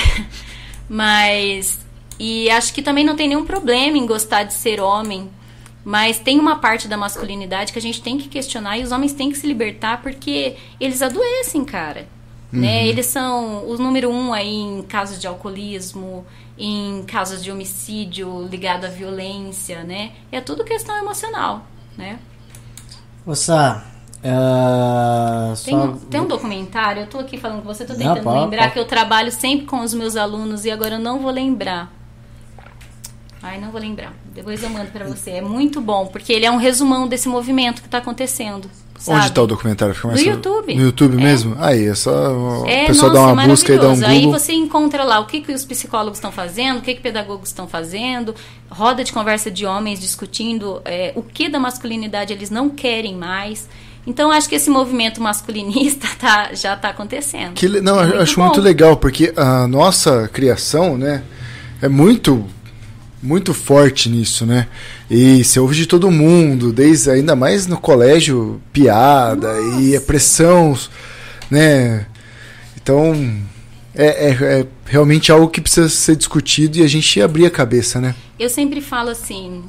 Mas... 0.89 1.79
E 2.19 2.49
acho 2.51 2.73
que 2.73 2.83
também 2.83 3.05
não 3.05 3.17
tem 3.17 3.27
nenhum 3.27 3.45
problema 3.45 3.99
em 3.99 4.07
gostar 4.07 4.45
de 4.45 4.55
ser 4.55 4.81
homem, 4.81 5.29
mas 5.85 6.19
tem 6.19 6.41
uma 6.41 6.57
parte 6.57 6.89
da 6.89 6.97
masculinidade 6.97 7.73
que 7.73 7.79
a 7.79 7.83
gente 7.83 8.01
tem 8.01 8.17
que 8.17 8.29
questionar 8.29 8.79
e 8.79 8.83
os 8.83 8.91
homens 8.91 9.13
têm 9.13 9.31
que 9.31 9.37
se 9.37 9.47
libertar 9.47 10.01
porque 10.01 10.57
eles 10.81 11.03
adoecem, 11.03 11.65
cara. 11.65 12.09
Né? 12.51 12.55
Uhum. 12.55 12.61
Né? 12.61 12.89
Eles 12.89 13.07
são 13.07 13.69
o 13.69 13.77
número 13.77 14.09
um 14.11 14.33
aí 14.33 14.55
em 14.55 14.83
casos 14.83 15.21
de 15.21 15.27
alcoolismo, 15.27 16.25
em 16.57 17.03
casos 17.07 17.43
de 17.43 17.51
homicídio 17.51 18.47
ligado 18.51 18.85
à 18.85 18.89
violência, 18.89 19.83
né? 19.83 20.13
É 20.31 20.41
tudo 20.41 20.65
questão 20.65 20.97
emocional, 20.97 21.67
né? 21.99 22.19
Moça, 23.27 23.85
uh, 24.19 25.65
tem, 25.65 25.75
só... 25.75 25.99
tem, 26.11 26.21
um 26.21 26.27
documentário, 26.27 27.03
eu 27.03 27.07
tô 27.07 27.19
aqui 27.19 27.39
falando 27.39 27.63
com 27.63 27.67
você, 27.67 27.85
tô 27.85 27.95
tentando 27.95 28.23
não, 28.23 28.43
lembrar 28.45 28.71
que 28.71 28.79
eu 28.79 28.85
trabalho 28.85 29.33
sempre 29.33 29.67
com 29.67 29.81
os 29.81 29.93
meus 29.93 30.15
alunos 30.15 30.65
e 30.65 30.71
agora 30.71 30.95
eu 30.95 31.01
não 31.01 31.19
vou 31.19 31.31
lembrar. 31.31 31.93
Ai, 33.47 33.61
não 33.61 33.71
vou 33.71 33.79
lembrar. 33.79 34.15
Depois 34.35 34.63
eu 34.63 34.71
mando 34.71 34.91
para 34.91 35.05
você. 35.05 35.33
É 35.33 35.41
muito 35.43 35.79
bom, 35.79 36.07
porque 36.07 36.33
ele 36.33 36.47
é 36.47 36.51
um 36.51 36.57
resumão 36.57 37.07
desse 37.07 37.29
movimento 37.29 37.83
que 37.83 37.89
está 37.89 37.99
acontecendo. 37.99 38.71
Sabe? 38.99 39.19
Onde 39.19 39.27
está 39.27 39.43
o 39.43 39.47
documentário? 39.47 39.95
no 40.03 40.19
YouTube. 40.19 40.75
No 40.75 40.83
YouTube 40.83 41.19
é. 41.19 41.23
mesmo? 41.23 41.55
Aí, 41.59 41.87
é 41.87 41.95
só 41.95 42.65
é, 42.67 42.85
o 42.85 42.87
pessoal 42.87 43.13
nossa, 43.13 43.27
dar 43.27 43.33
uma 43.35 43.47
busca 43.47 43.75
e 43.75 43.77
dar 43.77 43.89
um 43.89 43.95
Google. 43.97 44.09
Aí 44.09 44.27
você 44.27 44.55
encontra 44.55 45.05
lá 45.05 45.21
o 45.21 45.27
que, 45.27 45.43
que 45.43 45.53
os 45.53 45.63
psicólogos 45.63 46.17
estão 46.17 46.33
fazendo, 46.33 46.79
o 46.79 46.81
que, 46.81 46.95
que 46.95 47.03
pedagogos 47.03 47.51
estão 47.51 47.69
fazendo, 47.69 48.35
roda 48.71 49.05
de 49.05 49.13
conversa 49.13 49.51
de 49.51 49.67
homens 49.67 50.01
discutindo 50.01 50.81
é, 50.87 51.13
o 51.15 51.23
que 51.23 51.51
da 51.51 51.61
masculinidade 51.61 52.33
eles 52.33 52.49
não 52.49 52.71
querem 52.71 53.15
mais. 53.15 53.69
Então 54.07 54.31
acho 54.31 54.49
que 54.49 54.55
esse 54.55 54.71
movimento 54.71 55.21
masculinista 55.21 56.09
tá, 56.19 56.55
já 56.55 56.73
está 56.73 56.89
acontecendo. 56.89 57.53
Que, 57.53 57.69
não, 57.69 58.01
é 58.01 58.07
muito 58.07 58.23
acho 58.23 58.37
bom. 58.37 58.47
muito 58.47 58.61
legal, 58.63 58.97
porque 58.97 59.35
a 59.37 59.69
nossa 59.69 60.29
criação, 60.29 60.97
né, 60.97 61.23
é 61.83 61.89
muito 61.89 62.47
muito 63.25 63.55
forte 63.55 64.11
nisso, 64.11 64.45
né? 64.45 64.69
E 65.11 65.43
você 65.43 65.59
ouve 65.59 65.75
de 65.75 65.87
todo 65.87 66.11
mundo, 66.11 66.73
desde 66.73 67.11
ainda 67.11 67.35
mais 67.35 67.67
no 67.67 67.79
colégio, 67.79 68.61
piada 68.71 69.55
Nossa. 69.55 69.81
e 69.81 69.97
a 69.97 70.01
pressão, 70.01 70.79
né? 71.51 72.07
Então 72.77 73.15
é, 73.95 74.29
é, 74.29 74.31
é, 74.31 74.67
realmente 74.85 75.33
algo 75.33 75.49
que 75.49 75.63
precisa 75.63 75.89
ser 75.89 76.17
discutido 76.17 76.79
e 76.79 76.83
a 76.83 76.87
gente 76.87 77.21
abrir 77.23 77.47
a 77.47 77.51
cabeça, 77.51 77.99
né? 77.99 78.15
Eu 78.39 78.51
sempre 78.51 78.83
falo 78.83 79.09
assim 79.09 79.65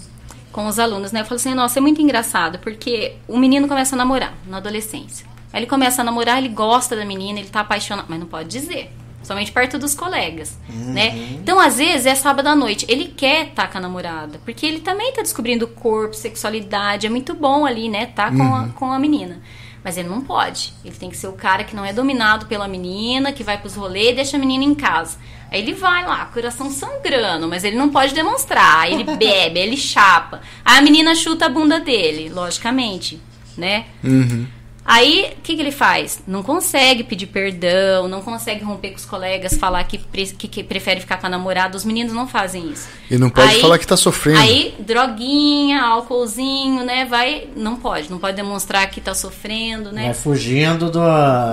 com 0.51 0.67
os 0.67 0.77
alunos, 0.77 1.13
né? 1.13 1.21
Eu 1.21 1.25
falo 1.25 1.37
assim, 1.37 1.53
nossa, 1.53 1.79
é 1.79 1.81
muito 1.81 2.01
engraçado, 2.01 2.59
porque 2.59 3.13
o 3.25 3.37
menino 3.37 3.69
começa 3.69 3.95
a 3.95 3.97
namorar 3.97 4.33
na 4.47 4.57
adolescência. 4.57 5.25
Aí 5.53 5.61
ele 5.61 5.67
começa 5.67 6.01
a 6.01 6.05
namorar, 6.05 6.39
ele 6.39 6.49
gosta 6.49 6.93
da 6.93 7.05
menina, 7.05 7.39
ele 7.39 7.47
tá 7.47 7.61
apaixonado, 7.61 8.07
mas 8.09 8.19
não 8.19 8.27
pode 8.27 8.49
dizer 8.49 8.91
somente 9.25 9.51
perto 9.51 9.77
dos 9.77 9.95
colegas, 9.95 10.57
uhum. 10.69 10.93
né? 10.93 11.09
Então, 11.31 11.59
às 11.59 11.77
vezes, 11.77 12.05
é 12.05 12.15
sábado 12.15 12.47
à 12.47 12.55
noite, 12.55 12.85
ele 12.87 13.05
quer 13.05 13.47
estar 13.47 13.63
tá 13.63 13.67
com 13.67 13.77
a 13.77 13.81
namorada, 13.81 14.39
porque 14.45 14.65
ele 14.65 14.79
também 14.79 15.11
tá 15.13 15.21
descobrindo 15.21 15.67
corpo, 15.67 16.15
sexualidade, 16.15 17.07
é 17.07 17.09
muito 17.09 17.33
bom 17.33 17.65
ali, 17.65 17.89
né? 17.89 18.05
Tá 18.07 18.29
com, 18.29 18.37
uhum. 18.37 18.55
a, 18.55 18.67
com 18.69 18.91
a 18.91 18.99
menina. 18.99 19.41
Mas 19.83 19.97
ele 19.97 20.09
não 20.09 20.21
pode. 20.21 20.73
Ele 20.83 20.95
tem 20.95 21.11
que 21.11 21.17
ser 21.17 21.27
o 21.27 21.33
cara 21.33 21.63
que 21.63 21.75
não 21.75 21.85
é 21.85 21.93
dominado 21.93 22.47
pela 22.47 22.67
menina, 22.67 23.31
que 23.31 23.43
vai 23.43 23.59
pros 23.59 23.75
rolês 23.75 24.09
e 24.09 24.15
deixa 24.15 24.35
a 24.35 24.39
menina 24.39 24.63
em 24.63 24.73
casa. 24.73 25.17
Aí 25.51 25.61
ele 25.61 25.73
vai 25.73 26.03
lá, 26.03 26.25
coração 26.25 26.71
sangrando, 26.71 27.47
mas 27.47 27.63
ele 27.63 27.77
não 27.77 27.89
pode 27.89 28.13
demonstrar. 28.13 28.79
Aí 28.81 28.93
ele 28.93 29.03
bebe, 29.15 29.59
ele 29.59 29.77
chapa. 29.77 30.41
Aí 30.63 30.79
a 30.79 30.81
menina 30.81 31.13
chuta 31.13 31.45
a 31.45 31.49
bunda 31.49 31.79
dele, 31.79 32.29
logicamente, 32.29 33.21
né? 33.55 33.85
Uhum. 34.03 34.47
Aí, 34.87 35.33
o 35.39 35.41
que, 35.41 35.55
que 35.55 35.61
ele 35.61 35.71
faz? 35.71 36.21
Não 36.27 36.43
consegue 36.43 37.03
pedir 37.03 37.25
perdão, 37.25 38.07
não 38.07 38.21
consegue 38.21 38.63
romper 38.63 38.91
com 38.91 38.97
os 38.97 39.05
colegas, 39.05 39.55
falar 39.55 39.83
que, 39.85 39.97
pre 39.97 40.27
que, 40.27 40.47
que, 40.47 40.63
prefere 40.63 40.99
ficar 40.99 41.17
com 41.17 41.25
a 41.25 41.29
namorada. 41.29 41.75
Os 41.75 41.83
meninos 41.83 42.13
não 42.13 42.27
fazem 42.27 42.69
isso. 42.71 42.87
E 43.09 43.17
não 43.17 43.31
pode 43.31 43.55
aí, 43.55 43.61
falar 43.61 43.79
que 43.79 43.87
tá 43.87 43.97
sofrendo. 43.97 44.37
Aí, 44.37 44.75
droguinha, 44.77 45.81
álcoolzinho, 45.81 46.85
né? 46.85 47.03
Vai. 47.05 47.47
Não 47.55 47.77
pode. 47.77 48.11
Não 48.11 48.19
pode 48.19 48.37
demonstrar 48.37 48.87
que 48.91 49.01
tá 49.01 49.15
sofrendo, 49.15 49.91
né? 49.91 50.03
Vai 50.03 50.13
fugindo 50.13 50.91
do. 50.91 50.99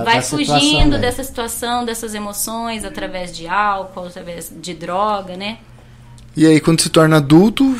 Vai 0.04 0.20
fugindo 0.20 0.98
dessa 0.98 1.24
situação, 1.24 1.86
dessas 1.86 2.14
emoções, 2.14 2.84
através 2.84 3.34
de 3.34 3.48
álcool, 3.48 4.08
através 4.08 4.52
de 4.54 4.74
droga, 4.74 5.38
né? 5.38 5.56
E 6.36 6.46
aí, 6.46 6.60
quando 6.60 6.82
se 6.82 6.90
torna 6.90 7.16
adulto, 7.16 7.74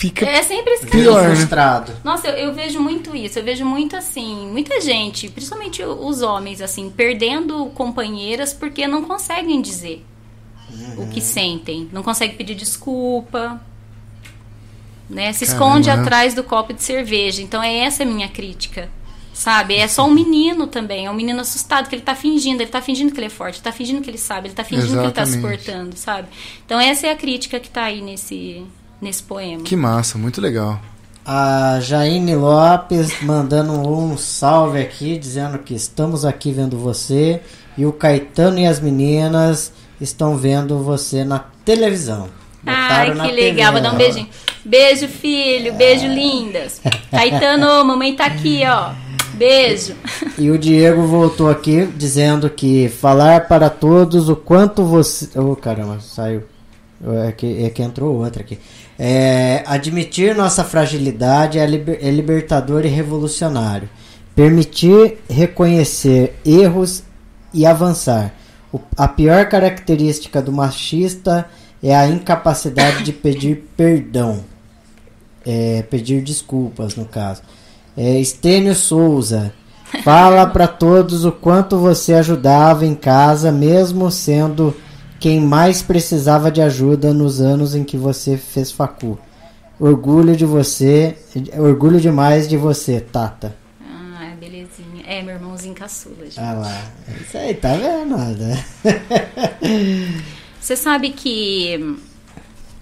fica 0.00 0.24
é 0.24 0.42
sempre 0.42 0.72
esse 0.72 0.86
pior, 0.86 1.28
né? 1.28 1.36
frustrado. 1.36 1.92
Nossa, 2.02 2.28
eu, 2.28 2.48
eu, 2.48 2.54
vejo 2.54 2.80
muito 2.80 3.14
isso. 3.14 3.38
Eu 3.38 3.44
vejo 3.44 3.66
muito 3.66 3.94
assim, 3.94 4.48
muita 4.50 4.80
gente, 4.80 5.28
principalmente 5.28 5.84
os 5.84 6.22
homens, 6.22 6.62
assim, 6.62 6.88
perdendo 6.88 7.66
companheiras 7.74 8.54
porque 8.54 8.86
não 8.86 9.04
conseguem 9.04 9.60
dizer 9.60 10.02
uhum. 10.70 11.04
o 11.04 11.08
que 11.08 11.20
sentem, 11.20 11.86
não 11.92 12.02
conseguem 12.02 12.34
pedir 12.34 12.54
desculpa, 12.54 13.60
né? 15.08 15.34
Se 15.34 15.44
Caramba. 15.44 15.66
esconde 15.66 15.90
atrás 15.90 16.32
do 16.32 16.42
copo 16.42 16.72
de 16.72 16.82
cerveja. 16.82 17.42
Então 17.42 17.62
é 17.62 17.80
essa 17.80 18.02
a 18.02 18.06
minha 18.06 18.28
crítica. 18.28 18.88
Sabe? 19.34 19.76
É 19.76 19.86
só 19.86 20.06
um 20.06 20.12
menino 20.12 20.66
também, 20.66 21.06
é 21.06 21.10
um 21.10 21.14
menino 21.14 21.40
assustado 21.40 21.88
que 21.88 21.94
ele 21.94 22.02
tá 22.02 22.14
fingindo, 22.14 22.62
ele 22.62 22.70
tá 22.70 22.82
fingindo 22.82 23.12
que 23.12 23.18
ele 23.18 23.28
é 23.28 23.30
forte, 23.30 23.56
ele 23.56 23.62
tá 23.62 23.72
fingindo 23.72 24.02
que 24.02 24.10
ele 24.10 24.18
sabe, 24.18 24.48
ele 24.48 24.54
tá 24.54 24.64
fingindo 24.64 25.00
Exatamente. 25.00 25.14
que 25.14 25.20
ele 25.20 25.26
tá 25.26 25.32
suportando, 25.32 25.96
sabe? 25.96 26.28
Então 26.66 26.78
essa 26.78 27.06
é 27.06 27.10
a 27.10 27.16
crítica 27.16 27.58
que 27.58 27.70
tá 27.70 27.84
aí 27.84 28.02
nesse 28.02 28.66
nesse 29.00 29.22
poema. 29.22 29.62
Que 29.62 29.76
massa, 29.76 30.18
muito 30.18 30.40
legal. 30.40 30.80
A 31.24 31.78
Jaine 31.80 32.34
Lopes 32.34 33.22
mandando 33.22 33.72
um 33.72 34.16
salve 34.16 34.80
aqui, 34.80 35.18
dizendo 35.18 35.58
que 35.58 35.74
estamos 35.74 36.24
aqui 36.24 36.52
vendo 36.52 36.78
você. 36.78 37.40
E 37.76 37.86
o 37.86 37.92
Caetano 37.92 38.58
e 38.58 38.66
as 38.66 38.80
meninas 38.80 39.72
estão 40.00 40.36
vendo 40.36 40.82
você 40.82 41.24
na 41.24 41.38
televisão. 41.64 42.28
Botaram 42.62 43.20
Ai, 43.20 43.28
que 43.28 43.34
legal. 43.34 43.72
Vou 43.72 43.80
dar 43.80 43.92
um 43.92 43.96
beijinho. 43.96 44.28
Beijo, 44.64 45.08
filho. 45.08 45.72
Beijo, 45.74 46.06
lindas. 46.06 46.80
Caetano, 47.10 47.84
mamãe 47.84 48.14
tá 48.14 48.26
aqui, 48.26 48.62
ó. 48.66 48.92
Beijo. 49.34 49.94
E 50.36 50.50
o 50.50 50.58
Diego 50.58 51.06
voltou 51.06 51.48
aqui 51.48 51.86
dizendo 51.96 52.50
que 52.50 52.88
falar 52.88 53.48
para 53.48 53.70
todos 53.70 54.28
o 54.28 54.36
quanto 54.36 54.84
você. 54.84 55.30
Oh, 55.38 55.56
caramba, 55.56 56.00
saiu. 56.00 56.42
É 57.26 57.32
que, 57.32 57.64
é 57.64 57.70
que 57.70 57.82
entrou 57.82 58.16
outra 58.16 58.42
aqui. 58.42 58.58
É, 59.02 59.62
admitir 59.64 60.36
nossa 60.36 60.62
fragilidade 60.62 61.58
é, 61.58 61.64
liber, 61.64 61.98
é 62.02 62.10
libertador 62.10 62.84
e 62.84 62.88
revolucionário. 62.88 63.88
Permitir 64.36 65.16
reconhecer 65.26 66.38
erros 66.44 67.02
e 67.54 67.64
avançar. 67.64 68.34
O, 68.70 68.78
a 68.98 69.08
pior 69.08 69.48
característica 69.48 70.42
do 70.42 70.52
machista 70.52 71.48
é 71.82 71.96
a 71.96 72.06
incapacidade 72.08 73.02
de 73.02 73.10
pedir 73.10 73.66
perdão. 73.74 74.44
É, 75.46 75.82
pedir 75.88 76.22
desculpas, 76.22 76.94
no 76.94 77.06
caso. 77.06 77.40
É, 77.96 78.20
Estênio 78.20 78.74
Souza. 78.74 79.50
Fala 80.04 80.46
para 80.46 80.68
todos 80.68 81.24
o 81.24 81.32
quanto 81.32 81.78
você 81.78 82.12
ajudava 82.12 82.84
em 82.84 82.94
casa, 82.94 83.50
mesmo 83.50 84.10
sendo 84.10 84.76
quem 85.20 85.38
mais 85.38 85.82
precisava 85.82 86.50
de 86.50 86.62
ajuda 86.62 87.12
nos 87.12 87.42
anos 87.42 87.74
em 87.74 87.84
que 87.84 87.98
você 87.98 88.38
fez 88.38 88.72
facu. 88.72 89.18
Orgulho 89.78 90.34
de 90.34 90.46
você, 90.46 91.16
orgulho 91.58 92.00
demais 92.00 92.48
de 92.48 92.56
você, 92.56 93.00
Tata. 93.00 93.54
Ah, 93.82 94.34
belezinha. 94.40 95.04
É, 95.06 95.22
meu 95.22 95.34
irmãozinho 95.34 95.74
caçula. 95.74 96.24
Gente. 96.24 96.40
Ah 96.40 96.54
lá, 96.54 96.90
isso 97.20 97.36
aí, 97.36 97.54
tá 97.54 97.74
vendo? 97.74 98.16
Né? 98.16 98.64
Você 100.60 100.76
sabe 100.76 101.10
que 101.10 101.96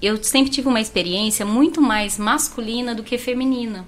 eu 0.02 0.22
sempre 0.22 0.50
tive 0.50 0.66
uma 0.66 0.80
experiência 0.80 1.46
muito 1.46 1.80
mais 1.80 2.18
masculina 2.18 2.92
do 2.92 3.04
que 3.04 3.16
feminina. 3.16 3.84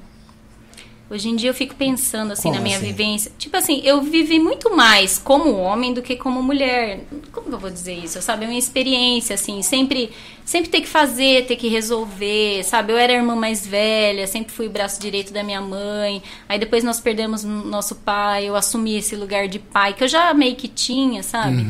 Hoje 1.11 1.29
em 1.29 1.35
dia 1.35 1.51
eu 1.51 1.55
fico 1.55 1.75
pensando 1.75 2.33
assim 2.33 2.45
Como 2.45 2.55
na 2.55 2.61
minha 2.61 2.77
assim? 2.77 2.87
vivência. 2.87 3.33
Tipo 3.37 3.57
assim, 3.57 3.81
eu 3.85 4.01
vivi 4.01 4.39
muito 4.39 4.75
mais 4.77 5.19
como 5.19 5.57
homem 5.57 5.93
do 5.93 6.01
que 6.03 6.15
como 6.15 6.41
mulher. 6.41 7.01
Como 7.33 7.49
que 7.49 7.53
eu 7.55 7.59
vou 7.59 7.69
dizer 7.69 7.95
isso? 7.95 8.23
Sabe, 8.23 8.45
é 8.45 8.49
uma 8.49 8.57
experiência 8.57 9.35
assim, 9.35 9.61
sempre 9.61 10.11
sempre 10.45 10.71
ter 10.71 10.81
que 10.81 10.87
fazer, 10.89 11.47
ter 11.47 11.57
que 11.57 11.67
resolver, 11.69 12.63
sabe? 12.65 12.93
Eu 12.93 12.97
era 12.97 13.13
a 13.13 13.17
irmã 13.17 13.35
mais 13.37 13.67
velha, 13.67 14.27
sempre 14.27 14.53
fui 14.53 14.67
o 14.67 14.71
braço 14.71 15.01
direito 15.01 15.33
da 15.33 15.43
minha 15.43 15.61
mãe. 15.61 16.23
Aí 16.49 16.59
depois 16.61 16.85
nós 16.85 17.01
perdemos 17.01 17.43
nosso 17.45 17.97
pai, 17.97 18.49
eu 18.49 18.55
assumi 18.55 18.97
esse 18.97 19.17
lugar 19.17 19.49
de 19.49 19.59
pai 19.59 19.95
que 19.95 20.05
eu 20.05 20.09
já 20.09 20.33
meio 20.33 20.55
que 20.55 20.69
tinha, 20.69 21.23
sabe? 21.25 21.65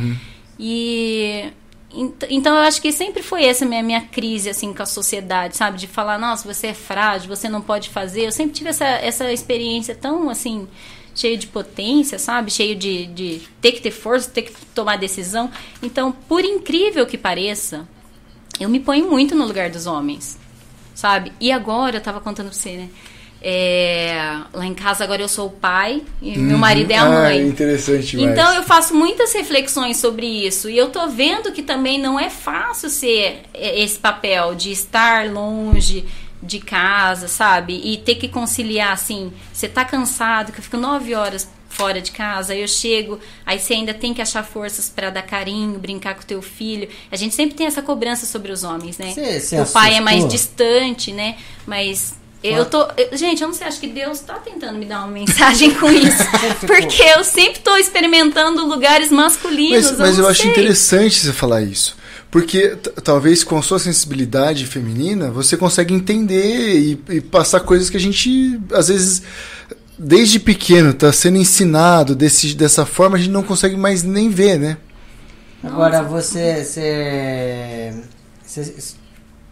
E 0.59 1.45
ent- 1.45 1.53
então 1.93 2.55
eu 2.55 2.62
acho 2.62 2.80
que 2.80 2.93
sempre 2.93 3.22
foi 3.22 3.45
essa 3.45 3.66
minha 3.66 3.82
minha 3.82 4.01
crise 4.01 4.49
assim 4.49 4.72
com 4.72 4.82
a 4.82 4.86
sociedade, 4.86 5.57
sabe, 5.57 5.76
de 5.78 5.86
falar, 5.86 6.18
nossa, 6.18 6.53
você 6.53 6.68
é 6.68 6.74
frágil, 6.74 7.28
você 7.28 7.49
não 7.49 7.61
pode 7.61 7.88
fazer. 7.91 8.26
Eu 8.26 8.32
sempre 8.32 8.53
tive 8.55 8.70
essa 8.70 8.84
essa 8.84 9.32
experiência 9.32 9.95
tão 9.95 10.30
assim 10.30 10.68
cheio 11.14 11.36
de 11.36 11.47
potência, 11.47 12.18
sabe, 12.18 12.51
cheio 12.51 12.76
de, 12.76 13.07
de 13.07 13.43
ter 13.61 13.72
que 13.72 13.80
ter 13.80 13.91
força, 13.91 14.30
ter 14.30 14.43
que 14.43 14.53
tomar 14.66 14.97
decisão. 14.97 15.51
Então, 15.82 16.12
por 16.12 16.45
incrível 16.45 17.07
que 17.07 17.18
pareça, 17.18 17.86
eu 18.59 18.68
me 18.68 18.80
ponho 18.80 19.11
muito 19.11 19.34
no 19.34 19.45
lugar 19.45 19.70
dos 19.70 19.86
homens, 19.86 20.38
sabe? 20.95 21.32
E 21.41 21.51
agora 21.51 21.97
eu 21.97 22.01
tava 22.01 22.20
contando 22.20 22.47
pra 22.49 22.55
você, 22.55 22.76
né? 22.76 22.91
É, 23.43 24.38
lá 24.53 24.66
em 24.66 24.74
casa 24.74 25.03
agora 25.03 25.22
eu 25.22 25.28
sou 25.28 25.47
o 25.47 25.51
pai 25.51 26.03
e 26.20 26.36
meu 26.38 26.59
marido 26.59 26.91
é 26.91 26.97
a 26.97 27.03
Ah, 27.05 27.09
mãe. 27.11 27.47
interessante 27.49 28.16
demais. 28.16 28.32
Então 28.38 28.55
eu 28.55 28.62
faço 28.62 28.95
muitas 28.95 29.32
reflexões 29.32 29.97
sobre 29.97 30.26
isso 30.26 30.68
e 30.68 30.76
eu 30.76 30.91
tô 30.91 31.09
vendo 31.09 31.51
que 31.51 31.62
também 31.62 31.99
não 31.99 32.18
é 32.20 32.28
fácil 32.30 32.91
ser 32.91 33.43
é, 33.55 33.80
esse 33.82 33.99
papel 33.99 34.55
de 34.55 34.70
estar 34.70 35.30
longe 35.30 36.05
de 36.43 36.59
casa, 36.59 37.28
sabe? 37.28 37.80
E 37.84 37.99
ter 37.99 38.14
que 38.14 38.28
conciliar 38.28 38.93
assim, 38.93 39.32
você 39.53 39.68
tá 39.68 39.84
cansado, 39.84 40.53
que 40.53 40.59
eu 40.59 40.62
fico 40.64 40.76
nove 40.76 41.14
horas 41.14 41.49
fora 41.68 42.01
de 42.01 42.11
casa, 42.11 42.53
aí 42.53 42.61
eu 42.62 42.68
chego, 42.68 43.18
aí 43.47 43.59
você 43.59 43.74
ainda 43.74 43.95
tem 43.95 44.12
que 44.12 44.20
achar 44.20 44.43
forças 44.43 44.88
para 44.88 45.09
dar 45.11 45.22
carinho, 45.22 45.78
brincar 45.78 46.14
com 46.14 46.22
o 46.22 46.26
teu 46.26 46.43
filho. 46.43 46.88
A 47.12 47.16
gente 47.16 47.34
sempre 47.34 47.55
tem 47.57 47.66
essa 47.66 47.80
cobrança 47.80 48.26
sobre 48.26 48.51
os 48.53 48.64
homens, 48.64 48.99
né? 48.99 49.12
Você- 49.14 49.41
você 49.41 49.61
o 49.61 49.66
pai 49.66 49.91
é 49.95 49.99
assustou? 49.99 50.05
mais 50.05 50.28
distante, 50.28 51.12
né? 51.12 51.36
Mas 51.66 52.18
eu 52.43 52.64
tô. 52.64 52.86
eu- 52.97 53.16
gente, 53.16 53.43
eu 53.43 53.49
não 53.49 53.55
sei, 53.55 53.66
acho 53.66 53.80
que 53.80 53.88
Deus 53.88 54.20
tá 54.20 54.34
tentando 54.34 54.78
me 54.78 54.86
dar 54.86 55.01
uma 55.01 55.09
mensagem 55.09 55.74
com 55.74 55.91
isso. 55.91 56.22
porque 56.66 57.03
eu 57.03 57.22
sempre 57.22 57.61
tô 57.61 57.76
experimentando 57.76 58.66
lugares 58.66 59.11
masculinos. 59.11 59.91
Mas, 59.91 59.99
mas 59.99 60.16
não 60.16 60.24
eu 60.24 60.30
acho 60.30 60.47
interessante 60.47 61.20
você 61.20 61.32
falar 61.32 61.62
isso. 61.62 61.97
Porque 62.30 62.76
talvez 63.03 63.43
com 63.43 63.59
a 63.59 63.62
sua 63.62 63.78
sensibilidade 63.78 64.64
feminina 64.64 65.30
você 65.30 65.57
consegue 65.57 65.93
entender 65.93 66.78
e, 66.78 67.01
e 67.16 67.20
passar 67.20 67.61
coisas 67.61 67.91
que 67.91 67.97
a 67.97 68.01
gente, 68.01 68.59
às 68.72 68.86
vezes, 68.88 69.22
desde 69.99 70.38
pequeno, 70.38 70.95
tá 70.95 71.12
sendo 71.12 71.36
ensinado 71.36 72.14
desse, 72.14 72.55
dessa 72.55 72.86
forma, 72.86 73.16
a 73.16 73.20
gente 73.20 73.32
não 73.32 73.43
consegue 73.43 73.76
mais 73.76 74.03
nem 74.05 74.30
ver, 74.30 74.59
né? 74.59 74.76
Agora 75.62 76.03
você, 76.03 76.64
você, 76.64 77.95
você, 78.47 78.95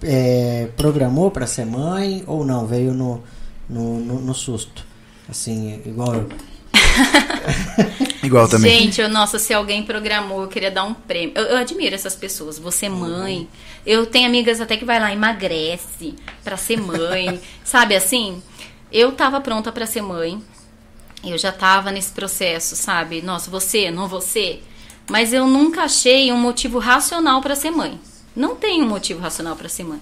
é, 0.02 0.68
programou 0.76 1.30
para 1.30 1.46
ser 1.46 1.64
mãe 1.64 2.22
ou 2.26 2.44
não? 2.44 2.66
Veio 2.66 2.92
no, 2.92 3.22
no, 3.68 3.98
no, 4.00 4.20
no 4.20 4.34
susto? 4.34 4.86
Assim, 5.28 5.82
igual 5.84 6.14
eu. 6.14 6.28
Igual 8.22 8.48
também. 8.48 8.80
Gente, 8.80 9.00
eu, 9.00 9.08
nossa, 9.08 9.38
se 9.38 9.54
alguém 9.54 9.82
programou, 9.82 10.42
eu 10.42 10.48
queria 10.48 10.70
dar 10.70 10.84
um 10.84 10.92
prêmio. 10.92 11.32
Eu, 11.36 11.44
eu 11.44 11.56
admiro 11.56 11.94
essas 11.94 12.16
pessoas. 12.16 12.58
Você 12.58 12.86
é 12.86 12.88
mãe. 12.88 13.48
Eu 13.86 14.06
tenho 14.06 14.26
amigas 14.26 14.60
até 14.60 14.76
que 14.76 14.84
vai 14.84 14.98
lá, 14.98 15.12
emagrece 15.12 16.14
pra 16.42 16.56
ser 16.56 16.78
mãe. 16.78 17.40
sabe 17.64 17.94
assim? 17.94 18.42
Eu 18.90 19.12
tava 19.12 19.40
pronta 19.40 19.70
pra 19.70 19.86
ser 19.86 20.02
mãe. 20.02 20.42
Eu 21.24 21.38
já 21.38 21.52
tava 21.52 21.90
nesse 21.90 22.10
processo, 22.10 22.76
sabe? 22.76 23.22
Nossa, 23.22 23.50
você, 23.50 23.90
não 23.90 24.08
você. 24.08 24.60
Mas 25.08 25.32
eu 25.32 25.46
nunca 25.46 25.82
achei 25.82 26.32
um 26.32 26.36
motivo 26.36 26.78
racional 26.78 27.40
pra 27.40 27.56
ser 27.56 27.70
mãe. 27.70 27.98
Não 28.38 28.54
tem 28.54 28.82
um 28.82 28.88
motivo 28.88 29.20
racional 29.20 29.56
pra 29.56 29.68
ser 29.68 29.84
mãe. 29.84 30.00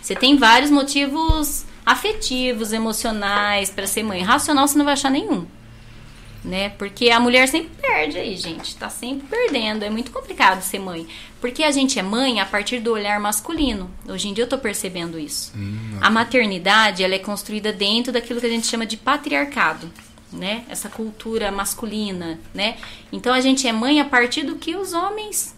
Você 0.00 0.14
tem 0.14 0.36
vários 0.36 0.70
motivos 0.70 1.64
afetivos, 1.84 2.72
emocionais 2.72 3.70
pra 3.70 3.86
ser 3.86 4.02
mãe. 4.02 4.22
Racional 4.22 4.68
você 4.68 4.78
não 4.78 4.84
vai 4.84 4.94
achar 4.94 5.10
nenhum 5.10 5.46
né? 6.44 6.70
Porque 6.70 7.10
a 7.10 7.20
mulher 7.20 7.48
sempre 7.48 7.70
perde 7.80 8.18
aí, 8.18 8.36
gente. 8.36 8.76
Tá 8.76 8.88
sempre 8.88 9.26
perdendo. 9.28 9.84
É 9.84 9.90
muito 9.90 10.10
complicado 10.10 10.62
ser 10.62 10.78
mãe. 10.78 11.06
Porque 11.40 11.62
a 11.62 11.70
gente 11.70 11.98
é 11.98 12.02
mãe 12.02 12.40
a 12.40 12.46
partir 12.46 12.80
do 12.80 12.92
olhar 12.92 13.18
masculino. 13.20 13.90
Hoje 14.06 14.28
em 14.28 14.34
dia 14.34 14.44
eu 14.44 14.48
tô 14.48 14.58
percebendo 14.58 15.18
isso. 15.18 15.52
a 16.00 16.10
maternidade, 16.10 17.02
ela 17.02 17.14
é 17.14 17.18
construída 17.18 17.72
dentro 17.72 18.12
daquilo 18.12 18.40
que 18.40 18.46
a 18.46 18.50
gente 18.50 18.66
chama 18.66 18.86
de 18.86 18.96
patriarcado, 18.96 19.90
né? 20.32 20.64
Essa 20.68 20.88
cultura 20.88 21.50
masculina, 21.50 22.38
né? 22.54 22.76
Então 23.12 23.34
a 23.34 23.40
gente 23.40 23.66
é 23.66 23.72
mãe 23.72 24.00
a 24.00 24.04
partir 24.04 24.42
do 24.42 24.56
que 24.56 24.76
os 24.76 24.92
homens 24.92 25.57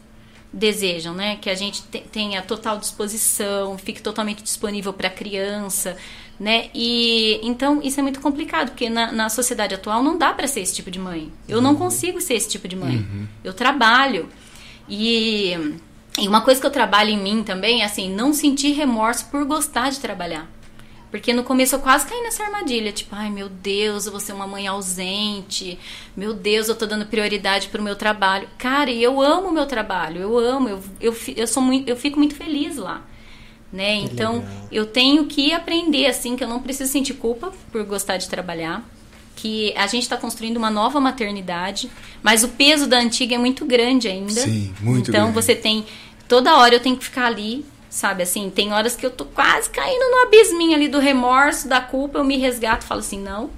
desejam, 0.53 1.15
né? 1.15 1.37
Que 1.41 1.49
a 1.51 1.55
gente 1.55 1.83
te- 1.83 2.01
tenha 2.11 2.43
total 2.43 2.79
disposição, 2.79 3.79
fique 3.79 4.03
totalmente 4.03 4.43
disponível 4.43 4.93
para 4.93 5.09
a 5.09 5.11
criança, 5.11 5.97
né? 6.39 6.69
E 6.75 7.39
então 7.43 7.81
isso 7.83 8.01
é 8.01 8.03
muito 8.03 8.21
complicado, 8.21 8.71
porque 8.71 8.89
na, 8.91 9.13
na 9.13 9.29
sociedade 9.29 9.75
atual 9.75 10.03
não 10.03 10.19
dá 10.19 10.33
para 10.33 10.47
ser 10.49 10.61
esse 10.61 10.75
tipo 10.75 10.91
de 10.91 10.99
mãe. 10.99 11.31
Eu 11.49 11.61
não 11.61 11.75
consigo 11.77 12.21
ser 12.21 12.35
esse 12.35 12.49
tipo 12.49 12.67
de 12.67 12.75
mãe. 12.77 13.07
Eu 13.45 13.53
trabalho 13.55 14.29
e 14.89 15.77
e 16.19 16.27
uma 16.29 16.41
coisa 16.41 16.61
que 16.61 16.67
eu 16.67 16.71
trabalho 16.73 17.11
em 17.11 17.19
mim 17.19 17.43
também 17.45 17.83
é 17.83 17.85
assim, 17.85 18.13
não 18.13 18.33
sentir 18.33 18.73
remorso 18.73 19.27
por 19.27 19.45
gostar 19.45 19.91
de 19.91 20.01
trabalhar. 20.01 20.49
Porque 21.11 21.33
no 21.33 21.43
começo 21.43 21.75
eu 21.75 21.81
quase 21.81 22.07
caí 22.07 22.23
nessa 22.23 22.45
armadilha, 22.45 22.93
tipo, 22.93 23.15
ai 23.17 23.31
meu 23.31 23.49
Deus, 23.49 24.07
eu 24.07 24.13
vou 24.13 24.21
ser 24.21 24.33
uma 24.33 24.47
mãe 24.47 24.69
ausente, 24.69 25.77
meu 26.17 26.33
Deus, 26.33 26.69
eu 26.69 26.77
tô 26.77 26.87
dando 26.87 27.05
prioridade 27.07 27.69
pro 27.69 27.83
meu 27.83 27.97
trabalho. 27.97 28.49
Cara, 28.57 28.91
e 28.91 29.03
eu 29.03 29.21
amo 29.21 29.49
o 29.49 29.53
meu 29.53 29.67
trabalho, 29.67 30.21
eu 30.21 30.39
amo, 30.39 30.69
eu, 30.69 30.83
eu, 31.01 31.17
eu, 31.37 31.47
sou 31.49 31.63
muito, 31.63 31.89
eu 31.89 31.97
fico 31.97 32.17
muito 32.19 32.37
feliz 32.37 32.77
lá. 32.77 33.03
Né? 33.73 33.95
Então, 33.97 34.35
legal. 34.35 34.69
eu 34.73 34.87
tenho 34.87 35.27
que 35.27 35.53
aprender, 35.53 36.07
assim, 36.07 36.37
que 36.37 36.43
eu 36.43 36.49
não 36.49 36.61
preciso 36.61 36.91
sentir 36.91 37.15
culpa 37.15 37.53
por 37.71 37.85
gostar 37.85 38.17
de 38.17 38.29
trabalhar. 38.29 38.85
Que 39.37 39.73
a 39.77 39.87
gente 39.87 40.03
está 40.03 40.17
construindo 40.17 40.57
uma 40.57 40.71
nova 40.71 41.01
maternidade, 41.01 41.89
mas 42.23 42.43
o 42.43 42.49
peso 42.49 42.87
da 42.87 42.99
antiga 42.99 43.37
é 43.37 43.39
muito 43.39 43.65
grande 43.65 44.07
ainda. 44.09 44.33
Sim, 44.33 44.75
muito 44.81 45.11
Então 45.11 45.31
grande. 45.31 45.35
você 45.35 45.55
tem. 45.55 45.87
Toda 46.29 46.57
hora 46.57 46.75
eu 46.75 46.81
tenho 46.81 46.97
que 46.97 47.05
ficar 47.05 47.27
ali, 47.27 47.65
sabe? 47.91 48.23
Assim, 48.23 48.49
tem 48.49 48.73
horas 48.73 48.95
que 48.95 49.05
eu 49.05 49.11
tô 49.11 49.25
quase 49.27 49.69
caindo 49.69 50.11
no 50.11 50.23
abisminho 50.23 50.75
ali 50.75 50.89
do 50.89 51.01
remorso, 51.01 51.69
da 51.69 51.81
culpa, 51.81 52.19
eu 52.19 52.25
me 52.25 52.39
resgato 52.39 52.83
e 52.83 52.87
falo 52.87 53.01
assim: 53.01 53.21
não. 53.21 53.51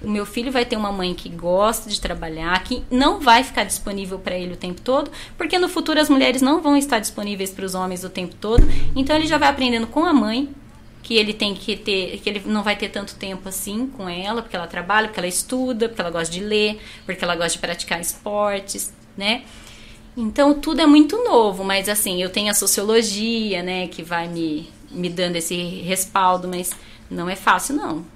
O 0.00 0.08
meu 0.08 0.26
filho 0.26 0.52
vai 0.52 0.66
ter 0.66 0.76
uma 0.76 0.92
mãe 0.92 1.14
que 1.14 1.30
gosta 1.30 1.88
de 1.88 1.98
trabalhar, 1.98 2.62
que 2.62 2.84
não 2.90 3.20
vai 3.20 3.42
ficar 3.42 3.64
disponível 3.64 4.18
para 4.18 4.36
ele 4.36 4.52
o 4.52 4.56
tempo 4.56 4.82
todo, 4.82 5.10
porque 5.36 5.58
no 5.58 5.66
futuro 5.66 5.98
as 5.98 6.10
mulheres 6.10 6.42
não 6.42 6.60
vão 6.60 6.76
estar 6.76 6.98
disponíveis 6.98 7.50
para 7.50 7.64
os 7.64 7.74
homens 7.74 8.04
o 8.04 8.10
tempo 8.10 8.34
todo. 8.34 8.62
Então 8.94 9.16
ele 9.16 9.26
já 9.26 9.38
vai 9.38 9.48
aprendendo 9.48 9.86
com 9.86 10.04
a 10.04 10.12
mãe 10.12 10.54
que 11.02 11.14
ele 11.14 11.32
tem 11.32 11.54
que 11.54 11.74
ter, 11.76 12.18
que 12.18 12.28
ele 12.28 12.42
não 12.44 12.62
vai 12.62 12.76
ter 12.76 12.90
tanto 12.90 13.14
tempo 13.14 13.48
assim 13.48 13.86
com 13.86 14.06
ela, 14.06 14.42
porque 14.42 14.56
ela 14.56 14.66
trabalha, 14.66 15.08
porque 15.08 15.20
ela 15.20 15.26
estuda, 15.26 15.88
porque 15.88 16.00
ela 16.00 16.10
gosta 16.10 16.32
de 16.32 16.40
ler, 16.40 16.80
porque 17.06 17.24
ela 17.24 17.34
gosta 17.34 17.52
de 17.52 17.58
praticar 17.58 18.00
esportes, 18.00 18.92
né? 19.16 19.42
Então 20.16 20.54
tudo 20.54 20.80
é 20.80 20.86
muito 20.86 21.22
novo, 21.24 21.64
mas 21.64 21.88
assim, 21.88 22.22
eu 22.22 22.30
tenho 22.30 22.50
a 22.50 22.54
sociologia, 22.54 23.62
né, 23.62 23.88
que 23.88 24.02
vai 24.02 24.28
me, 24.28 24.68
me 24.90 25.08
dando 25.08 25.36
esse 25.36 25.56
respaldo, 25.80 26.46
mas 26.46 26.70
não 27.10 27.28
é 27.28 27.34
fácil 27.34 27.74
não. 27.74 28.14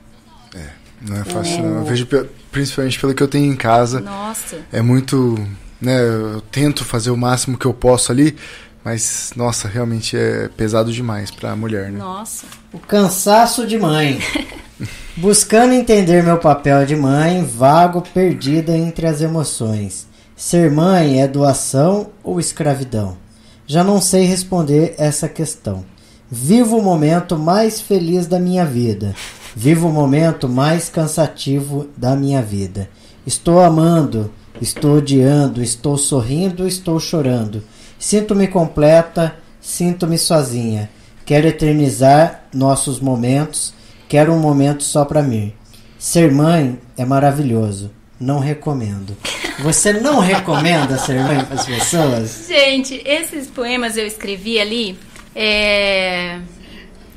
Não 1.01 1.17
é 1.17 1.25
fácil, 1.25 1.63
não. 1.63 1.79
Eu 1.79 1.85
vejo 1.85 2.07
principalmente 2.51 2.99
pelo 2.99 3.15
que 3.15 3.23
eu 3.23 3.29
tenho 3.29 3.53
em 3.53 3.57
casa. 3.57 4.01
Nossa. 4.01 4.59
É 4.73 4.83
muito. 4.83 5.39
Né, 5.81 6.01
eu 6.01 6.41
tento 6.41 6.85
fazer 6.85 7.11
o 7.11 7.17
máximo 7.17 7.57
que 7.57 7.65
eu 7.65 7.73
posso 7.73 8.11
ali, 8.11 8.37
mas, 8.85 9.33
nossa, 9.37 9.69
realmente 9.69 10.17
é 10.17 10.49
pesado 10.49 10.93
demais 10.93 11.31
pra 11.31 11.55
mulher, 11.55 11.93
né? 11.93 11.99
Nossa. 11.99 12.47
O 12.73 12.81
cansaço 12.81 13.65
de 13.65 13.79
mãe. 13.79 14.19
Buscando 15.17 15.73
entender 15.75 16.23
meu 16.23 16.39
papel 16.39 16.85
de 16.85 16.97
mãe, 16.97 17.45
vago 17.45 18.03
perdida 18.03 18.77
entre 18.77 19.07
as 19.07 19.21
emoções. 19.21 20.08
Ser 20.39 20.71
mãe 20.71 21.21
é 21.21 21.27
doação 21.27 22.11
ou 22.23 22.39
escravidão? 22.39 23.17
Já 23.67 23.83
não 23.83 24.01
sei 24.01 24.25
responder 24.25 24.95
essa 24.97 25.29
questão. 25.29 25.85
Vivo 26.31 26.79
o 26.79 26.83
momento 26.83 27.37
mais 27.37 27.81
feliz 27.81 28.29
da 28.29 28.39
minha 28.39 28.65
vida. 28.65 29.17
Vivo 29.57 29.89
o 29.89 29.93
momento 29.93 30.49
mais 30.49 30.89
cansativo 30.89 31.89
da 31.97 32.15
minha 32.15 32.41
vida. 32.41 32.89
Estou 33.27 33.59
amando, 33.61 34.31
estou 34.63 34.99
odiando, 34.99 35.61
estou 35.61 35.99
sorrindo, 35.99 36.69
estou 36.69 37.01
chorando. 37.01 37.65
Sinto-me 37.99 38.47
completa, 38.47 39.35
sinto-me 39.61 40.17
sozinha. 40.17 40.89
Quero 41.27 41.49
eternizar 41.49 42.45
nossos 42.55 43.01
momentos, 43.01 43.75
quero 44.09 44.33
um 44.33 44.39
momento 44.39 44.85
só 44.85 45.05
para 45.05 45.21
mim. 45.21 45.53
Ser 45.99 46.31
mãe 46.31 46.79
é 46.97 47.05
maravilhoso, 47.05 47.91
não 48.21 48.39
recomendo. 48.39 49.17
Você 49.61 49.93
não 49.93 50.21
recomenda 50.21 50.99
ser 50.99 51.21
mãe 51.21 51.45
para 51.45 51.55
as 51.55 51.67
pessoas? 51.67 52.47
Gente, 52.49 53.03
esses 53.05 53.49
poemas 53.49 53.97
eu 53.97 54.07
escrevi 54.07 54.59
ali 54.59 54.99
É, 55.35 56.41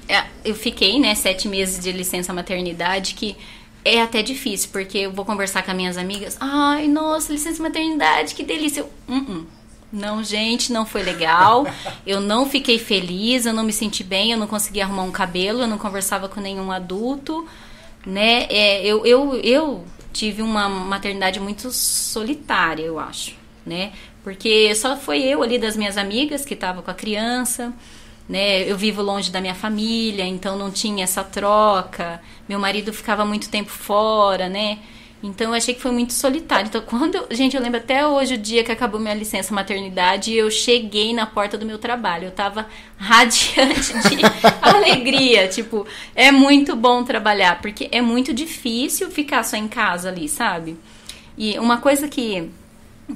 é, 0.08 0.24
eu 0.44 0.54
fiquei, 0.54 1.00
né, 1.00 1.16
sete 1.16 1.48
meses 1.48 1.84
de 1.84 1.92
licença 1.92 2.32
maternidade, 2.32 3.16
que 3.16 3.36
é 3.84 4.02
até 4.02 4.22
difícil, 4.22 4.70
porque 4.72 5.00
eu 5.00 5.12
vou 5.12 5.26
conversar 5.26 5.64
com 5.64 5.72
as 5.72 5.78
minhas 5.78 5.98
amigas. 5.98 6.38
Ai, 6.40 6.88
nossa, 6.88 7.32
licença 7.32 7.64
maternidade, 7.64 8.36
que 8.36 8.44
delícia. 8.44 8.82
Eu, 8.82 8.90
uh 9.08 9.22
-uh. 9.22 9.46
Não, 9.92 10.24
gente, 10.24 10.72
não 10.72 10.86
foi 10.86 11.04
legal. 11.04 11.66
Eu 12.06 12.22
não 12.22 12.50
fiquei 12.50 12.78
feliz, 12.78 13.46
eu 13.46 13.54
não 13.54 13.64
me 13.64 13.74
senti 13.74 14.04
bem, 14.04 14.32
eu 14.32 14.38
não 14.38 14.48
consegui 14.48 14.82
arrumar 14.82 15.04
um 15.04 15.12
cabelo, 15.12 15.62
eu 15.62 15.68
não 15.68 15.78
conversava 15.78 16.30
com 16.30 16.40
nenhum 16.40 16.72
adulto, 16.72 17.46
né? 18.06 18.46
É, 18.50 18.86
eu, 18.86 19.06
eu, 19.06 19.36
eu 19.44 19.84
tive 20.14 20.42
uma 20.42 20.68
maternidade 20.70 21.40
muito 21.40 21.72
solitária, 21.72 22.84
eu 22.84 23.00
acho, 23.00 23.36
né? 23.66 23.92
Porque 24.24 24.74
só 24.76 24.96
foi 24.96 25.24
eu 25.24 25.42
ali 25.42 25.58
das 25.58 25.76
minhas 25.76 25.98
amigas 25.98 26.46
que 26.46 26.54
estava 26.54 26.82
com 26.82 26.92
a 26.92 26.94
criança, 26.94 27.74
né? 28.30 28.70
Eu 28.70 28.78
vivo 28.78 29.02
longe 29.02 29.32
da 29.32 29.42
minha 29.42 29.56
família, 29.56 30.26
então 30.26 30.58
não 30.58 30.72
tinha 30.72 31.04
essa 31.04 31.24
troca. 31.24 32.22
Meu 32.48 32.60
marido 32.60 32.94
ficava 32.94 33.26
muito 33.26 33.50
tempo 33.50 33.70
fora, 33.70 34.48
né? 34.48 34.80
Então 35.24 35.48
eu 35.48 35.54
achei 35.54 35.76
que 35.76 35.82
foi 35.82 35.92
muito 35.92 36.14
solitário. 36.14 36.68
Então, 36.68 36.82
quando. 36.82 37.16
Eu, 37.16 37.28
gente, 37.32 37.56
eu 37.56 37.62
lembro 37.62 37.80
até 37.80 38.06
hoje 38.08 38.34
o 38.34 38.38
dia 38.38 38.64
que 38.64 38.72
acabou 38.72 39.00
minha 39.00 39.14
licença 39.14 39.54
maternidade 39.54 40.32
e 40.32 40.38
eu 40.38 40.50
cheguei 40.50 41.14
na 41.14 41.26
porta 41.28 41.58
do 41.58 41.66
meu 41.66 41.78
trabalho. 41.78 42.26
Eu 42.26 42.32
tava 42.32 42.68
radiante 42.98 43.94
de 44.10 44.22
alegria. 44.62 45.48
Tipo, 45.48 45.86
é 46.16 46.32
muito 46.32 46.76
bom 46.76 47.04
trabalhar, 47.04 47.62
porque 47.62 47.88
é 47.92 48.02
muito 48.02 48.34
difícil 48.34 49.12
ficar 49.12 49.44
só 49.44 49.56
em 49.56 49.68
casa 49.68 50.10
ali, 50.10 50.28
sabe? 50.28 50.76
E 51.38 51.58
uma 51.60 51.78
coisa 51.78 52.08
que, 52.08 52.50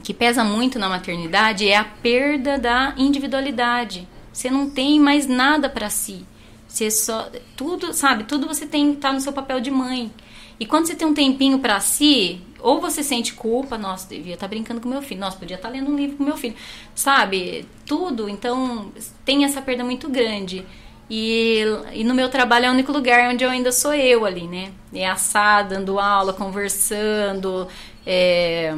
que 0.03 0.13
pesa 0.13 0.43
muito 0.43 0.77
na 0.77 0.87
maternidade 0.87 1.67
é 1.67 1.75
a 1.75 1.83
perda 1.83 2.59
da 2.59 2.93
individualidade. 2.97 4.07
Você 4.31 4.49
não 4.49 4.69
tem 4.69 4.99
mais 4.99 5.25
nada 5.25 5.69
para 5.69 5.89
si. 5.89 6.23
Você 6.67 6.91
só. 6.91 7.31
Tudo, 7.55 7.93
sabe? 7.93 8.25
Tudo 8.25 8.47
você 8.47 8.67
tem 8.67 8.93
tá 8.93 9.11
no 9.11 9.21
seu 9.21 9.33
papel 9.33 9.59
de 9.59 9.71
mãe. 9.71 10.11
E 10.59 10.65
quando 10.65 10.87
você 10.87 10.95
tem 10.95 11.07
um 11.07 11.13
tempinho 11.13 11.59
para 11.59 11.79
si, 11.79 12.41
ou 12.59 12.81
você 12.81 13.03
sente 13.03 13.33
culpa, 13.33 13.77
nossa, 13.77 14.07
devia 14.09 14.33
estar 14.33 14.47
tá 14.47 14.49
brincando 14.49 14.81
com 14.81 14.89
meu 14.89 15.01
filho, 15.01 15.19
nossa, 15.19 15.37
podia 15.37 15.55
estar 15.55 15.67
tá 15.67 15.73
lendo 15.73 15.91
um 15.91 15.95
livro 15.95 16.17
com 16.17 16.23
meu 16.23 16.37
filho, 16.37 16.55
sabe? 16.93 17.65
Tudo, 17.85 18.27
então 18.29 18.91
tem 19.23 19.43
essa 19.43 19.61
perda 19.61 19.83
muito 19.83 20.09
grande. 20.09 20.65
E, 21.09 21.63
e 21.93 22.03
no 22.03 22.15
meu 22.15 22.29
trabalho 22.29 22.65
é 22.65 22.69
o 22.69 22.73
único 22.73 22.91
lugar 22.91 23.31
onde 23.31 23.43
eu 23.43 23.49
ainda 23.49 23.71
sou 23.71 23.93
eu 23.93 24.25
ali, 24.25 24.47
né? 24.47 24.71
É 24.91 25.07
assada, 25.07 25.75
dando 25.75 25.99
aula, 25.99 26.33
conversando, 26.33 27.67
é, 28.07 28.73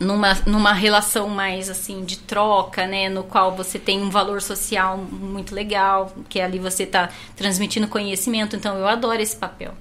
numa, 0.00 0.34
numa 0.46 0.72
relação 0.72 1.28
mais 1.28 1.68
assim 1.68 2.04
de 2.04 2.18
troca, 2.18 2.86
né, 2.86 3.08
no 3.08 3.24
qual 3.24 3.54
você 3.54 3.78
tem 3.78 4.00
um 4.00 4.10
valor 4.10 4.40
social 4.40 4.96
muito 4.96 5.54
legal, 5.54 6.14
que 6.28 6.40
ali 6.40 6.58
você 6.58 6.84
está 6.84 7.08
transmitindo 7.36 7.88
conhecimento, 7.88 8.56
então 8.56 8.76
eu 8.76 8.86
adoro 8.86 9.20
esse 9.20 9.36
papel, 9.36 9.74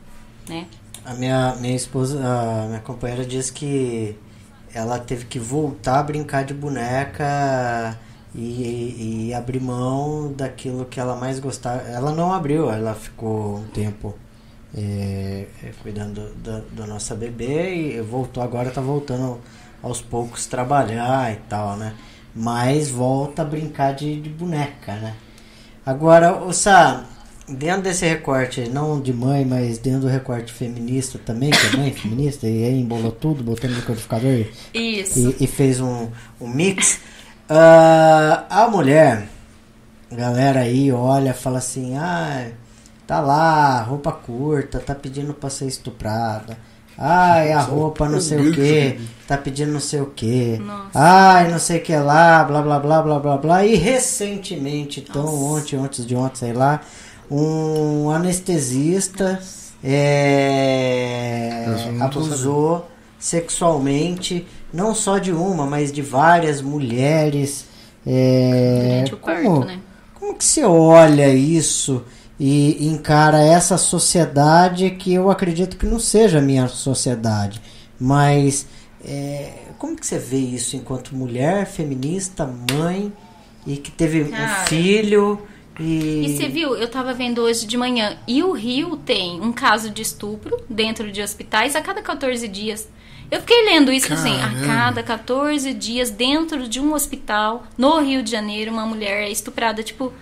né? 0.48 0.66
A 1.08 1.14
minha, 1.14 1.56
minha 1.56 1.74
esposa, 1.74 2.20
a 2.22 2.68
minha 2.68 2.82
companheira 2.82 3.26
diz 3.26 3.50
que 3.50 4.14
ela 4.74 5.00
teve 5.00 5.24
que 5.26 5.40
voltar 5.40 6.00
a 6.00 6.04
brincar 6.04 6.44
de 6.44 6.54
boneca 6.54 7.98
e, 8.36 9.28
e 9.30 9.34
abrir 9.34 9.62
mão 9.62 10.34
daquilo 10.34 10.84
que 10.84 11.00
ela 11.00 11.16
mais 11.16 11.40
gostava. 11.40 11.80
Ela 11.84 12.12
não 12.12 12.34
abriu, 12.34 12.70
ela 12.70 12.94
ficou 12.94 13.60
um 13.60 13.68
tempo 13.68 14.16
é, 14.78 15.46
cuidando 15.82 16.36
da, 16.44 16.62
da 16.74 16.86
nossa 16.86 17.16
bebê 17.16 17.74
e 17.74 18.02
voltou 18.02 18.44
agora, 18.44 18.70
tá 18.70 18.82
voltando 18.82 19.40
aos 19.82 20.02
poucos 20.02 20.46
trabalhar 20.46 21.32
e 21.32 21.38
tal, 21.48 21.78
né? 21.78 21.94
Mas 22.36 22.90
volta 22.90 23.44
a 23.44 23.46
brincar 23.46 23.94
de, 23.94 24.20
de 24.20 24.30
boneca, 24.30 24.94
né? 24.96 25.16
Agora, 25.86 26.44
o 26.44 26.52
Sá, 26.52 27.06
dentro 27.48 27.84
desse 27.84 28.06
recorte, 28.06 28.68
não 28.70 29.00
de 29.00 29.14
mãe, 29.14 29.46
mas 29.46 29.78
dentro 29.78 30.02
do 30.02 30.08
recorte 30.08 30.52
feminista 30.52 31.18
também, 31.18 31.50
que 31.50 31.76
é 31.76 31.80
mãe 31.80 31.94
feminista, 31.94 32.48
e 32.48 32.66
aí 32.66 32.80
embolou 32.80 33.12
tudo, 33.12 33.44
botou 33.44 33.70
no 33.70 33.76
liquidificador 33.76 34.46
Isso. 34.74 35.36
E, 35.40 35.44
e 35.44 35.48
fez 35.48 35.80
um, 35.80 36.10
um 36.40 36.48
mix. 36.48 37.00
Uh, 37.50 38.44
a 38.50 38.68
mulher, 38.70 39.30
galera 40.12 40.62
aí 40.62 40.92
olha, 40.92 41.34
fala 41.34 41.60
assim, 41.60 41.96
ah, 41.96 42.50
tá 43.06 43.22
lá, 43.22 43.82
roupa 43.82 44.12
curta, 44.12 44.80
tá 44.80 44.94
pedindo 44.94 45.34
pra 45.34 45.50
ser 45.50 45.68
estuprada. 45.68 46.58
Ai, 47.00 47.52
a 47.54 47.62
roupa 47.62 48.10
não 48.10 48.20
sei 48.20 48.40
o 48.40 48.52
que, 48.52 49.00
tá 49.28 49.38
pedindo 49.38 49.72
não 49.72 49.80
sei 49.80 50.02
o 50.02 50.08
que. 50.08 50.60
Ai, 50.96 51.48
não 51.50 51.60
sei 51.60 51.78
o 51.78 51.84
que 51.84 51.96
lá, 51.96 52.44
blá 52.44 52.60
blá 52.62 52.80
blá 52.80 53.02
blá 53.04 53.20
blá 53.20 53.38
blá. 53.38 53.66
E 53.66 53.76
recentemente, 53.76 55.06
então 55.08 55.26
ontem, 55.26 55.76
antes 55.76 56.06
de 56.08 56.16
ontem, 56.16 56.40
sei 56.40 56.54
lá, 56.54 56.82
um 57.30 58.10
anestesista 58.10 59.40
é, 59.84 61.66
abusou 62.00 62.88
sexualmente 63.20 64.48
não 64.74 64.94
só 64.94 65.18
de 65.18 65.32
uma, 65.32 65.66
mas 65.66 65.92
de 65.92 66.02
várias 66.02 66.62
mulheres. 66.62 67.66
É, 68.06 69.04
como, 69.22 69.66
né? 69.66 69.80
Como 70.14 70.34
que 70.36 70.46
você 70.46 70.64
olha 70.64 71.34
isso 71.34 72.04
e 72.40 72.88
encara 72.88 73.42
essa 73.42 73.78
sociedade 73.78 74.92
que 74.92 75.14
eu 75.14 75.30
acredito 75.30 75.78
que 75.78 75.86
não 75.86 76.00
seja 76.00 76.38
a 76.38 76.42
minha 76.42 76.68
sociedade, 76.68 77.62
mas 78.00 78.68
é, 79.04 79.54
como 79.78 79.96
que 79.96 80.06
você 80.06 80.18
vê 80.18 80.38
isso 80.38 80.76
enquanto 80.76 81.16
mulher, 81.16 81.66
feminista, 81.66 82.50
mãe 82.72 83.12
e 83.66 83.78
que 83.78 83.92
teve 83.92 84.26
Cara, 84.26 84.44
um 84.44 84.66
filho? 84.66 85.42
E... 85.80 86.26
e 86.26 86.36
você 86.36 86.48
viu, 86.48 86.76
eu 86.76 86.88
tava 86.88 87.14
vendo 87.14 87.42
hoje 87.42 87.66
de 87.66 87.78
manhã, 87.78 88.18
e 88.28 88.42
o 88.44 88.52
Rio 88.52 88.98
tem 88.98 89.40
um 89.42 89.52
caso 89.52 89.90
de 89.90 90.02
estupro 90.02 90.58
dentro 90.70 91.12
de 91.12 91.22
hospitais 91.22 91.76
a 91.76 91.82
cada 91.82 92.02
14 92.02 92.48
dias. 92.48 92.90
Eu 93.30 93.42
fiquei 93.42 93.66
lendo 93.66 93.92
isso 93.92 94.08
Caramba. 94.08 94.30
assim, 94.30 94.64
a 94.64 94.68
cada 94.68 95.04
14 95.04 95.74
dias 95.74 96.10
dentro 96.10 96.68
de 96.68 96.80
um 96.80 96.94
hospital 96.94 97.68
no 97.78 98.00
Rio 98.00 98.24
de 98.24 98.32
Janeiro, 98.32 98.72
uma 98.72 98.86
mulher 98.86 99.24
é 99.24 99.30
estuprada, 99.30 99.84
tipo, 99.84 100.14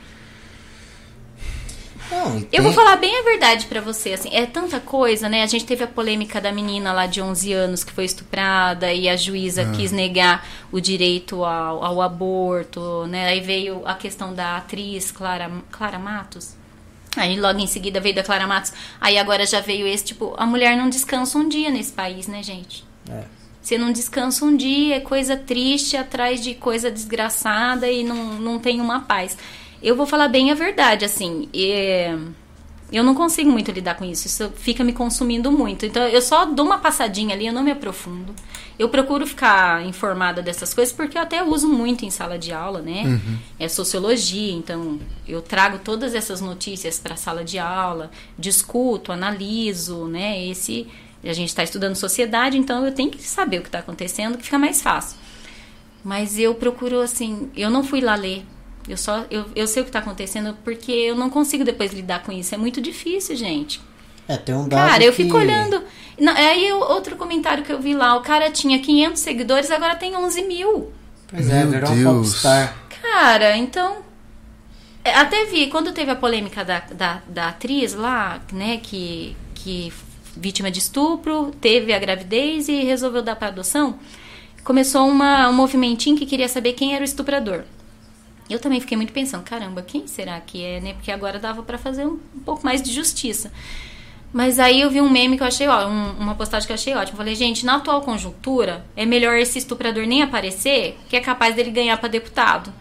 não, 2.11 2.41
tem... 2.41 2.47
Eu 2.51 2.63
vou 2.63 2.73
falar 2.73 2.95
bem 2.97 3.19
a 3.19 3.23
verdade 3.23 3.65
para 3.65 3.81
você, 3.81 4.13
assim, 4.13 4.29
é 4.31 4.45
tanta 4.45 4.79
coisa, 4.79 5.27
né? 5.29 5.43
A 5.43 5.47
gente 5.47 5.65
teve 5.65 5.83
a 5.83 5.87
polêmica 5.87 6.39
da 6.39 6.51
menina 6.51 6.91
lá 6.93 7.05
de 7.05 7.21
11 7.21 7.53
anos 7.53 7.83
que 7.83 7.91
foi 7.91 8.05
estuprada 8.05 8.91
e 8.93 9.09
a 9.09 9.15
juíza 9.15 9.63
ah. 9.63 9.71
quis 9.71 9.91
negar 9.91 10.47
o 10.71 10.79
direito 10.79 11.43
ao, 11.43 11.83
ao, 11.83 12.01
aborto, 12.01 13.05
né? 13.07 13.27
Aí 13.27 13.41
veio 13.41 13.81
a 13.85 13.95
questão 13.95 14.33
da 14.33 14.57
atriz 14.57 15.11
Clara, 15.11 15.51
Clara 15.71 15.99
Matos. 15.99 16.55
Aí 17.15 17.39
logo 17.39 17.59
em 17.59 17.67
seguida 17.67 17.99
veio 17.99 18.15
da 18.15 18.23
Clara 18.23 18.45
Matos. 18.45 18.73
Aí 18.99 19.17
agora 19.17 19.45
já 19.45 19.61
veio 19.61 19.87
esse, 19.87 20.03
tipo, 20.03 20.33
a 20.37 20.45
mulher 20.45 20.75
não 20.77 20.89
descansa 20.89 21.37
um 21.37 21.47
dia 21.47 21.69
nesse 21.69 21.91
país, 21.91 22.27
né, 22.27 22.43
gente? 22.43 22.85
É. 23.09 23.23
Você 23.65 23.79
não 23.79 23.91
descansa 23.91 24.45
um 24.45 24.55
dia, 24.55 24.97
é 24.97 24.99
coisa 24.99 25.35
triste 25.35 25.97
atrás 25.97 26.39
de 26.39 26.53
coisa 26.53 26.91
desgraçada 26.91 27.89
e 27.89 28.03
não, 28.03 28.35
não 28.35 28.59
tem 28.59 28.79
uma 28.79 28.99
paz. 28.99 29.35
Eu 29.85 29.95
vou 29.95 30.07
falar 30.07 30.27
bem 30.29 30.49
a 30.49 30.55
verdade, 30.55 31.05
assim. 31.05 31.47
É, 31.53 32.17
eu 32.91 33.03
não 33.03 33.13
consigo 33.13 33.51
muito 33.51 33.71
lidar 33.71 33.93
com 33.93 34.03
isso. 34.03 34.25
Isso 34.25 34.51
fica 34.55 34.83
me 34.83 34.91
consumindo 34.91 35.51
muito. 35.51 35.85
Então, 35.85 36.01
eu 36.07 36.23
só 36.23 36.43
dou 36.43 36.65
uma 36.65 36.79
passadinha 36.79 37.35
ali, 37.35 37.45
eu 37.45 37.53
não 37.53 37.61
me 37.61 37.69
aprofundo. 37.69 38.33
Eu 38.79 38.89
procuro 38.89 39.27
ficar 39.27 39.85
informada 39.85 40.41
dessas 40.41 40.73
coisas 40.73 40.91
porque 40.91 41.15
eu 41.15 41.21
até 41.21 41.43
uso 41.43 41.67
muito 41.67 42.03
em 42.03 42.09
sala 42.09 42.35
de 42.35 42.51
aula, 42.51 42.81
né? 42.81 43.03
Uhum. 43.05 43.37
É 43.59 43.67
sociologia, 43.67 44.53
então 44.53 44.99
eu 45.27 45.39
trago 45.39 45.77
todas 45.77 46.15
essas 46.15 46.41
notícias 46.41 46.97
para 46.97 47.13
a 47.13 47.17
sala 47.17 47.43
de 47.43 47.59
aula, 47.59 48.09
discuto, 48.39 49.11
analiso, 49.11 50.07
né? 50.07 50.47
Esse 50.47 50.87
a 51.23 51.33
gente 51.33 51.49
está 51.49 51.63
estudando 51.63 51.95
sociedade, 51.95 52.57
então 52.57 52.83
eu 52.83 52.91
tenho 52.91 53.11
que 53.11 53.21
saber 53.21 53.59
o 53.59 53.61
que 53.61 53.67
está 53.67 53.79
acontecendo, 53.79 54.35
que 54.35 54.43
fica 54.43 54.57
mais 54.57 54.81
fácil. 54.81 55.17
Mas 56.03 56.39
eu 56.39 56.55
procuro 56.55 57.01
assim, 57.01 57.51
eu 57.55 57.69
não 57.69 57.83
fui 57.83 58.01
lá 58.01 58.15
ler 58.15 58.43
eu 58.87 58.97
só 58.97 59.25
eu, 59.29 59.45
eu 59.55 59.67
sei 59.67 59.81
o 59.81 59.85
que 59.85 59.89
está 59.89 59.99
acontecendo 59.99 60.55
porque 60.63 60.91
eu 60.91 61.15
não 61.15 61.29
consigo 61.29 61.63
depois 61.63 61.93
lidar 61.93 62.23
com 62.23 62.31
isso. 62.31 62.53
É 62.53 62.57
muito 62.57 62.81
difícil, 62.81 63.35
gente. 63.35 63.81
É, 64.27 64.37
tem 64.37 64.55
um 64.55 64.67
dado 64.67 64.89
Cara, 64.89 65.03
eu 65.03 65.11
que... 65.11 65.23
fico 65.23 65.37
olhando. 65.37 65.81
Não, 66.19 66.33
aí 66.33 66.67
eu, 66.67 66.79
outro 66.79 67.15
comentário 67.15 67.63
que 67.63 67.71
eu 67.71 67.79
vi 67.79 67.93
lá, 67.93 68.15
o 68.15 68.21
cara 68.21 68.49
tinha 68.49 68.79
500 68.79 69.21
seguidores, 69.21 69.71
agora 69.71 69.95
tem 69.95 70.15
11 70.15 70.41
mil. 70.43 70.91
Pois 71.27 71.49
é, 71.49 71.65
virou 71.65 71.91
um 71.91 72.03
popstar. 72.03 72.75
Cara, 73.01 73.55
então... 73.57 73.97
É, 75.03 75.13
até 75.13 75.45
vi, 75.45 75.67
quando 75.67 75.91
teve 75.91 76.09
a 76.09 76.15
polêmica 76.15 76.65
da, 76.65 76.79
da, 76.79 77.21
da 77.27 77.49
atriz 77.49 77.93
lá, 77.93 78.41
né, 78.51 78.77
que, 78.81 79.37
que 79.53 79.93
vítima 80.35 80.71
de 80.71 80.79
estupro, 80.79 81.51
teve 81.61 81.93
a 81.93 81.99
gravidez 81.99 82.67
e 82.67 82.83
resolveu 82.83 83.21
dar 83.21 83.35
para 83.35 83.49
adoção, 83.49 83.99
começou 84.63 85.07
uma, 85.07 85.47
um 85.47 85.53
movimentinho 85.53 86.17
que 86.17 86.25
queria 86.25 86.49
saber 86.49 86.73
quem 86.73 86.95
era 86.95 87.01
o 87.01 87.05
estuprador. 87.05 87.65
Eu 88.49 88.59
também 88.59 88.79
fiquei 88.79 88.95
muito 88.95 89.11
pensando, 89.11 89.43
caramba, 89.43 89.81
quem 89.81 90.05
será 90.07 90.39
que 90.39 90.63
é, 90.63 90.79
né? 90.79 90.93
Porque 90.93 91.11
agora 91.11 91.39
dava 91.39 91.63
para 91.63 91.77
fazer 91.77 92.05
um, 92.05 92.19
um, 92.35 92.39
pouco 92.45 92.63
mais 92.63 92.81
de 92.81 92.93
justiça. 92.93 93.51
Mas 94.31 94.59
aí 94.59 94.81
eu 94.81 94.89
vi 94.89 95.01
um 95.01 95.09
meme 95.09 95.37
que 95.37 95.43
eu 95.43 95.47
achei 95.47 95.67
ó, 95.67 95.87
um, 95.87 96.11
uma 96.19 96.35
postagem 96.35 96.67
que 96.67 96.71
eu 96.71 96.75
achei 96.75 96.93
ótima. 96.93 97.17
Falei, 97.17 97.35
gente, 97.35 97.65
na 97.65 97.77
atual 97.77 98.01
conjuntura, 98.01 98.85
é 98.95 99.05
melhor 99.05 99.37
esse 99.37 99.57
estuprador 99.57 100.05
nem 100.05 100.21
aparecer, 100.21 100.97
que 101.09 101.15
é 101.15 101.21
capaz 101.21 101.55
dele 101.55 101.71
ganhar 101.71 101.97
para 101.97 102.09
deputado. 102.09 102.71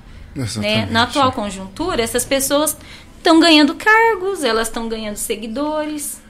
Né? 0.61 0.87
Na 0.91 1.05
atual 1.05 1.33
conjuntura, 1.33 2.03
essas 2.03 2.25
pessoas 2.25 2.77
estão 3.17 3.41
ganhando 3.41 3.75
cargos, 3.75 4.43
elas 4.43 4.69
estão 4.69 4.89
ganhando 4.89 5.17
seguidores. 5.17 6.21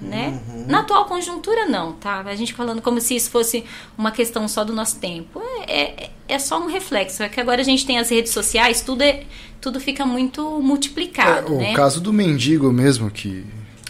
Né? 0.00 0.40
Na 0.68 0.80
atual 0.80 1.06
conjuntura, 1.06 1.66
não, 1.66 1.92
tá? 1.94 2.20
A 2.20 2.34
gente 2.36 2.54
falando 2.54 2.80
como 2.80 3.00
se 3.00 3.16
isso 3.16 3.30
fosse 3.30 3.64
uma 3.96 4.12
questão 4.12 4.46
só 4.46 4.62
do 4.62 4.72
nosso 4.72 4.96
tempo. 5.00 5.42
É, 5.66 6.04
é, 6.04 6.10
é 6.28 6.38
só 6.38 6.60
um 6.60 6.66
reflexo. 6.68 7.22
É 7.22 7.28
que 7.28 7.40
agora 7.40 7.60
a 7.60 7.64
gente 7.64 7.84
tem 7.84 7.98
as 7.98 8.08
redes 8.08 8.32
sociais, 8.32 8.80
tudo, 8.80 9.02
é, 9.02 9.24
tudo 9.60 9.80
fica 9.80 10.06
muito 10.06 10.60
multiplicado, 10.60 11.52
É, 11.54 11.56
o 11.56 11.58
né? 11.58 11.74
caso 11.74 12.00
do 12.00 12.12
mendigo 12.12 12.72
mesmo, 12.72 13.10
que 13.10 13.44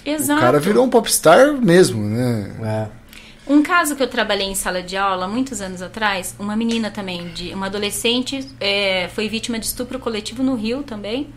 Exato. 0.04 0.38
o 0.40 0.42
cara 0.42 0.58
virou 0.58 0.86
um 0.86 0.88
popstar 0.88 1.52
mesmo, 1.52 2.02
né? 2.02 2.88
É. 2.94 2.98
Um 3.52 3.62
caso 3.62 3.96
que 3.96 4.02
eu 4.02 4.08
trabalhei 4.08 4.46
em 4.46 4.54
sala 4.54 4.82
de 4.82 4.94
aula 4.96 5.26
muitos 5.26 5.60
anos 5.62 5.80
atrás, 5.80 6.34
uma 6.38 6.54
menina 6.54 6.90
também, 6.90 7.28
de 7.28 7.52
uma 7.54 7.66
adolescente, 7.66 8.46
é, 8.60 9.08
foi 9.14 9.26
vítima 9.28 9.58
de 9.58 9.64
estupro 9.66 9.98
coletivo 9.98 10.42
no 10.42 10.54
Rio 10.54 10.82
também. 10.82 11.28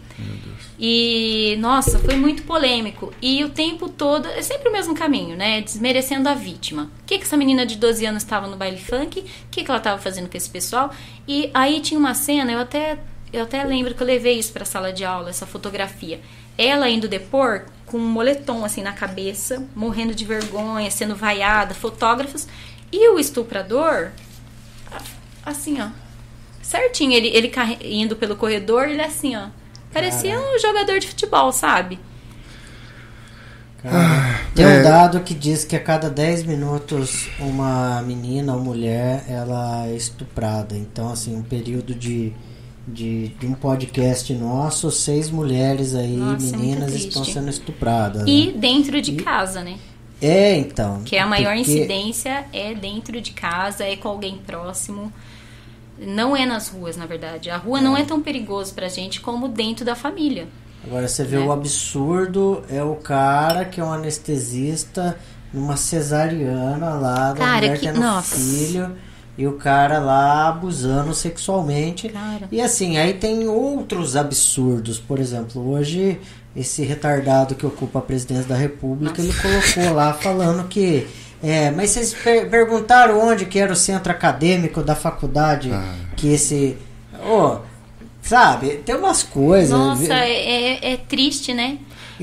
E, 0.83 1.57
nossa, 1.59 1.99
foi 1.99 2.15
muito 2.15 2.41
polêmico. 2.41 3.13
E 3.21 3.43
o 3.43 3.49
tempo 3.49 3.87
todo, 3.87 4.27
é 4.27 4.41
sempre 4.41 4.67
o 4.67 4.71
mesmo 4.71 4.95
caminho, 4.95 5.37
né? 5.37 5.61
Desmerecendo 5.61 6.27
a 6.27 6.33
vítima. 6.33 6.89
O 7.03 7.05
que, 7.05 7.19
que 7.19 7.23
essa 7.23 7.37
menina 7.37 7.67
de 7.67 7.75
12 7.75 8.03
anos 8.03 8.23
estava 8.23 8.47
no 8.47 8.57
baile 8.57 8.79
funk? 8.79 9.19
O 9.19 9.23
que, 9.51 9.63
que 9.63 9.69
ela 9.69 9.77
estava 9.77 10.01
fazendo 10.01 10.27
com 10.27 10.35
esse 10.35 10.49
pessoal? 10.49 10.91
E 11.27 11.51
aí 11.53 11.81
tinha 11.81 11.99
uma 11.99 12.15
cena, 12.15 12.51
eu 12.51 12.59
até, 12.59 12.97
eu 13.31 13.43
até 13.43 13.63
lembro 13.63 13.93
que 13.93 14.01
eu 14.01 14.07
levei 14.07 14.39
isso 14.39 14.51
para 14.51 14.63
a 14.63 14.65
sala 14.65 14.91
de 14.91 15.05
aula, 15.05 15.29
essa 15.29 15.45
fotografia. 15.45 16.19
Ela 16.57 16.89
indo 16.89 17.07
depor 17.07 17.65
com 17.85 17.99
um 17.99 18.07
moletom 18.07 18.65
assim 18.65 18.81
na 18.81 18.91
cabeça, 18.91 19.63
morrendo 19.75 20.15
de 20.15 20.25
vergonha, 20.25 20.89
sendo 20.89 21.15
vaiada, 21.15 21.75
fotógrafos. 21.75 22.47
E 22.91 23.07
o 23.09 23.19
estuprador, 23.19 24.09
assim, 25.45 25.79
ó. 25.79 25.89
Certinho, 26.59 27.13
ele, 27.13 27.27
ele 27.27 27.51
indo 27.83 28.15
pelo 28.15 28.35
corredor, 28.35 28.89
ele 28.89 29.03
assim, 29.03 29.35
ó. 29.35 29.60
Parecia 29.93 30.39
um 30.39 30.59
jogador 30.59 30.99
de 30.99 31.07
futebol, 31.07 31.51
sabe? 31.51 31.99
Cara, 33.81 34.39
tem 34.53 34.65
um 34.65 34.69
é. 34.69 34.83
dado 34.83 35.19
que 35.21 35.33
diz 35.33 35.65
que 35.65 35.75
a 35.75 35.79
cada 35.79 36.09
10 36.09 36.43
minutos 36.43 37.27
uma 37.39 38.01
menina 38.03 38.53
ou 38.53 38.59
mulher 38.61 39.25
ela 39.27 39.87
é 39.87 39.95
estuprada. 39.95 40.75
Então, 40.77 41.11
assim, 41.11 41.35
um 41.35 41.41
período 41.41 41.95
de, 41.95 42.31
de, 42.87 43.29
de 43.29 43.47
um 43.47 43.53
podcast 43.53 44.31
nosso, 44.35 44.91
seis 44.91 45.31
mulheres 45.31 45.95
aí, 45.95 46.15
Nossa, 46.15 46.53
é 46.55 46.57
meninas, 46.57 46.91
triste. 46.91 47.07
estão 47.07 47.25
sendo 47.25 47.49
estupradas. 47.49 48.23
E 48.27 48.47
né? 48.47 48.53
dentro 48.55 49.01
de 49.01 49.13
casa, 49.13 49.63
né? 49.63 49.79
É, 50.21 50.55
então. 50.55 51.01
Que 51.03 51.17
a 51.17 51.25
maior 51.25 51.55
porque- 51.55 51.71
incidência 51.71 52.45
é 52.53 52.75
dentro 52.75 53.19
de 53.19 53.31
casa, 53.31 53.83
é 53.83 53.95
com 53.95 54.09
alguém 54.09 54.37
próximo. 54.37 55.11
Não 56.05 56.35
é 56.35 56.45
nas 56.45 56.67
ruas, 56.69 56.97
na 56.97 57.05
verdade. 57.05 57.49
A 57.49 57.57
rua 57.57 57.79
não 57.79 57.95
é 57.95 58.03
tão 58.03 58.21
perigoso 58.21 58.73
pra 58.73 58.87
gente 58.87 59.21
como 59.21 59.47
dentro 59.47 59.85
da 59.85 59.95
família. 59.95 60.47
Agora 60.83 61.07
você 61.07 61.23
vê 61.23 61.37
né? 61.37 61.45
o 61.45 61.51
absurdo 61.51 62.63
é 62.69 62.81
o 62.83 62.95
cara 62.95 63.65
que 63.65 63.79
é 63.79 63.83
um 63.83 63.93
anestesista 63.93 65.15
numa 65.53 65.77
cesariana 65.77 66.95
lá 66.95 67.33
da 67.33 67.35
Cara, 67.39 67.55
mulher 67.61 67.79
que- 67.79 67.85
tendo 67.85 67.99
nossa. 67.99 68.35
filho 68.35 68.91
e 69.37 69.45
o 69.47 69.53
cara 69.53 69.99
lá 69.99 70.49
abusando 70.49 71.13
sexualmente. 71.13 72.09
Cara. 72.09 72.47
E 72.51 72.59
assim, 72.59 72.97
aí 72.97 73.13
tem 73.13 73.47
outros 73.47 74.15
absurdos. 74.15 74.97
Por 74.99 75.19
exemplo, 75.19 75.69
hoje 75.71 76.19
esse 76.55 76.83
retardado 76.83 77.53
que 77.55 77.65
ocupa 77.65 77.99
a 77.99 78.01
presidência 78.01 78.45
da 78.45 78.55
República, 78.55 79.21
ele 79.21 79.33
colocou 79.33 79.93
lá 79.95 80.13
falando 80.13 80.67
que 80.67 81.07
é, 81.43 81.71
mas 81.71 81.89
vocês 81.91 82.13
per- 82.13 82.49
perguntaram 82.49 83.19
onde 83.19 83.45
que 83.45 83.57
era 83.59 83.71
o 83.73 83.75
centro 83.75 84.11
acadêmico 84.11 84.81
da 84.81 84.95
faculdade 84.95 85.71
Ah. 85.73 85.93
que 86.15 86.31
esse, 86.33 86.77
Ô, 87.23 87.57
sabe, 88.21 88.81
tem 88.85 88.95
umas 88.95 89.21
coisas. 89.23 89.69
Nossa, 89.69 90.13
é, 90.13 90.73
é- 90.89 90.93
é 90.93 90.97
triste, 90.97 91.53
né? 91.53 91.77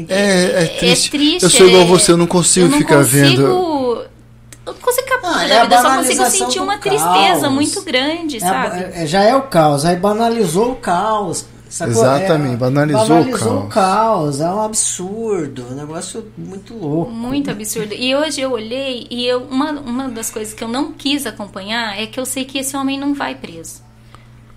É, 0.08 0.64
é 0.64 0.66
triste. 0.78 1.10
triste, 1.10 1.42
Eu 1.44 1.50
sou 1.50 1.66
igual 1.68 1.82
é- 1.82 1.86
você, 1.86 2.12
eu 2.12 2.16
não 2.16 2.26
consigo 2.26 2.66
eu 2.66 2.70
não 2.70 2.78
ficar 2.78 2.96
consigo- 2.98 3.16
vendo. 3.26 3.42
Eu 3.42 4.74
não 4.74 4.74
consigo 4.74 5.06
ficar 5.06 5.20
Ah, 5.24 5.44
é 5.44 5.62
vida, 5.62 5.74
eu 5.76 5.82
só 5.82 5.96
consigo 5.96 6.24
sentir 6.30 6.60
uma 6.60 6.78
caos. 6.78 6.96
tristeza 7.02 7.50
muito 7.50 7.82
grande, 7.82 8.36
É 8.36 8.40
sabe? 8.40 8.84
é- 8.94 9.06
já 9.06 9.22
é 9.22 9.34
o 9.34 9.42
caos, 9.42 9.84
aí 9.84 9.96
banalizou 9.96 10.72
o 10.72 10.76
caos. 10.76 11.44
Sacou? 11.68 11.92
Exatamente, 11.92 12.54
É, 12.54 12.56
banalizou 12.56 13.04
o 13.04 13.08
banalizou 13.08 13.60
caos. 13.68 13.74
caos, 13.74 14.40
é 14.40 14.48
um 14.50 14.60
absurdo, 14.62 15.66
um 15.70 15.74
negócio 15.74 16.32
muito 16.36 16.74
louco. 16.74 17.10
Muito 17.10 17.50
absurdo. 17.50 17.94
E 17.94 18.14
hoje 18.14 18.40
eu 18.40 18.52
olhei 18.52 19.06
e 19.10 19.26
eu, 19.26 19.42
uma, 19.42 19.72
uma 19.72 20.08
das 20.08 20.30
coisas 20.30 20.54
que 20.54 20.62
eu 20.64 20.68
não 20.68 20.92
quis 20.92 21.26
acompanhar 21.26 21.98
é 22.00 22.06
que 22.06 22.18
eu 22.18 22.26
sei 22.26 22.44
que 22.44 22.58
esse 22.58 22.76
homem 22.76 22.98
não 22.98 23.14
vai 23.14 23.34
preso. 23.34 23.82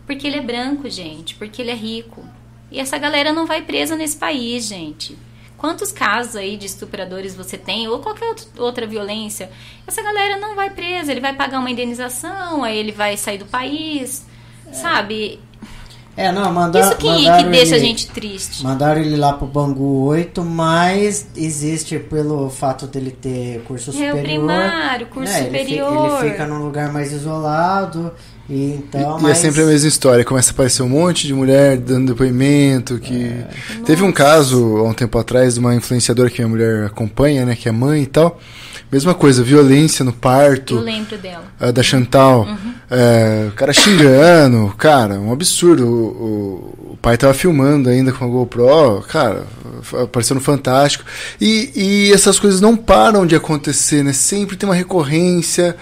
Porque 0.05 0.27
ele 0.27 0.37
é 0.37 0.41
branco, 0.41 0.89
gente. 0.89 1.35
Porque 1.35 1.61
ele 1.61 1.71
é 1.71 1.75
rico. 1.75 2.23
E 2.71 2.79
essa 2.79 2.97
galera 2.97 3.31
não 3.33 3.45
vai 3.45 3.61
presa 3.61 3.95
nesse 3.95 4.17
país, 4.17 4.65
gente. 4.67 5.17
Quantos 5.57 5.91
casos 5.91 6.35
aí 6.35 6.57
de 6.57 6.65
estupradores 6.65 7.35
você 7.35 7.55
tem, 7.57 7.87
ou 7.87 7.99
qualquer 7.99 8.29
out- 8.29 8.47
outra 8.57 8.87
violência? 8.87 9.51
Essa 9.85 10.01
galera 10.01 10.37
não 10.39 10.55
vai 10.55 10.71
presa, 10.71 11.11
ele 11.11 11.21
vai 11.21 11.33
pagar 11.33 11.59
uma 11.59 11.69
indenização, 11.69 12.63
aí 12.63 12.75
ele 12.77 12.91
vai 12.91 13.15
sair 13.15 13.37
do 13.37 13.45
país, 13.45 14.25
sabe? 14.73 15.39
É, 16.17 16.29
não, 16.31 16.51
mandaram, 16.53 16.87
Isso 16.89 16.97
que, 16.97 17.07
mandaram 17.07 17.43
que 17.45 17.49
deixa 17.51 17.73
a 17.75 17.77
ele- 17.77 17.85
gente 17.87 18.07
triste. 18.09 18.63
Mandaram 18.63 18.99
ele 19.01 19.15
lá 19.15 19.31
pro 19.33 19.47
Bangu 19.47 20.03
8, 20.05 20.43
mas 20.43 21.25
existe 21.37 21.97
pelo 21.99 22.49
fato 22.49 22.85
dele 22.85 23.11
ter 23.11 23.61
curso 23.65 23.91
É 23.91 23.93
o 23.93 23.95
superior. 24.17 24.21
primário, 24.23 25.07
curso 25.07 25.31
né, 25.31 25.39
ele 25.39 25.49
fi- 25.49 25.63
superior. 25.63 26.19
Ele, 26.23 26.31
fica 26.31 26.45
num 26.45 26.59
lugar 26.63 26.91
mais 26.91 27.11
isolado. 27.13 28.11
E 28.49 28.73
então, 28.73 29.17
E 29.17 29.21
mas... 29.21 29.37
é 29.37 29.41
sempre 29.41 29.61
a 29.61 29.65
mesma 29.65 29.87
história, 29.87 30.25
começa 30.25 30.51
a 30.51 30.53
aparecer 30.53 30.83
um 30.83 30.89
monte 30.89 31.25
de 31.25 31.33
mulher 31.33 31.77
dando 31.77 32.11
depoimento, 32.11 32.99
que... 32.99 33.33
Teve 33.85 34.03
um 34.03 34.11
caso, 34.11 34.77
há 34.77 34.83
um 34.83 34.93
tempo 34.93 35.17
atrás, 35.17 35.53
de 35.53 35.61
uma 35.61 35.73
influenciadora 35.73 36.29
que 36.29 36.39
minha 36.41 36.49
mulher 36.49 36.85
acompanha, 36.87 37.45
né, 37.45 37.55
que 37.55 37.69
é 37.69 37.71
mãe 37.71 38.03
e 38.03 38.07
tal. 38.07 38.37
Mesma 38.91 39.13
coisa, 39.13 39.41
violência 39.41 40.03
no 40.03 40.11
parto. 40.11 40.75
Eu 40.75 40.81
lembro 40.81 41.17
dela. 41.17 41.45
a 41.59 41.71
da 41.71 41.81
Chantal, 41.81 42.41
Uhum. 42.41 42.73
é, 42.89 43.47
o 43.47 43.51
cara 43.53 43.71
xingando, 43.71 44.73
cara, 44.77 45.13
um 45.19 45.31
absurdo. 45.31 45.85
O, 45.87 45.91
o- 45.91 46.91
o 46.93 46.97
pai 47.01 47.17
tava 47.17 47.33
filmando 47.33 47.89
ainda 47.89 48.11
com 48.11 48.25
a 48.25 48.27
GoPro, 48.27 49.01
cara, 49.07 49.47
aparecendo 50.03 50.41
fantástico. 50.41 51.05
E, 51.39 51.71
e 51.73 52.11
essas 52.13 52.37
coisas 52.39 52.59
não 52.59 52.75
param 52.75 53.25
de 53.25 53.33
acontecer, 53.35 54.03
né? 54.03 54.11
Sempre 54.13 54.55
tem 54.57 54.67
uma 54.67 54.75
recorrência, 54.75 55.75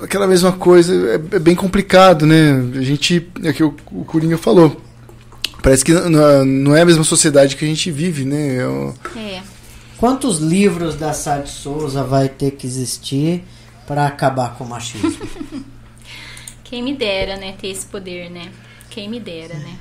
aquela 0.00 0.26
mesma 0.26 0.52
coisa. 0.52 0.94
É, 1.32 1.36
é 1.36 1.38
bem 1.40 1.54
complicado, 1.56 2.24
né? 2.24 2.52
A 2.76 2.82
gente, 2.82 3.28
é 3.42 3.52
que 3.52 3.62
o, 3.64 3.74
o 3.90 4.04
Curinho 4.04 4.38
falou. 4.38 4.80
Parece 5.60 5.84
que 5.84 5.92
não 5.92 6.24
é- 6.24 6.44
não 6.44 6.76
é 6.76 6.82
a 6.82 6.86
mesma 6.86 7.02
sociedade 7.04 7.56
que 7.56 7.64
a 7.64 7.68
gente 7.68 7.90
vive, 7.90 8.24
né? 8.24 8.56
É 8.58 8.66
um- 8.68 8.94
É. 9.16 9.40
Quantos 9.98 10.38
livros 10.38 10.94
da 10.94 11.12
Sade 11.12 11.50
Souza 11.50 12.04
vai 12.04 12.28
ter 12.28 12.52
que 12.52 12.66
existir 12.66 13.44
para 13.84 14.06
acabar 14.06 14.56
com 14.56 14.62
o 14.62 14.68
machismo? 14.68 15.10
Quem 16.62 16.82
me 16.82 16.94
dera, 16.94 17.36
né, 17.36 17.54
ter 17.58 17.68
esse 17.68 17.86
poder, 17.86 18.30
né? 18.30 18.52
Quem 18.90 19.08
me 19.08 19.18
dera, 19.18 19.54
né? 19.54 19.76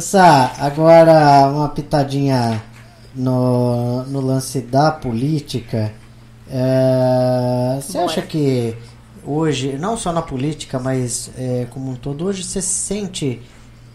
Sá, 0.00 0.56
agora 0.58 1.48
uma 1.48 1.68
pitadinha 1.68 2.60
no, 3.14 4.02
no 4.06 4.20
lance 4.20 4.60
da 4.60 4.90
política. 4.90 5.92
É, 6.50 7.78
você 7.80 7.98
acha 7.98 8.22
que 8.22 8.74
hoje, 9.24 9.76
não 9.78 9.96
só 9.96 10.12
na 10.12 10.22
política, 10.22 10.80
mas 10.80 11.30
é, 11.38 11.66
como 11.70 11.92
um 11.92 11.94
todo, 11.94 12.24
hoje 12.24 12.42
você 12.42 12.60
se 12.60 12.68
sente 12.68 13.42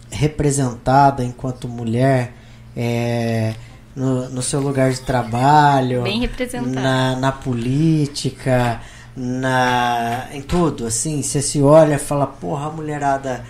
representada 0.09 1.23
enquanto 1.23 1.67
mulher 1.67 2.33
é, 2.75 3.55
no, 3.95 4.29
no 4.29 4.41
seu 4.41 4.59
lugar 4.59 4.91
de 4.91 5.01
trabalho? 5.01 6.03
Bem 6.03 6.19
representada. 6.19 6.79
Na, 6.79 7.15
na 7.15 7.31
política, 7.31 8.81
na, 9.15 10.27
em 10.31 10.41
tudo, 10.41 10.87
assim, 10.87 11.21
você 11.21 11.41
se 11.41 11.61
olha 11.61 11.95
e 11.95 11.99
fala, 11.99 12.27
porra, 12.27 12.67
a 12.67 12.71
mulherada, 12.71 13.45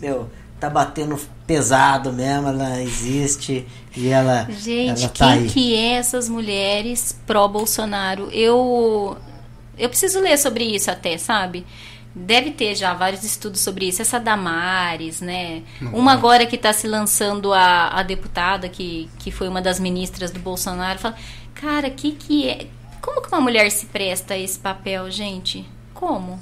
meu, 0.00 0.28
tá 0.58 0.70
batendo 0.70 1.18
pesado 1.46 2.12
mesmo, 2.12 2.48
ela 2.48 2.82
existe 2.82 3.66
e 3.96 4.08
ela, 4.08 4.46
Gente, 4.50 5.00
ela 5.02 5.08
tá 5.08 5.32
quem 5.32 5.42
aí. 5.42 5.48
que 5.48 5.76
é 5.76 5.92
essas 5.94 6.28
mulheres 6.28 7.18
pró-Bolsonaro? 7.26 8.28
Eu 8.32 9.16
eu 9.78 9.88
preciso 9.90 10.20
ler 10.20 10.38
sobre 10.38 10.64
isso 10.64 10.90
até, 10.90 11.18
sabe? 11.18 11.64
Deve 12.18 12.50
ter 12.52 12.74
já 12.74 12.94
vários 12.94 13.22
estudos 13.24 13.60
sobre 13.60 13.86
isso. 13.88 14.00
Essa 14.00 14.18
Damares, 14.18 15.20
né? 15.20 15.62
Uma 15.92 16.14
agora 16.14 16.46
que 16.46 16.56
está 16.56 16.72
se 16.72 16.88
lançando 16.88 17.52
a, 17.52 17.88
a 17.90 18.02
deputada, 18.02 18.70
que, 18.70 19.10
que 19.18 19.30
foi 19.30 19.48
uma 19.48 19.60
das 19.60 19.78
ministras 19.78 20.30
do 20.30 20.40
Bolsonaro, 20.40 20.98
fala, 20.98 21.14
cara, 21.54 21.90
que 21.90 22.12
que 22.12 22.48
é... 22.48 22.66
Como 23.02 23.20
que 23.20 23.28
uma 23.28 23.40
mulher 23.42 23.70
se 23.70 23.84
presta 23.86 24.32
a 24.32 24.38
esse 24.38 24.58
papel, 24.58 25.10
gente? 25.10 25.68
Como? 25.92 26.40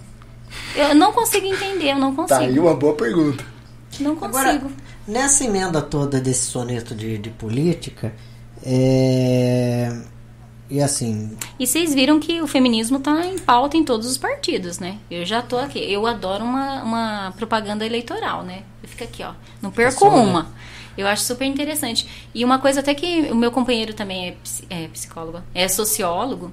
Eu 0.77 0.95
não 0.95 1.13
consigo 1.13 1.45
entender, 1.45 1.91
eu 1.91 1.99
não 1.99 2.15
Tá 2.15 2.39
aí 2.39 2.47
consigo. 2.47 2.67
uma 2.67 2.75
boa 2.77 2.95
pergunta. 2.95 3.45
Não 3.99 4.15
consigo. 4.15 4.39
Agora, 4.39 4.71
nessa 5.09 5.45
emenda 5.45 5.83
toda 5.83 6.21
desse 6.21 6.47
soneto 6.47 6.95
de, 6.95 7.19
de 7.19 7.31
política, 7.31 8.15
é, 8.65 9.93
e 10.71 10.81
assim. 10.81 11.37
E 11.59 11.67
vocês 11.67 11.95
viram 11.95 12.19
que 12.19 12.41
o 12.41 12.47
feminismo 12.47 12.99
está 12.99 13.27
em 13.27 13.39
pauta 13.39 13.77
em 13.77 13.85
todos 13.85 14.07
os 14.07 14.17
partidos, 14.17 14.79
né? 14.79 14.99
Eu 15.11 15.25
já 15.25 15.43
tô 15.43 15.59
aqui. 15.59 15.79
Eu 15.79 16.07
adoro 16.07 16.45
uma, 16.45 16.83
uma 16.83 17.35
propaganda 17.37 17.85
eleitoral, 17.85 18.43
né? 18.43 18.63
Eu 18.83 18.89
fico 18.89 19.05
aqui, 19.05 19.23
ó. 19.23 19.33
Não 19.61 19.71
perco 19.71 20.05
Pessoa, 20.05 20.21
uma. 20.21 20.53
Eu 20.97 21.07
acho 21.07 21.23
super 21.25 21.45
interessante. 21.45 22.07
E 22.35 22.45
uma 22.45 22.59
coisa 22.59 22.81
até 22.81 22.95
que 22.95 23.23
o 23.31 23.35
meu 23.35 23.51
companheiro 23.51 23.95
também 23.95 24.29
é, 24.29 24.37
é 24.85 24.89
psicólogo, 24.89 25.43
é 25.55 25.67
sociólogo. 25.69 26.53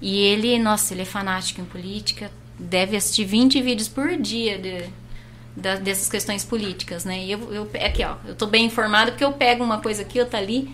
E 0.00 0.18
ele, 0.20 0.58
nossa, 0.58 0.94
ele 0.94 1.02
é 1.02 1.06
fanático 1.06 1.60
em 1.60 1.64
política. 1.64 2.30
Deve 2.58 2.96
assistir 2.96 3.24
20 3.24 3.60
vídeos 3.60 3.88
por 3.88 4.16
dia 4.16 4.58
de, 4.58 4.84
da- 5.56 5.76
dessas 5.76 6.08
questões 6.08 6.44
políticas, 6.44 7.04
né? 7.04 7.24
E 7.24 7.32
eu, 7.32 7.52
eu 7.52 7.70
aqui, 7.84 8.04
ó, 8.04 8.14
eu 8.26 8.34
tô 8.34 8.46
bem 8.46 8.64
informada 8.66 9.10
porque 9.10 9.24
eu 9.24 9.32
pego 9.32 9.62
uma 9.64 9.78
coisa 9.80 10.02
aqui, 10.02 10.20
outra 10.20 10.38
ali. 10.38 10.70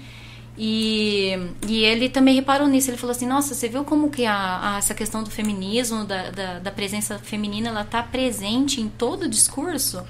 E, 0.59 1.37
e 1.69 1.85
ele 1.85 2.09
também 2.09 2.35
reparou 2.35 2.67
nisso. 2.67 2.91
Ele 2.91 2.97
falou 2.97 3.15
assim: 3.15 3.27
Nossa, 3.27 3.55
você 3.55 3.69
viu 3.69 3.85
como 3.85 4.11
que 4.11 4.25
a, 4.25 4.75
a- 4.75 4.79
essa 4.79 4.95
questão 4.95 5.23
do 5.23 5.31
feminismo, 5.31 6.05
da, 6.05 6.31
da, 6.31 6.59
da 6.59 6.71
presença 6.71 7.19
feminina, 7.19 7.69
ela 7.69 7.85
tá 7.85 8.03
presente 8.03 8.81
em 8.81 8.89
todo 8.89 9.25
o 9.25 9.29
discurso? 9.29 10.03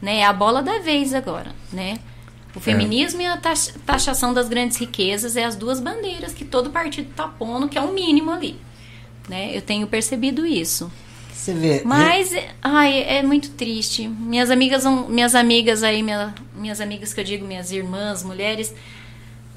Né? 0.00 0.18
É 0.18 0.24
a 0.24 0.32
bola 0.32 0.62
da 0.62 0.78
vez 0.78 1.12
agora, 1.14 1.52
né? 1.72 1.98
O 2.54 2.60
feminismo 2.60 3.20
e 3.20 3.26
a 3.26 3.36
tax- 3.36 3.74
taxação 3.84 4.32
das 4.32 4.48
grandes 4.48 4.76
riquezas 4.76 5.36
é 5.36 5.44
as 5.44 5.56
duas 5.56 5.80
bandeiras 5.80 6.32
que 6.32 6.44
todo 6.44 6.70
partido 6.70 7.10
tá 7.14 7.26
pondo, 7.26 7.68
que 7.68 7.76
é 7.76 7.80
o 7.80 7.92
mínimo 7.92 8.30
ali. 8.30 8.56
Né? 9.28 9.56
Eu 9.56 9.60
tenho 9.60 9.86
percebido 9.88 10.46
isso. 10.46 10.90
Você 11.32 11.52
vê. 11.52 11.82
Mas, 11.84 12.32
ai, 12.62 13.02
é 13.02 13.22
muito 13.22 13.50
triste. 13.50 14.06
Minhas 14.06 14.50
amigas, 14.50 14.84
minhas 15.08 15.34
amigas 15.34 15.82
aí, 15.82 16.00
minha- 16.02 16.32
minhas 16.54 16.80
amigas 16.80 17.12
que 17.12 17.20
eu 17.20 17.24
digo, 17.24 17.44
minhas 17.44 17.72
irmãs, 17.72 18.22
mulheres, 18.22 18.72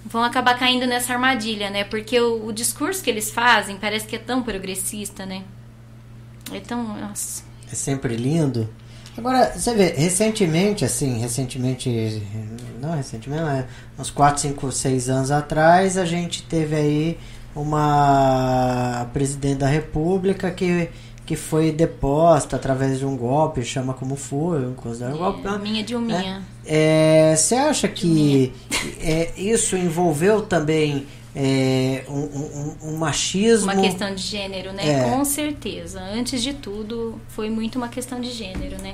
vão 0.08 0.24
acabar 0.24 0.58
caindo 0.58 0.86
nessa 0.88 1.14
armadilha, 1.14 1.70
né? 1.70 1.84
Porque 1.84 2.20
o, 2.20 2.48
o 2.48 2.54
discurso 2.54 3.04
que 3.04 3.10
eles 3.10 3.30
fazem 3.32 3.78
parece 3.78 4.08
que 4.08 4.16
é 4.16 4.20
tão 4.20 4.42
progressista, 4.42 5.26
né? 5.26 5.44
É 6.52 6.60
tão. 6.60 6.98
Nossa. 6.98 7.44
É 7.72 7.76
sempre 7.76 8.16
lindo. 8.16 8.70
Agora, 9.18 9.52
você 9.56 9.74
vê, 9.74 9.94
recentemente, 9.94 10.86
assim, 10.86 11.18
recentemente, 11.18 12.22
não 12.80 12.96
recentemente, 12.96 13.44
mas 13.44 13.66
uns 13.98 14.12
4, 14.12 14.42
5, 14.42 14.72
6 14.72 15.10
anos 15.10 15.32
atrás, 15.32 15.98
a 15.98 16.06
gente 16.06 16.44
teve 16.44 16.76
aí 16.76 17.18
uma 17.56 19.10
presidente 19.12 19.58
da 19.58 19.68
república 19.68 20.52
que, 20.52 20.90
que 21.28 21.36
foi 21.36 21.72
deposta 21.72 22.56
através 22.56 22.98
de 23.00 23.06
um 23.06 23.16
golpe, 23.18 23.62
chama 23.64 23.94
como 23.94 24.16
for, 24.16 24.60
eu 24.62 24.72
considero 24.76 25.14
um 25.14 25.18
golpe. 25.18 25.46
É, 25.46 25.58
minha 25.60 25.84
Dilminha. 25.84 26.42
É, 26.66 27.36
Você 27.36 27.54
acha 27.54 27.88
que 27.88 28.52
é, 29.02 29.34
isso 29.38 29.76
envolveu 29.76 30.42
também 30.42 31.06
é, 31.36 32.04
um, 32.10 32.14
um- 32.14 32.76
um 32.94 32.98
machismo? 32.98 33.72
Uma 33.72 33.82
questão 33.82 34.16
de 34.16 34.22
gênero, 34.24 34.72
né? 34.74 34.88
É. 34.88 35.10
Com 35.12 35.24
certeza. 35.26 36.02
Antes 36.02 36.42
de 36.42 36.54
tudo, 36.54 37.20
foi 37.28 37.50
muito 37.50 37.76
uma 37.76 37.90
questão 37.90 38.20
de 38.22 38.32
gênero, 38.32 38.82
né? 38.82 38.94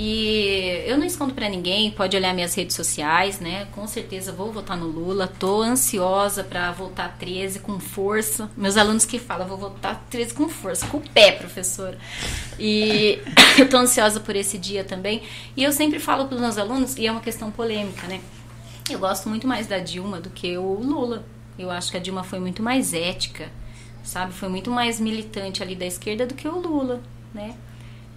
E 0.00 0.84
eu 0.86 0.96
não 0.96 1.04
escondo 1.04 1.34
pra 1.34 1.48
ninguém, 1.48 1.90
pode 1.90 2.16
olhar 2.16 2.32
minhas 2.32 2.54
redes 2.54 2.76
sociais, 2.76 3.40
né? 3.40 3.66
Com 3.72 3.84
certeza 3.88 4.30
vou 4.30 4.52
votar 4.52 4.76
no 4.76 4.86
Lula. 4.86 5.26
Tô 5.26 5.60
ansiosa 5.60 6.44
pra 6.44 6.70
votar 6.70 7.18
13 7.18 7.58
com 7.58 7.80
força. 7.80 8.48
Meus 8.56 8.76
alunos 8.76 9.04
que 9.04 9.18
falam, 9.18 9.48
vou 9.48 9.58
votar 9.58 10.06
13 10.08 10.34
com 10.34 10.48
força, 10.48 10.86
com 10.86 10.98
o 10.98 11.00
pé, 11.00 11.32
professora. 11.32 11.98
E 12.60 13.18
eu 13.58 13.68
tô 13.68 13.76
ansiosa 13.76 14.20
por 14.20 14.36
esse 14.36 14.56
dia 14.56 14.84
também. 14.84 15.20
E 15.56 15.64
eu 15.64 15.72
sempre 15.72 15.98
falo 15.98 16.28
pros 16.28 16.40
meus 16.40 16.58
alunos, 16.58 16.96
e 16.96 17.04
é 17.04 17.10
uma 17.10 17.20
questão 17.20 17.50
polêmica, 17.50 18.06
né? 18.06 18.20
Eu 18.88 19.00
gosto 19.00 19.28
muito 19.28 19.48
mais 19.48 19.66
da 19.66 19.80
Dilma 19.80 20.20
do 20.20 20.30
que 20.30 20.56
o 20.56 20.74
Lula. 20.74 21.26
Eu 21.58 21.72
acho 21.72 21.90
que 21.90 21.96
a 21.96 22.00
Dilma 22.00 22.22
foi 22.22 22.38
muito 22.38 22.62
mais 22.62 22.94
ética, 22.94 23.50
sabe? 24.04 24.32
Foi 24.32 24.48
muito 24.48 24.70
mais 24.70 25.00
militante 25.00 25.60
ali 25.60 25.74
da 25.74 25.86
esquerda 25.86 26.24
do 26.24 26.34
que 26.34 26.46
o 26.46 26.56
Lula, 26.56 27.02
né? 27.34 27.56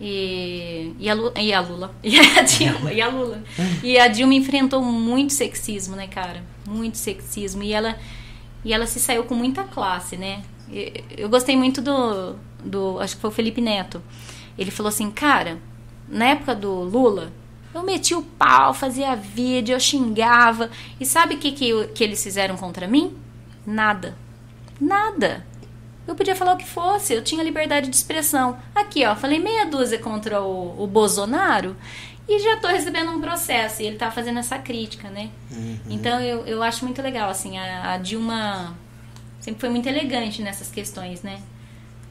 E, 0.04 0.94
e, 1.00 1.08
a, 1.08 1.14
Lu- 1.14 1.32
e 1.38 1.54
a 1.54 1.60
Lula. 1.62 1.94
E 2.04 2.18
a 2.20 2.42
Dilma. 2.42 2.92
E 2.92 3.00
a 3.02 3.08
Lula. 3.08 3.44
E 3.84 4.00
a 4.00 4.08
Dilma 4.08 4.34
enfrentou 4.34 4.82
muito 4.84 5.32
sexismo, 5.32 5.96
né, 5.96 6.08
cara? 6.08 6.44
Muito 6.68 6.98
sexismo. 6.98 7.62
E 7.62 7.72
ela, 7.72 7.96
e 8.66 8.74
ela 8.74 8.88
se 8.88 9.00
saiu 9.00 9.24
com 9.26 9.36
muita 9.36 9.64
classe, 9.64 10.18
né? 10.18 10.42
Eu 11.16 11.30
gostei 11.30 11.56
muito 11.56 11.82
do, 11.82 12.36
do. 12.66 13.00
Acho 13.00 13.16
que 13.16 13.22
foi 13.22 13.30
o 13.30 13.34
Felipe 13.34 13.62
Neto. 13.62 14.02
Ele 14.58 14.72
falou 14.72 14.90
assim, 14.90 15.12
cara, 15.12 15.60
na 16.10 16.26
época 16.30 16.56
do 16.56 16.72
Lula, 16.82 17.32
eu 17.74 17.84
meti 17.84 18.16
o 18.16 18.22
pau, 18.24 18.74
fazia 18.74 19.16
vídeo, 19.16 19.74
eu 19.74 19.80
xingava. 19.80 20.72
E 21.00 21.06
sabe 21.06 21.36
o 21.36 21.38
que, 21.38 21.52
que, 21.52 21.88
que 21.90 22.04
eles 22.04 22.24
fizeram 22.24 22.58
contra 22.58 22.88
mim? 22.88 23.14
Nada. 23.66 24.18
Nada. 24.80 25.46
Eu 26.12 26.16
podia 26.16 26.36
falar 26.36 26.56
o 26.56 26.58
que 26.58 26.68
fosse, 26.68 27.14
eu 27.14 27.24
tinha 27.24 27.42
liberdade 27.42 27.90
de 27.90 27.96
expressão. 27.96 28.58
Aqui, 28.76 29.06
ó, 29.06 29.16
falei 29.16 29.40
meia 29.40 29.66
dúzia 29.66 29.98
contra 29.98 30.42
o, 30.42 30.84
o 30.84 30.86
Bolsonaro 30.86 31.74
e 32.28 32.38
já 32.40 32.58
tô 32.58 32.68
recebendo 32.68 33.12
um 33.12 33.22
processo. 33.22 33.82
E 33.82 33.86
ele 33.86 33.96
tá 33.96 34.12
fazendo 34.12 34.40
essa 34.40 34.58
crítica, 34.58 35.10
né? 35.10 35.30
Então 35.90 36.20
eu, 36.20 36.46
eu 36.46 36.62
acho 36.62 36.84
muito 36.84 37.02
legal, 37.02 37.30
assim, 37.30 37.58
a, 37.58 37.94
a 37.94 37.98
Dilma 37.98 38.78
sempre 39.40 39.62
foi 39.62 39.70
muito 39.70 39.88
elegante 39.88 40.42
nessas 40.42 40.70
questões, 40.70 41.22
né? 41.22 41.40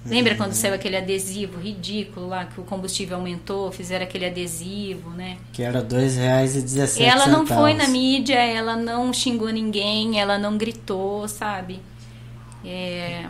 Lembra 0.07 0.34
quando 0.34 0.55
saiu 0.55 0.72
aquele 0.72 0.96
adesivo 0.96 1.61
ridículo 1.61 2.26
lá, 2.26 2.46
que 2.46 2.59
o 2.59 2.64
combustível 2.64 3.18
aumentou, 3.18 3.70
fizeram 3.70 4.05
aquele 4.07 4.24
adesivo, 4.24 5.11
né? 5.11 5.36
Que 5.53 5.62
era 5.62 5.80
R$ 5.80 5.84
2,17. 5.84 7.03
Ela 7.03 7.26
não 7.26 7.46
foi 7.46 7.74
na 7.74 7.86
mídia, 7.86 8.36
ela 8.36 8.76
não 8.76 9.12
xingou 9.12 9.51
ninguém, 9.51 10.18
ela 10.18 10.38
não 10.38 10.57
gritou, 10.57 11.28
sabe? 11.28 11.80
É, 12.64 13.26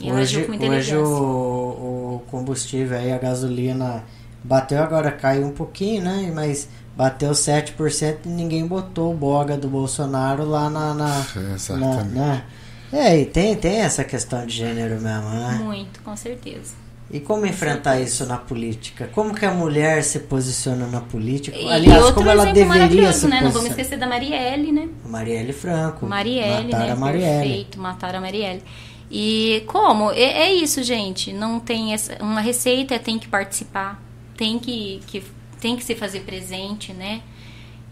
e 0.00 0.12
Hoje, 0.12 0.46
hoje 0.46 0.96
o, 0.96 1.04
o 1.04 2.22
combustível 2.30 2.98
aí, 2.98 3.12
a 3.12 3.18
gasolina 3.18 4.04
bateu 4.42 4.82
agora, 4.82 5.10
caiu 5.10 5.46
um 5.46 5.52
pouquinho, 5.52 6.02
né? 6.02 6.30
Mas 6.34 6.68
bateu 6.96 7.30
7% 7.32 8.18
e 8.24 8.28
ninguém 8.28 8.66
botou 8.66 9.12
o 9.12 9.16
boga 9.16 9.56
do 9.56 9.68
Bolsonaro 9.68 10.44
lá 10.44 10.68
na. 10.68 10.94
na, 10.94 11.08
na 11.34 11.54
Exatamente. 11.54 12.08
né? 12.08 12.44
É, 12.92 13.18
e 13.18 13.26
tem, 13.26 13.56
tem 13.56 13.80
essa 13.80 14.04
questão 14.04 14.46
de 14.46 14.54
gênero 14.54 15.00
mesmo, 15.00 15.28
né? 15.28 15.60
Muito, 15.62 16.00
com 16.02 16.14
certeza. 16.16 16.84
E 17.10 17.20
como 17.20 17.44
enfrentar 17.44 18.00
isso 18.00 18.24
na 18.24 18.36
política? 18.36 19.08
Como 19.12 19.34
que 19.34 19.44
a 19.44 19.50
mulher 19.50 20.02
se 20.02 20.20
posiciona 20.20 20.86
na 20.86 21.00
política? 21.00 21.56
E 21.56 21.70
Aliás, 21.70 22.02
outro 22.02 22.16
como 22.16 22.30
ela 22.30 22.44
exemplo 22.44 22.54
deveria 22.54 22.80
maravilhoso, 22.80 23.18
se 23.20 23.26
né? 23.26 23.40
Não 23.42 23.50
vamos 23.50 23.70
esquecer 23.70 23.98
da 23.98 24.06
Marielle, 24.06 24.72
né? 24.72 24.88
Marielle 25.04 25.52
Franco. 25.52 26.06
Marielle, 26.06 26.72
Mataram 26.72 26.86
né? 26.86 26.92
a 26.92 26.96
Marielle. 26.96 27.48
Perfeito, 27.48 27.80
mataram 27.80 28.18
a 28.18 28.22
Marielle. 28.22 28.62
E 29.16 29.62
como? 29.68 30.10
É, 30.10 30.22
é 30.48 30.52
isso, 30.54 30.82
gente. 30.82 31.32
Não 31.32 31.60
tem 31.60 31.94
essa, 31.94 32.16
uma 32.20 32.40
receita, 32.40 32.98
tem 32.98 33.16
que 33.16 33.28
participar, 33.28 34.02
tem 34.36 34.58
que, 34.58 35.00
que 35.06 35.22
tem 35.60 35.76
que 35.76 35.84
se 35.84 35.94
fazer 35.94 36.20
presente, 36.22 36.92
né? 36.92 37.22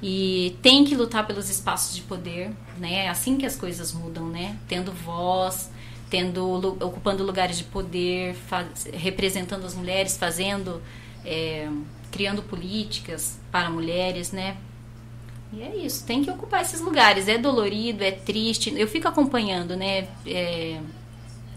E 0.03 0.57
tem 0.62 0.85
que 0.85 0.97
lutar 0.97 1.25
pelos 1.27 1.49
espaços 1.49 1.95
de 1.95 2.03
poder, 2.03 2.51
né? 2.79 3.05
É 3.07 3.09
assim 3.09 3.37
que 3.37 3.47
as 3.47 3.57
coisas 3.57 3.93
mudam, 3.93 4.27
né? 4.29 4.57
Tendo 4.66 4.93
voz, 4.93 5.70
tendo 6.11 6.77
ocupando 6.85 7.23
lugares 7.25 7.57
de 7.59 7.64
poder, 7.64 8.35
faz- 8.35 8.89
representando 8.93 9.64
as 9.64 9.75
mulheres, 9.75 10.16
fazendo, 10.16 10.83
é, 11.25 11.68
criando 12.11 12.43
políticas 12.43 13.39
para 13.53 13.70
mulheres, 13.70 14.33
né? 14.33 14.57
E 15.53 15.62
é 15.62 15.77
isso, 15.77 16.07
tem 16.07 16.25
que 16.25 16.31
ocupar 16.31 16.62
esses 16.62 16.81
lugares. 16.81 17.29
É 17.29 17.39
dolorido, 17.39 18.03
é 18.03 18.11
triste. 18.11 18.73
Eu 18.77 18.89
fico 18.89 19.07
acompanhando, 19.07 19.77
né? 19.77 20.09
É, 20.27 20.81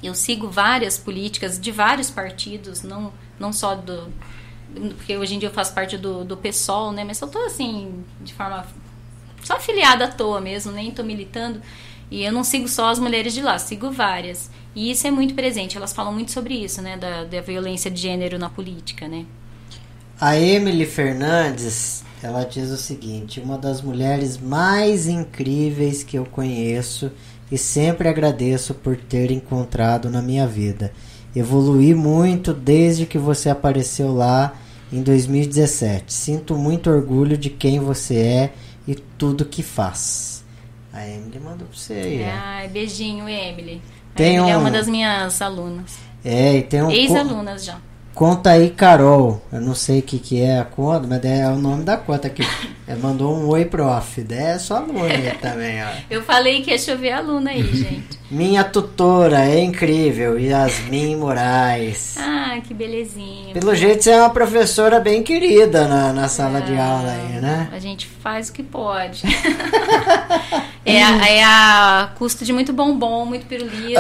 eu 0.05 0.15
sigo 0.15 0.49
várias 0.49 0.97
políticas 0.97 1.59
de 1.59 1.71
vários 1.71 2.09
partidos, 2.09 2.83
não, 2.83 3.11
não 3.39 3.51
só 3.51 3.75
do. 3.75 4.11
Porque 4.97 5.15
hoje 5.17 5.35
em 5.35 5.39
dia 5.39 5.49
eu 5.49 5.53
faço 5.53 5.73
parte 5.73 5.97
do, 5.97 6.25
do 6.25 6.35
PSOL, 6.35 6.91
né? 6.91 7.03
Mas 7.03 7.19
eu 7.21 7.27
tô 7.27 7.39
assim, 7.39 8.03
de 8.21 8.33
forma. 8.33 8.65
Só 9.43 9.55
afiliada 9.55 10.05
à 10.05 10.07
toa 10.07 10.41
mesmo, 10.41 10.71
nem 10.71 10.91
tô 10.91 11.03
militando. 11.03 11.61
E 12.09 12.23
eu 12.23 12.31
não 12.31 12.43
sigo 12.43 12.67
só 12.67 12.89
as 12.89 12.99
mulheres 12.99 13.33
de 13.33 13.41
lá, 13.41 13.57
sigo 13.57 13.91
várias. 13.91 14.49
E 14.75 14.91
isso 14.91 15.07
é 15.07 15.11
muito 15.11 15.33
presente. 15.33 15.77
Elas 15.77 15.93
falam 15.93 16.13
muito 16.13 16.31
sobre 16.31 16.53
isso, 16.53 16.81
né? 16.81 16.97
Da, 16.97 17.23
da 17.23 17.41
violência 17.41 17.89
de 17.89 18.01
gênero 18.01 18.37
na 18.37 18.49
política, 18.49 19.07
né? 19.07 19.25
A 20.19 20.37
Emily 20.37 20.85
Fernandes, 20.85 22.03
ela 22.21 22.43
diz 22.43 22.69
o 22.69 22.77
seguinte: 22.77 23.39
uma 23.39 23.57
das 23.57 23.81
mulheres 23.81 24.37
mais 24.37 25.07
incríveis 25.07 26.03
que 26.03 26.17
eu 26.17 26.25
conheço 26.25 27.11
e 27.51 27.57
sempre 27.57 28.07
agradeço 28.09 28.73
por 28.73 28.95
ter 28.97 29.31
encontrado 29.31 30.09
na 30.09 30.21
minha 30.21 30.47
vida. 30.47 30.91
Evoluí 31.35 31.93
muito 31.93 32.53
desde 32.53 33.05
que 33.05 33.17
você 33.17 33.49
apareceu 33.49 34.13
lá 34.13 34.53
em 34.91 35.01
2017. 35.03 36.13
Sinto 36.13 36.55
muito 36.55 36.89
orgulho 36.89 37.37
de 37.37 37.49
quem 37.49 37.79
você 37.79 38.15
é 38.17 38.53
e 38.87 38.95
tudo 38.95 39.43
que 39.45 39.61
faz. 39.61 40.43
A 40.93 41.05
Emily 41.07 41.39
mandou 41.39 41.67
pra 41.67 41.77
você 41.77 41.93
aí. 41.93 42.23
Ai, 42.23 42.67
beijinho, 42.69 43.27
Emily. 43.27 43.81
A 44.13 44.17
Tem 44.17 44.35
Emily 44.37 44.51
é 44.51 44.57
um- 44.57 44.61
uma 44.61 44.71
das 44.71 44.87
minhas 44.87 45.41
alunas. 45.41 45.97
É, 46.23 46.57
e 46.57 46.61
tem 46.63 46.81
um. 46.81 46.89
Ex-alunas 46.89 47.65
já. 47.65 47.77
Conta 48.15 48.51
aí, 48.51 48.69
Carol. 48.69 49.41
Eu 49.51 49.59
não 49.59 49.75
sei 49.75 49.99
o 49.99 50.01
que, 50.01 50.17
que 50.17 50.41
é 50.41 50.57
a 50.57 50.63
conta, 50.63 51.05
mas 51.05 51.25
é 51.25 51.49
o 51.49 51.57
nome 51.57 51.83
da 51.83 51.97
conta 51.97 52.27
aqui. 52.27 52.47
Ela 52.87 52.97
mandou 52.99 53.35
um 53.35 53.49
oi, 53.49 53.65
prof. 53.65 54.25
É 54.29 54.57
só 54.57 54.77
aluna 54.77 55.03
aí 55.13 55.31
também, 55.41 55.83
ó. 55.83 55.87
Eu 56.09 56.23
falei 56.23 56.61
que 56.61 56.71
ia 56.71 56.77
chover 56.77 57.11
aluna 57.11 57.49
aí, 57.49 57.61
gente. 57.75 58.17
Minha 58.31 58.63
tutora 58.63 59.45
é 59.45 59.59
incrível, 59.61 60.39
Yasmin 60.39 61.17
Moraes. 61.17 62.15
Ah, 62.17 62.57
que 62.65 62.73
belezinha. 62.73 63.53
Pelo 63.53 63.75
jeito 63.75 64.05
você 64.05 64.11
é 64.11 64.21
uma 64.21 64.29
professora 64.29 64.97
bem 65.01 65.21
querida 65.21 65.85
na, 65.85 66.13
na 66.13 66.29
sala 66.29 66.61
de 66.61 66.77
aula 66.77 67.11
aí, 67.11 67.41
né? 67.41 67.67
A 67.73 67.79
gente 67.79 68.07
faz 68.07 68.47
o 68.47 68.53
que 68.53 68.63
pode. 68.63 69.23
é, 70.85 71.03
a, 71.03 71.29
é 71.29 71.43
a 71.43 72.11
custo 72.17 72.45
de 72.45 72.53
muito 72.53 72.71
bombom, 72.71 73.25
muito 73.25 73.45
pirulito. 73.45 73.99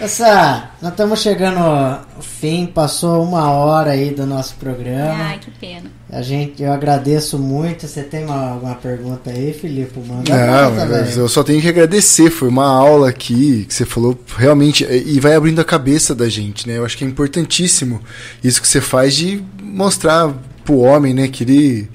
Essa, 0.00 0.70
nós 0.80 0.92
estamos 0.92 1.20
chegando 1.20 1.58
ao 1.58 2.22
fim, 2.22 2.66
passou 2.66 3.24
uma 3.24 3.50
hora 3.50 3.90
aí 3.90 4.10
do 4.10 4.24
nosso 4.24 4.54
programa. 4.54 5.24
Ai, 5.24 5.38
que 5.38 5.50
pena. 5.50 5.90
A 6.10 6.22
gente, 6.22 6.62
eu 6.62 6.72
agradeço 6.72 7.36
muito. 7.36 7.86
Você 7.86 8.02
tem 8.02 8.24
uma, 8.24 8.52
alguma 8.52 8.74
pergunta 8.76 9.30
aí, 9.30 9.52
Filipe? 9.52 9.98
Manda 9.98 10.32
Não, 10.34 11.04
eu 11.16 11.28
só 11.28 11.42
tenho 11.42 11.60
que 11.60 11.68
agradecer. 11.68 12.30
Foi 12.30 12.48
uma 12.48 12.66
aula 12.66 13.08
aqui 13.08 13.64
que 13.66 13.74
você 13.74 13.84
falou 13.84 14.16
realmente 14.36 14.84
e 14.84 15.18
vai 15.18 15.34
abrindo 15.34 15.60
a 15.60 15.64
cabeça 15.64 16.14
da 16.14 16.28
gente, 16.28 16.68
né? 16.68 16.78
Eu 16.78 16.84
acho 16.84 16.96
que 16.96 17.04
é 17.04 17.06
importantíssimo 17.06 18.00
isso 18.42 18.62
que 18.62 18.68
você 18.68 18.80
faz 18.80 19.16
de 19.16 19.42
mostrar 19.60 20.32
pro 20.64 20.78
homem, 20.78 21.14
né, 21.14 21.28
que 21.28 21.44
ele 21.44 21.88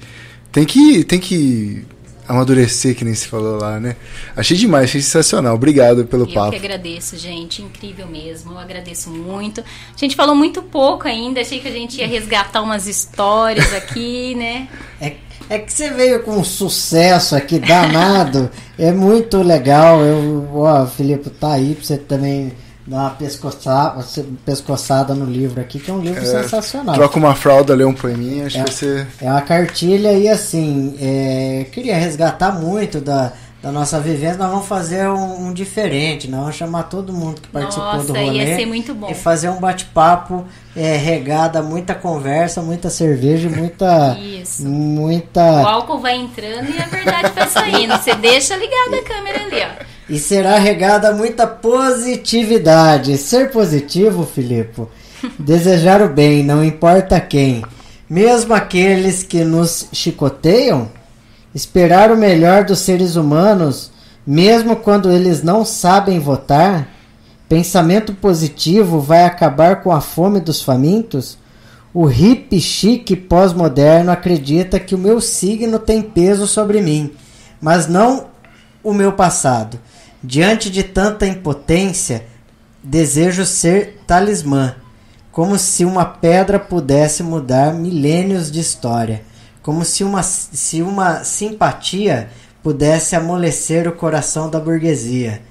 tem 0.50 0.64
que 0.64 1.04
tem 1.04 1.18
que 1.18 1.84
amadurecer, 2.26 2.94
que 2.96 3.04
nem 3.04 3.14
se 3.14 3.28
falou 3.28 3.58
lá, 3.60 3.78
né? 3.78 3.96
Achei 4.36 4.56
demais, 4.56 4.84
achei 4.84 5.00
sensacional. 5.00 5.54
Obrigado 5.54 6.04
pelo 6.06 6.24
Eu 6.24 6.32
papo. 6.34 6.50
que 6.50 6.56
agradeço, 6.56 7.16
gente. 7.16 7.62
Incrível 7.62 8.06
mesmo. 8.06 8.52
Eu 8.52 8.58
agradeço 8.58 9.10
muito. 9.10 9.60
A 9.60 9.96
gente 9.98 10.16
falou 10.16 10.34
muito 10.34 10.62
pouco 10.62 11.06
ainda. 11.06 11.40
Achei 11.40 11.60
que 11.60 11.68
a 11.68 11.72
gente 11.72 11.98
ia 11.98 12.06
resgatar 12.06 12.62
umas 12.62 12.86
histórias 12.86 13.72
aqui, 13.74 14.34
né? 14.38 14.68
É, 15.00 15.12
é 15.50 15.58
que 15.58 15.72
você 15.72 15.90
veio 15.90 16.22
com 16.22 16.38
um 16.38 16.44
sucesso 16.44 17.36
aqui 17.36 17.58
danado. 17.58 18.50
é 18.78 18.90
muito 18.90 19.42
legal. 19.42 20.00
Eu, 20.02 20.48
ó, 20.54 20.86
Filipe, 20.86 21.28
tá 21.30 21.52
aí 21.52 21.74
pra 21.74 21.84
você 21.84 21.98
também 21.98 22.52
dar 22.86 22.96
uma 22.98 23.10
pescoçada, 23.10 24.04
pescoçada 24.44 25.14
no 25.14 25.24
livro 25.24 25.60
aqui, 25.60 25.78
que 25.78 25.90
é 25.90 25.94
um 25.94 26.00
livro 26.00 26.24
sensacional. 26.24 26.94
Troca 26.94 27.18
uma 27.18 27.34
fralda, 27.34 27.74
lê 27.74 27.84
um 27.84 27.94
poeminha, 27.94 28.46
acho 28.46 28.58
É. 28.58 28.60
que 28.64 28.70
vai 28.70 28.76
ser. 28.78 29.06
É 29.20 29.30
uma 29.30 29.40
cartilha 29.42 30.12
e 30.12 30.28
assim, 30.28 30.94
é, 31.00 31.66
queria 31.72 31.96
resgatar 31.96 32.52
muito 32.52 33.00
da, 33.00 33.32
da 33.62 33.72
nossa 33.72 33.98
vivência. 33.98 34.36
Nós 34.36 34.50
vamos 34.50 34.66
fazer 34.66 35.08
um, 35.08 35.46
um 35.48 35.52
diferente, 35.54 36.28
nós 36.28 36.40
vamos 36.40 36.56
chamar 36.56 36.82
todo 36.84 37.10
mundo 37.12 37.40
que 37.40 37.48
participou 37.48 37.86
Nossa, 37.86 38.06
do 38.06 38.12
rolê. 38.12 38.44
ia 38.44 38.56
ser 38.56 38.66
muito 38.66 38.94
bom. 38.94 39.08
E 39.10 39.14
fazer 39.14 39.48
um 39.48 39.58
bate-papo 39.58 40.44
é, 40.76 40.94
regado 40.96 41.58
a 41.58 41.62
muita 41.62 41.94
conversa, 41.94 42.60
muita 42.60 42.90
cerveja, 42.90 43.48
e 43.48 43.50
muita. 43.50 44.18
Isso. 44.18 44.62
O 44.62 44.68
Muita. 44.68 45.42
álcool 45.66 46.00
vai 46.00 46.16
entrando 46.16 46.68
e 46.70 46.78
a 46.78 46.84
verdade 46.86 47.32
vai 47.34 47.48
saindo. 47.48 47.96
Você 47.96 48.14
deixa 48.14 48.54
ligada 48.56 48.96
a 48.98 49.02
câmera 49.02 49.42
ali, 49.44 49.56
ó. 49.80 49.93
E 50.08 50.18
será 50.18 50.58
regada 50.58 51.12
muita 51.12 51.46
positividade. 51.46 53.16
Ser 53.16 53.50
positivo, 53.50 54.26
Filipe. 54.26 54.82
Desejar 55.38 56.02
o 56.02 56.08
bem, 56.08 56.44
não 56.44 56.62
importa 56.62 57.18
quem. 57.20 57.64
Mesmo 58.08 58.52
aqueles 58.52 59.22
que 59.22 59.44
nos 59.44 59.88
chicoteiam, 59.92 60.90
esperar 61.54 62.12
o 62.12 62.16
melhor 62.16 62.64
dos 62.64 62.80
seres 62.80 63.16
humanos, 63.16 63.90
mesmo 64.26 64.76
quando 64.76 65.10
eles 65.10 65.42
não 65.42 65.64
sabem 65.64 66.18
votar. 66.18 66.88
Pensamento 67.48 68.12
positivo 68.12 69.00
vai 69.00 69.24
acabar 69.24 69.82
com 69.82 69.90
a 69.90 70.02
fome 70.02 70.40
dos 70.40 70.60
famintos. 70.60 71.38
O 71.94 72.04
hippie 72.04 72.60
chique 72.60 73.16
pós-moderno 73.16 74.10
acredita 74.10 74.78
que 74.78 74.94
o 74.94 74.98
meu 74.98 75.20
signo 75.20 75.78
tem 75.78 76.02
peso 76.02 76.46
sobre 76.46 76.82
mim, 76.82 77.12
mas 77.60 77.86
não 77.86 78.26
o 78.82 78.92
meu 78.92 79.12
passado. 79.12 79.78
Diante 80.26 80.70
de 80.70 80.82
tanta 80.82 81.26
impotência, 81.26 82.24
desejo 82.82 83.44
ser 83.44 83.98
talismã, 84.06 84.74
como 85.30 85.58
se 85.58 85.84
uma 85.84 86.06
pedra 86.06 86.58
pudesse 86.58 87.22
mudar 87.22 87.74
milênios 87.74 88.50
de 88.50 88.58
história, 88.58 89.22
como 89.62 89.84
se 89.84 90.02
uma, 90.02 90.22
se 90.22 90.80
uma 90.80 91.22
simpatia 91.24 92.30
pudesse 92.62 93.14
amolecer 93.14 93.86
o 93.86 93.92
coração 93.92 94.48
da 94.48 94.58
burguesia. 94.58 95.42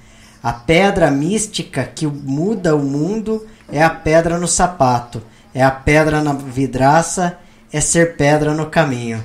A 0.42 0.52
pedra 0.52 1.12
mística 1.12 1.84
que 1.84 2.08
muda 2.08 2.76
o 2.76 2.80
mundo 2.80 3.46
é 3.72 3.84
a 3.84 3.92
pedra 3.92 4.40
no 4.40 4.48
sapato, 4.48 5.22
é 5.54 5.62
a 5.64 5.70
pedra 5.70 6.20
na 6.24 6.34
vidraça, 6.34 7.38
é 7.72 7.80
ser 7.80 8.18
pedra 8.18 8.56
no 8.56 8.66
caminho. 8.66 9.24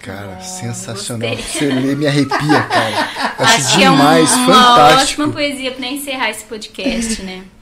Cara, 0.00 0.26
bom, 0.36 0.40
sensacional. 0.40 1.28
gostei. 1.36 1.68
Você 1.70 1.74
lê 1.74 1.94
me 1.94 2.06
arrepia, 2.06 2.62
cara. 2.62 2.96
Acho, 3.38 3.54
Acho 3.66 3.76
que 3.76 3.84
é 3.84 3.90
um- 3.90 3.96
demais, 3.96 4.32
uma 4.34 4.46
fantástico. 4.54 5.22
ótima 5.22 5.28
poesia 5.32 5.72
para 5.72 5.86
encerrar 5.86 6.30
esse 6.30 6.44
podcast, 6.44 7.22
né? 7.22 7.44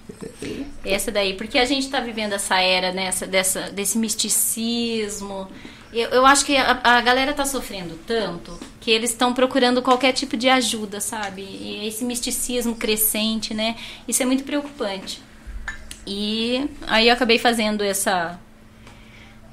Essa 0.85 1.13
daí, 1.13 1.35
porque 1.35 1.59
a 1.59 1.65
gente 1.65 1.85
está 1.85 2.01
vivendo 2.01 2.33
essa 2.33 2.59
era, 2.59 2.93
né, 2.93 3.05
essa, 3.05 3.27
dessa, 3.27 3.71
desse 3.71 3.99
misticismo. 3.99 5.47
Eu, 5.93 6.09
eu 6.11 6.27
acho 6.27 6.45
que 6.45 6.57
a, 6.57 6.81
a 6.83 7.01
galera 7.01 7.33
tá 7.33 7.45
sofrendo 7.45 7.95
tanto 8.07 8.59
que 8.81 8.91
eles 8.91 9.11
estão 9.11 9.33
procurando 9.35 9.83
qualquer 9.83 10.13
tipo 10.13 10.37
de 10.37 10.49
ajuda, 10.49 11.01
sabe? 11.01 11.43
E 11.43 11.87
esse 11.87 12.05
misticismo 12.05 12.75
crescente, 12.75 13.53
né? 13.55 13.77
Isso 14.09 14.23
é 14.23 14.27
muito 14.27 14.45
preocupante. 14.45 15.21
E 16.07 16.69
aí 16.87 17.09
eu 17.09 17.15
acabei 17.15 17.39
fazendo 17.39 17.83
essa. 17.85 18.39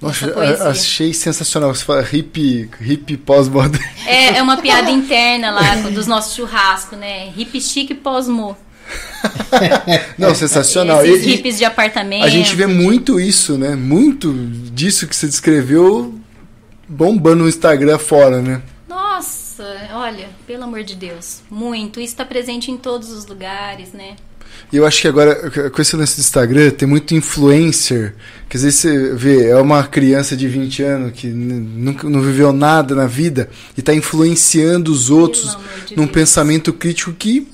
Nossa, 0.05 0.63
a- 0.65 0.69
achei 0.69 1.13
sensacional. 1.13 1.73
Você 1.73 1.83
fala 1.83 2.01
hip, 2.11 2.69
hip 2.81 3.17
pós-moderno. 3.17 3.85
É, 4.05 4.37
é 4.37 4.41
uma 4.41 4.57
piada 4.61 4.89
interna 4.91 5.51
lá 5.51 5.75
dos 5.89 6.07
nossos 6.07 6.35
churrascos, 6.35 6.97
né? 6.97 7.31
Hip 7.35 7.59
chique 7.61 7.93
pós-mo. 7.95 8.55
Não, 10.17 10.33
sensacional. 10.35 11.03
Esses 11.05 11.25
E- 11.25 11.29
e 11.29 11.31
hippies 11.35 11.57
de 11.57 11.65
apartamento. 11.65 12.23
a 12.23 12.29
gente 12.29 12.55
vê 12.55 12.67
muito 12.67 13.19
isso, 13.19 13.57
né? 13.57 13.75
Muito 13.75 14.31
disso 14.71 15.07
que 15.07 15.15
você 15.15 15.27
descreveu 15.27 16.13
bombando 16.87 17.43
no 17.43 17.49
Instagram 17.49 17.97
fora, 17.97 18.41
né? 18.41 18.61
Nossa, 18.87 19.65
olha, 19.93 20.27
pelo 20.45 20.63
amor 20.65 20.83
de 20.83 20.95
Deus, 20.95 21.41
muito. 21.49 21.99
Isso 21.99 22.13
está 22.13 22.23
presente 22.25 22.69
em 22.69 22.77
todos 22.77 23.09
os 23.11 23.25
lugares, 23.25 23.91
né? 23.93 24.15
E 24.71 24.77
eu 24.77 24.85
acho 24.85 25.01
que 25.01 25.07
agora, 25.07 25.69
com 25.69 25.81
esse 25.81 25.95
lance 25.95 26.15
do 26.15 26.21
Instagram, 26.21 26.71
tem 26.71 26.87
muito 26.87 27.13
influencer. 27.13 28.15
Que 28.49 28.57
às 28.57 28.63
vezes 28.63 28.79
você 28.79 29.13
vê, 29.13 29.49
é 29.49 29.57
uma 29.57 29.83
criança 29.83 30.35
de 30.35 30.47
20 30.47 30.83
anos 30.83 31.11
que 31.13 31.27
nunca 31.27 32.09
não 32.09 32.21
viveu 32.21 32.51
nada 32.51 32.95
na 32.95 33.07
vida 33.07 33.49
e 33.75 33.79
está 33.79 33.93
influenciando 33.93 34.91
os 34.91 35.09
outros 35.09 35.57
de 35.85 35.95
num 35.95 36.03
Deus. 36.03 36.13
pensamento 36.13 36.73
crítico 36.73 37.13
que, 37.13 37.47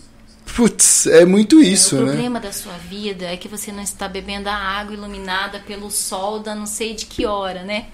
putz, 0.56 1.08
é 1.08 1.26
muito 1.26 1.62
isso, 1.62 1.98
o 1.98 2.00
né? 2.02 2.12
problema 2.12 2.40
da 2.40 2.52
sua 2.52 2.78
vida 2.90 3.26
é 3.26 3.38
que 3.38 3.48
você 3.48 3.72
não 3.72 3.84
está 3.84 4.08
bebendo 4.08 4.50
a 4.50 4.56
água 4.56 4.94
iluminada 4.94 5.60
pelo 5.60 5.90
sol 5.90 6.40
da 6.40 6.56
não 6.56 6.66
sei 6.66 6.94
de 6.94 7.06
que 7.06 7.26
hora, 7.26 7.64
né? 7.64 7.86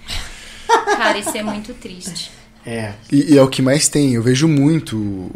Cara, 0.67 1.17
isso 1.17 1.35
é 1.35 1.43
muito 1.43 1.73
triste. 1.73 2.31
É. 2.65 2.93
E, 3.11 3.33
e 3.33 3.37
é 3.37 3.41
o 3.41 3.47
que 3.47 3.61
mais 3.61 3.87
tem. 3.87 4.13
Eu 4.13 4.21
vejo 4.21 4.47
muito 4.47 5.31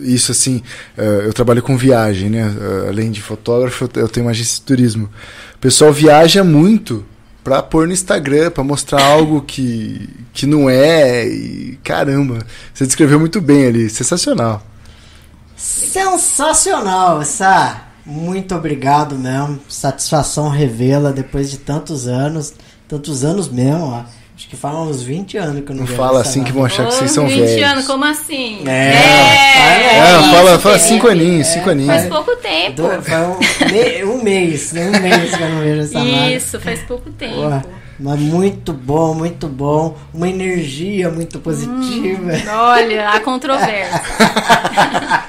isso 0.00 0.32
assim. 0.32 0.62
eh, 0.96 1.22
eu 1.26 1.32
trabalho 1.32 1.62
com 1.62 1.76
viagem, 1.76 2.30
né? 2.30 2.54
Eh, 2.60 2.88
além 2.88 3.10
de 3.10 3.20
fotógrafo, 3.22 3.88
eu 3.94 4.08
tenho 4.08 4.26
uma 4.26 4.30
agência 4.32 4.56
de 4.56 4.62
turismo. 4.62 5.08
O 5.56 5.58
pessoal 5.58 5.92
viaja 5.92 6.42
muito 6.44 7.04
pra 7.42 7.62
pôr 7.62 7.86
no 7.86 7.92
Instagram, 7.92 8.50
pra 8.50 8.64
mostrar 8.64 9.02
algo 9.04 9.42
que, 9.42 10.08
que 10.32 10.46
não 10.46 10.68
é. 10.70 11.26
E 11.26 11.78
caramba, 11.84 12.38
você 12.72 12.86
descreveu 12.86 13.18
muito 13.20 13.40
bem 13.40 13.66
ali. 13.66 13.90
Sensacional. 13.90 14.62
Sensacional, 15.56 17.24
Sá. 17.24 17.88
Muito 18.04 18.54
obrigado 18.54 19.16
mesmo. 19.16 19.58
Satisfação 19.68 20.48
revela 20.50 21.12
depois 21.12 21.50
de 21.50 21.58
tantos 21.58 22.06
anos. 22.06 22.52
Tantos 22.86 23.24
anos 23.24 23.48
mesmo, 23.48 23.84
ó. 23.84 24.04
Que 24.54 24.60
faz 24.60 24.74
uns 24.76 25.02
20 25.02 25.36
anos 25.36 25.64
que 25.64 25.70
eu 25.72 25.74
não 25.74 25.80
Não 25.80 25.86
vejo 25.86 25.96
fala 25.98 26.20
assim 26.20 26.44
que 26.44 26.52
vão 26.52 26.64
achar 26.64 26.86
que 26.86 26.94
vocês 26.94 27.10
são 27.10 27.26
20 27.26 27.40
velhos. 27.40 27.70
anos, 27.70 27.86
como 27.86 28.04
assim? 28.04 28.62
É, 28.66 28.70
É, 28.70 29.98
é, 29.98 30.00
fala, 30.00 30.20
isso, 30.20 30.30
fala 30.30 30.58
Felipe. 30.78 30.78
cinco 30.80 31.08
aninhos, 31.08 31.46
cinco 31.48 31.70
aninhos. 31.70 31.92
Faz 31.94 32.06
pouco 32.08 32.36
tempo. 32.36 32.82
Do- 32.82 33.02
faz 33.02 33.26
um, 33.28 33.38
me- 33.72 34.04
um 34.04 34.22
mês, 34.22 34.72
né? 34.72 34.86
Um 34.96 35.00
mês 35.00 35.34
que 35.36 35.42
eu 35.42 35.48
não 35.50 35.60
vejo 35.60 35.80
essa 35.82 35.98
nave. 36.04 36.34
Isso, 36.36 36.60
faz 36.60 36.80
pouco 36.82 37.10
tempo. 37.10 37.62
Mas 37.98 38.18
muito 38.20 38.72
bom, 38.72 39.14
muito 39.14 39.48
bom. 39.48 39.96
Uma 40.12 40.28
energia 40.28 41.10
muito 41.10 41.38
positiva. 41.40 42.32
Olha, 42.52 43.10
a 43.10 43.20
controvérsia. 43.20 44.02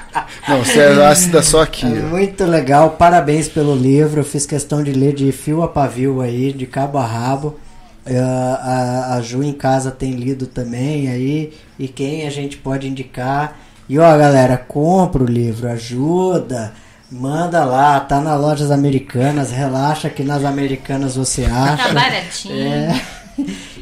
Não, 0.48 0.58
você 0.64 0.78
é 0.80 1.06
ácida 1.06 1.42
só 1.42 1.62
aqui. 1.62 1.84
É 1.86 1.88
muito 1.88 2.44
legal, 2.44 2.90
parabéns 2.90 3.48
pelo 3.48 3.74
livro. 3.74 4.20
Eu 4.20 4.24
fiz 4.24 4.46
questão 4.46 4.82
de 4.82 4.92
ler 4.92 5.12
de 5.12 5.30
fio 5.32 5.62
a 5.62 5.68
pavio 5.68 6.20
aí, 6.20 6.52
de 6.52 6.66
cabo 6.66 6.98
a 6.98 7.04
rabo. 7.04 7.58
Eh, 8.06 8.18
a, 8.18 9.14
a 9.16 9.20
Ju 9.20 9.42
em 9.42 9.52
casa 9.52 9.90
tem 9.90 10.12
lido 10.12 10.46
também 10.46 11.08
aí. 11.08 11.52
E 11.78 11.88
quem 11.88 12.26
a 12.26 12.30
gente 12.30 12.56
pode 12.56 12.88
indicar. 12.88 13.58
E 13.88 13.98
ó, 13.98 14.18
galera, 14.18 14.56
compra 14.56 15.22
o 15.22 15.26
livro, 15.26 15.68
ajuda 15.68 16.72
Manda 17.10 17.64
lá, 17.64 18.00
tá 18.00 18.20
nas 18.20 18.40
lojas 18.40 18.70
americanas, 18.72 19.52
relaxa 19.52 20.10
que 20.10 20.24
nas 20.24 20.44
americanas 20.44 21.14
você 21.14 21.44
acha. 21.44 21.88
Tá 21.88 21.94
baratinho. 21.94 22.66
É. 22.66 23.06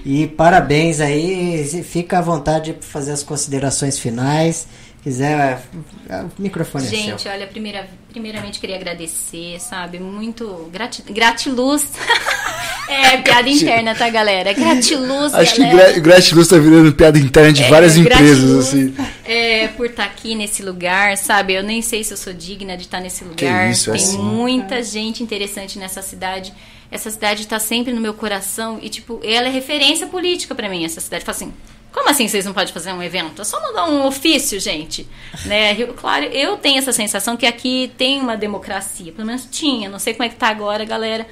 E 0.04 0.26
parabéns 0.26 1.00
aí, 1.00 1.64
fica 1.82 2.18
à 2.18 2.20
vontade 2.20 2.74
para 2.74 2.82
fazer 2.86 3.12
as 3.12 3.22
considerações 3.22 3.98
finais. 3.98 4.66
Quiser, 5.02 5.62
o 6.10 6.42
microfone 6.42 6.86
Gente, 6.86 7.12
é 7.12 7.18
seu. 7.18 7.32
olha, 7.32 7.46
primeira, 7.46 7.86
primeiramente 8.10 8.58
queria 8.58 8.76
agradecer, 8.76 9.58
sabe? 9.60 9.98
Muito 9.98 10.68
grati, 10.70 11.02
gratiluz. 11.10 11.92
é, 12.88 13.16
piada 13.18 13.48
interna, 13.48 13.94
tá, 13.94 14.08
galera? 14.08 14.52
Gratiluz, 14.52 15.32
Acho 15.34 15.58
galera. 15.60 15.92
que 15.94 16.00
gra 16.00 16.00
gratiluz 16.00 16.48
tá 16.48 16.58
virando 16.58 16.92
piada 16.92 17.18
interna 17.18 17.52
de 17.52 17.62
É, 17.62 17.68
várias 17.68 17.96
empresas, 17.96 18.50
assim. 18.68 18.94
É, 19.24 19.68
por 19.68 19.86
estar 19.86 20.04
aqui 20.04 20.34
nesse 20.34 20.62
lugar, 20.62 21.16
sabe? 21.16 21.54
Eu 21.54 21.62
nem 21.62 21.80
sei 21.82 22.04
se 22.04 22.12
eu 22.12 22.16
sou 22.16 22.32
digna 22.32 22.76
de 22.76 22.82
estar 22.84 23.00
nesse 23.00 23.24
lugar. 23.24 23.70
isso, 23.70 23.90
é 23.90 23.94
Tem 23.94 24.02
assim. 24.02 24.18
muita 24.18 24.82
gente 24.82 25.22
interessante 25.22 25.78
nessa 25.78 26.02
cidade. 26.02 26.52
Essa 26.90 27.10
cidade 27.10 27.46
tá 27.46 27.58
sempre 27.58 27.92
no 27.92 28.00
meu 28.00 28.14
coração 28.14 28.78
e, 28.80 28.88
tipo, 28.88 29.20
ela 29.24 29.48
é 29.48 29.50
referência 29.50 30.06
política 30.06 30.54
pra 30.54 30.68
mim, 30.68 30.84
essa 30.84 31.00
cidade. 31.00 31.24
Fala 31.24 31.34
assim, 31.36 31.52
como 31.92 32.08
assim 32.08 32.28
vocês 32.28 32.44
não 32.44 32.52
podem 32.52 32.72
fazer 32.72 32.92
um 32.92 33.02
evento? 33.02 33.40
É 33.42 33.44
só 33.44 33.60
mandar 33.60 33.88
um 33.88 34.06
ofício, 34.06 34.60
gente. 34.60 35.08
Né? 35.46 35.72
Rio- 35.72 35.94
Claro, 35.94 36.26
eu 36.26 36.56
tenho 36.56 36.78
essa 36.78 36.92
sensação 36.92 37.36
que 37.36 37.46
aqui 37.46 37.90
tem 37.96 38.20
uma 38.20 38.36
democracia. 38.36 39.10
Pelo 39.12 39.26
menos 39.26 39.48
tinha. 39.50 39.88
Não 39.88 39.98
sei 39.98 40.12
como 40.12 40.24
é 40.24 40.28
que 40.28 40.36
tá 40.36 40.48
agora, 40.48 40.84
galera. 40.84 41.26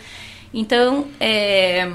Então, 0.53 1.09
é, 1.19 1.91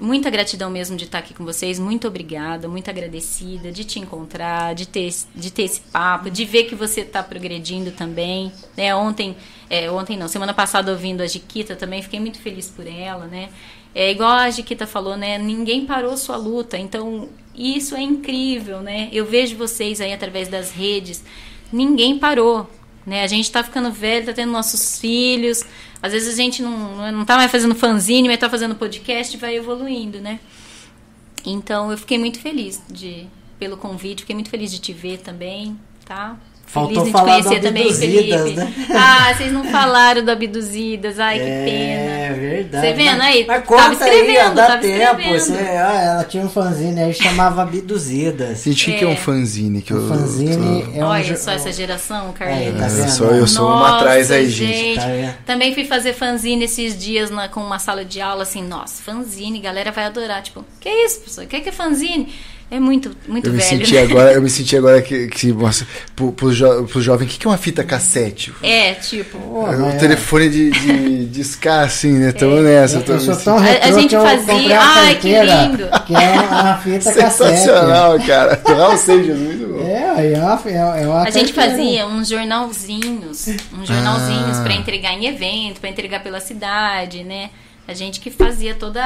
muita 0.00 0.30
gratidão 0.30 0.70
mesmo 0.70 0.96
de 0.96 1.04
estar 1.04 1.18
aqui 1.18 1.34
com 1.34 1.44
vocês. 1.44 1.78
Muito 1.78 2.08
obrigada, 2.08 2.66
muito 2.66 2.88
agradecida 2.88 3.70
de 3.70 3.84
te 3.84 4.00
encontrar, 4.00 4.74
de 4.74 4.88
ter, 4.88 5.12
de 5.34 5.52
ter 5.52 5.62
esse 5.62 5.80
papo, 5.80 6.30
de 6.30 6.44
ver 6.44 6.64
que 6.64 6.74
você 6.74 7.02
está 7.02 7.22
progredindo 7.22 7.92
também. 7.92 8.50
Né? 8.76 8.94
Ontem, 8.94 9.36
é, 9.68 9.90
ontem 9.90 10.16
não, 10.16 10.26
semana 10.26 10.54
passada 10.54 10.90
ouvindo 10.90 11.20
a 11.20 11.26
Jiquita 11.26 11.76
também, 11.76 12.02
fiquei 12.02 12.18
muito 12.18 12.40
feliz 12.40 12.68
por 12.68 12.86
ela, 12.86 13.26
né? 13.26 13.50
É 13.94 14.10
igual 14.10 14.30
a 14.30 14.50
Jiquita 14.50 14.86
falou, 14.86 15.16
né? 15.16 15.36
Ninguém 15.36 15.84
parou 15.84 16.16
sua 16.16 16.36
luta, 16.36 16.78
então 16.78 17.28
isso 17.54 17.96
é 17.96 18.00
incrível, 18.00 18.80
né? 18.80 19.08
Eu 19.12 19.26
vejo 19.26 19.56
vocês 19.56 20.00
aí 20.00 20.12
através 20.12 20.48
das 20.48 20.70
redes, 20.70 21.24
ninguém 21.72 22.16
parou, 22.16 22.70
né? 23.10 23.24
A 23.24 23.26
gente 23.26 23.50
tá 23.50 23.64
ficando 23.64 23.90
velho, 23.90 24.24
tá 24.24 24.32
tendo 24.32 24.52
nossos 24.52 25.00
filhos, 25.00 25.64
às 26.00 26.12
vezes 26.12 26.32
a 26.32 26.36
gente 26.36 26.62
não, 26.62 27.10
não 27.10 27.24
tá 27.24 27.36
mais 27.36 27.50
fazendo 27.50 27.74
fanzine, 27.74 28.28
mas 28.28 28.38
tá 28.38 28.48
fazendo 28.48 28.76
podcast 28.76 29.36
e 29.36 29.40
vai 29.40 29.56
evoluindo, 29.56 30.20
né? 30.20 30.38
Então 31.44 31.90
eu 31.90 31.98
fiquei 31.98 32.18
muito 32.18 32.38
feliz 32.38 32.80
de 32.88 33.26
pelo 33.58 33.76
convite, 33.76 34.20
fiquei 34.20 34.34
muito 34.34 34.48
feliz 34.48 34.70
de 34.70 34.78
te 34.78 34.92
ver 34.92 35.18
também, 35.18 35.76
tá? 36.04 36.38
Faltou 36.72 37.04
feliz 37.04 37.12
de 37.12 37.18
te 37.18 37.24
conhecer 37.24 37.60
também, 37.60 37.82
Abduzidas, 37.82 38.40
Felipe. 38.42 38.56
né? 38.60 38.72
Ah, 38.94 39.34
vocês 39.34 39.52
não 39.52 39.64
falaram 39.64 40.24
do 40.24 40.30
Abduzidas, 40.30 41.18
ai 41.18 41.38
que 41.38 41.44
É 41.44 41.64
pena. 41.64 42.36
verdade. 42.38 42.86
Você 42.86 42.92
vendo 42.92 43.22
aí? 43.22 43.44
Mas 43.46 43.64
Tava 43.64 43.66
conta 43.66 44.04
aí, 44.04 44.10
ó, 44.12 44.20
escrevendo, 44.20 44.54
dá 44.54 44.66
tava 44.66 44.78
tempo. 44.80 45.20
escrevendo. 45.20 45.38
Você, 45.40 45.52
ela 45.64 46.24
tinha 46.24 46.44
um 46.44 46.48
fanzine 46.48 47.00
aí, 47.00 47.12
chamava 47.14 47.62
Abduzidas. 47.62 48.62
Gente, 48.62 48.82
o 48.82 48.92
que, 48.92 48.98
que 48.98 49.04
é 49.04 49.08
um 49.08 49.12
É. 49.12 49.16
fanzine? 49.16 49.82
Que 49.82 49.92
O 49.92 49.96
eu, 49.96 50.08
fanzine 50.08 50.82
tô- 50.84 50.92
é 51.00 51.04
um... 51.04 51.08
Olha 51.08 51.36
só 51.36 51.50
essa 51.50 51.72
geração, 51.72 52.28
Aí, 52.28 52.32
Carlinhos. 52.34 52.78
tá 52.78 52.86
É, 52.86 53.08
só 53.08 53.24
eu 53.24 53.46
sou 53.46 53.66
uma 53.68 53.96
atrás 53.98 54.30
aí, 54.30 54.48
gente. 54.48 55.00
Tá? 55.00 55.34
Também 55.44 55.74
fui 55.74 55.84
fazer 55.84 56.12
fanzine 56.14 56.64
esses 56.66 56.96
dias 56.96 57.30
na- 57.30 57.48
com 57.48 57.60
uma 57.60 57.78
sala 57.80 58.04
de 58.04 58.20
aula, 58.20 58.42
assim, 58.44 58.62
nossa, 58.62 59.02
fanzine, 59.02 59.58
galera 59.58 59.90
vai 59.90 60.04
adorar. 60.04 60.40
Tipo, 60.42 60.64
que 60.78 60.88
isso, 60.88 61.18
professor? 61.18 61.44
O 61.44 61.46
que 61.48 61.56
é, 61.56 61.60
que 61.60 61.68
é 61.68 61.72
fanzine? 61.72 62.32
É 62.72 62.78
muito, 62.78 63.10
muito 63.26 63.48
Eu 63.48 63.52
me 63.52 63.58
velho. 63.58 63.68
senti 63.68 63.94
né? 63.94 64.02
agora, 64.02 64.32
eu 64.32 64.40
me 64.40 64.48
senti 64.50 64.76
agora 64.76 65.02
que, 65.02 65.26
que 65.26 65.52
nossa, 65.52 65.84
pro, 66.14 66.30
pro, 66.30 66.52
jo, 66.52 66.84
pro 66.84 67.02
jovem, 67.02 67.26
o 67.26 67.30
que, 67.30 67.36
que 67.36 67.46
é 67.46 67.50
uma 67.50 67.58
fita 67.58 67.82
cassete? 67.82 68.54
É, 68.62 68.94
tipo. 68.94 69.38
Pô, 69.38 69.66
É 69.66 69.76
mas 69.76 69.80
o 69.80 69.86
é- 69.86 69.96
telefone 69.96 70.48
de, 70.48 70.70
de, 70.70 71.24
de 71.26 71.40
ska, 71.40 71.80
assim, 71.80 72.12
né? 72.12 72.30
Tamo 72.30 72.60
nessa. 72.60 72.98
Eu, 72.98 73.02
tô 73.04 73.12
eu 73.14 73.20
sou 73.20 73.36
tão 73.36 73.58
A- 73.58 73.62
a 73.62 73.90
gente 73.90 74.14
fazia- 74.14 74.80
Ai, 74.80 75.14
que 75.16 75.28
lindo. 75.28 75.88
que 76.06 76.14
é 76.14 76.40
uma 76.40 76.76
fita 76.78 77.10
cassete. 77.12 77.30
Sensacional, 77.58 78.18
cara. 78.20 78.62
Raul 78.64 78.96
Seixas, 78.96 79.36
muito 79.36 79.66
bom. 79.66 79.80
É, 79.84 80.32
é 80.34 80.38
uma, 80.38 80.62
é, 80.66 81.02
é 81.02 81.06
uma 81.08 81.22
A 81.24 81.30
gente 81.30 81.52
fazia 81.52 82.06
uns 82.06 82.28
jornalzinhos, 82.28 83.48
uns 83.72 83.88
jornalzinhos 83.88 84.58
pra 84.60 84.74
entregar 84.74 85.12
em 85.14 85.26
evento, 85.26 85.80
pra 85.80 85.90
entregar 85.90 86.22
pela 86.22 86.38
cidade, 86.40 87.24
né? 87.24 87.50
A 87.88 87.94
gente 87.94 88.20
que 88.20 88.30
fazia 88.30 88.74
toda 88.74 89.02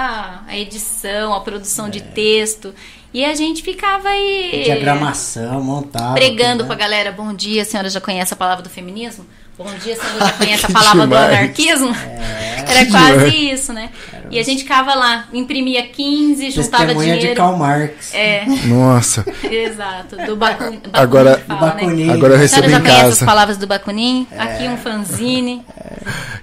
a 0.46 0.58
edição, 0.58 1.32
a 1.32 1.40
produção 1.40 1.86
É. 1.86 1.90
de 1.90 2.02
texto. 2.02 2.74
E 3.14 3.24
a 3.24 3.32
gente 3.34 3.62
ficava 3.62 4.08
aí 4.08 4.62
Diagramação, 4.64 5.62
montava. 5.62 6.14
pregando 6.14 6.58
tudo, 6.64 6.66
pra 6.66 6.74
né? 6.76 6.82
galera, 6.82 7.12
bom 7.12 7.32
dia, 7.32 7.62
a 7.62 7.64
senhora 7.64 7.88
já 7.88 8.00
conhece 8.00 8.34
a 8.34 8.36
palavra 8.36 8.62
do 8.64 8.68
feminismo? 8.68 9.24
Bom 9.56 9.72
dia, 9.84 9.94
a 9.94 9.96
senhora 9.96 10.26
já 10.26 10.32
conhece 10.36 10.66
a 10.66 10.70
palavra 10.70 11.06
do 11.06 11.08
demais. 11.14 11.28
anarquismo? 11.38 11.94
É. 11.94 12.64
Era 12.74 12.86
quase 12.90 13.36
isso, 13.52 13.72
né? 13.72 13.90
E 14.32 14.38
a 14.38 14.42
gente 14.42 14.62
ficava 14.64 14.94
lá, 14.94 15.28
imprimia 15.32 15.86
15, 15.86 16.50
juntava 16.50 16.86
Testemunha 16.86 17.12
de 17.14 17.18
dinheiro. 17.20 17.40
Karl 17.40 17.56
Marx. 17.56 18.12
É, 18.14 18.46
Nossa. 18.66 19.24
exato. 19.48 20.16
Do 20.16 20.34
Bakunin. 20.34 20.80
Agora- 20.92 21.38
fala, 21.46 21.60
Do 21.60 21.66
né? 21.66 21.72
Bakunin. 21.84 22.10
Agora 22.10 22.32
eu 22.32 22.36
A 22.36 22.40
recebo 22.40 22.64
senhora 22.66 22.70
já 22.72 22.78
em 22.78 22.82
conhece 22.82 23.04
as 23.04 23.14
casa. 23.20 23.26
palavras 23.26 23.56
do 23.58 23.66
Bakunin? 23.68 24.26
Aqui 24.36 24.66
um 24.66 24.76
fanzine. 24.76 25.62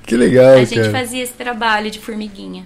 Que 0.06 0.16
legal, 0.16 0.54
A 0.54 0.64
gente 0.64 0.76
cara. 0.76 0.92
fazia 0.92 1.22
esse 1.24 1.34
trabalho 1.34 1.92
de 1.92 2.00
formiguinha. 2.00 2.66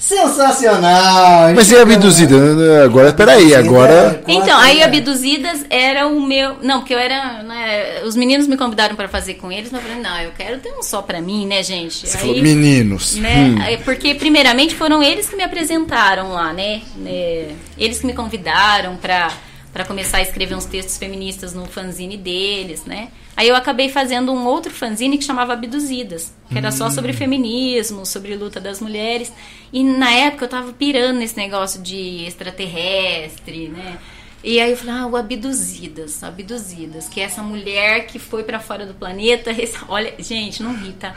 Sensacional! 0.00 1.52
Mas 1.54 1.70
e 1.70 1.76
a 1.76 1.82
abduzida? 1.82 2.84
Agora, 2.84 3.12
peraí, 3.12 3.54
agora. 3.54 4.14
Conta 4.24 4.32
Então, 4.32 4.58
aí 4.58 4.82
aí. 4.82 4.82
Abduzidas 4.82 5.64
era 5.68 6.06
o 6.06 6.20
meu. 6.20 6.56
Não, 6.62 6.78
porque 6.80 6.94
eu 6.94 6.98
era. 6.98 7.42
né, 7.42 8.00
os 8.04 8.16
meninos 8.16 8.46
me 8.48 8.56
convidaram 8.56 8.96
pra 8.96 9.08
fazer 9.08 9.34
com 9.34 9.52
eles, 9.52 9.70
mas 9.70 9.82
eu 9.82 9.88
falei, 9.88 10.02
não, 10.02 10.18
eu 10.20 10.30
quero 10.36 10.58
ter 10.58 10.72
um 10.72 10.82
só 10.82 11.02
pra 11.02 11.20
mim, 11.20 11.46
né, 11.46 11.62
gente? 11.62 12.08
Você 12.08 12.16
Aí- 12.16 12.22
falou, 12.22 12.42
meninos. 12.42 13.16
né? 13.16 13.54
Hum. 13.58 13.62
É, 13.62 13.76
Porque, 13.76 14.14
primeiramente, 14.14 14.74
foram 14.74 15.02
eles 15.02 15.28
que 15.28 15.36
me 15.36 15.42
apresentaram 15.44 16.32
lá, 16.32 16.52
né? 16.52 16.80
É, 17.06 17.48
Eles 17.78 17.98
que 18.00 18.06
me 18.06 18.12
convidaram 18.14 18.96
pra, 18.96 19.30
pra 19.72 19.84
começar 19.84 20.18
a 20.18 20.22
escrever 20.22 20.54
uns 20.56 20.64
textos 20.64 20.98
feministas 20.98 21.54
no 21.54 21.64
fanzine 21.66 22.16
deles, 22.16 22.84
né? 22.84 23.08
Aí 23.36 23.48
eu 23.48 23.54
acabei 23.56 23.88
fazendo 23.88 24.32
um 24.32 24.44
outro 24.46 24.72
fanzine 24.72 25.16
que 25.16 25.24
chamava 25.24 25.52
Abduzidas, 25.52 26.32
que 26.50 26.58
era 26.58 26.70
só 26.72 26.86
Hum. 26.88 26.90
sobre 26.90 27.12
feminismo, 27.12 28.04
sobre 28.04 28.34
luta 28.36 28.60
das 28.60 28.80
mulheres. 28.80 29.32
E 29.72 29.82
na 29.84 30.10
época 30.12 30.44
eu 30.44 30.48
tava 30.48 30.72
pirando 30.72 31.18
nesse 31.18 31.36
negócio 31.36 31.80
de 31.80 32.24
extraterrestre, 32.26 33.68
né? 33.68 33.98
E 34.42 34.58
aí 34.58 34.70
eu 34.70 34.76
falei, 34.76 34.94
ah, 34.94 35.06
o 35.06 35.16
Abduzidas, 35.16 36.24
Abduzidas, 36.24 37.08
que 37.08 37.20
é 37.20 37.24
essa 37.24 37.42
mulher 37.42 38.06
que 38.06 38.18
foi 38.18 38.42
pra 38.42 38.58
fora 38.58 38.86
do 38.86 38.94
planeta. 38.94 39.50
Olha, 39.88 40.14
gente, 40.18 40.62
não 40.62 40.74
ri, 40.74 40.92
tá? 40.92 41.14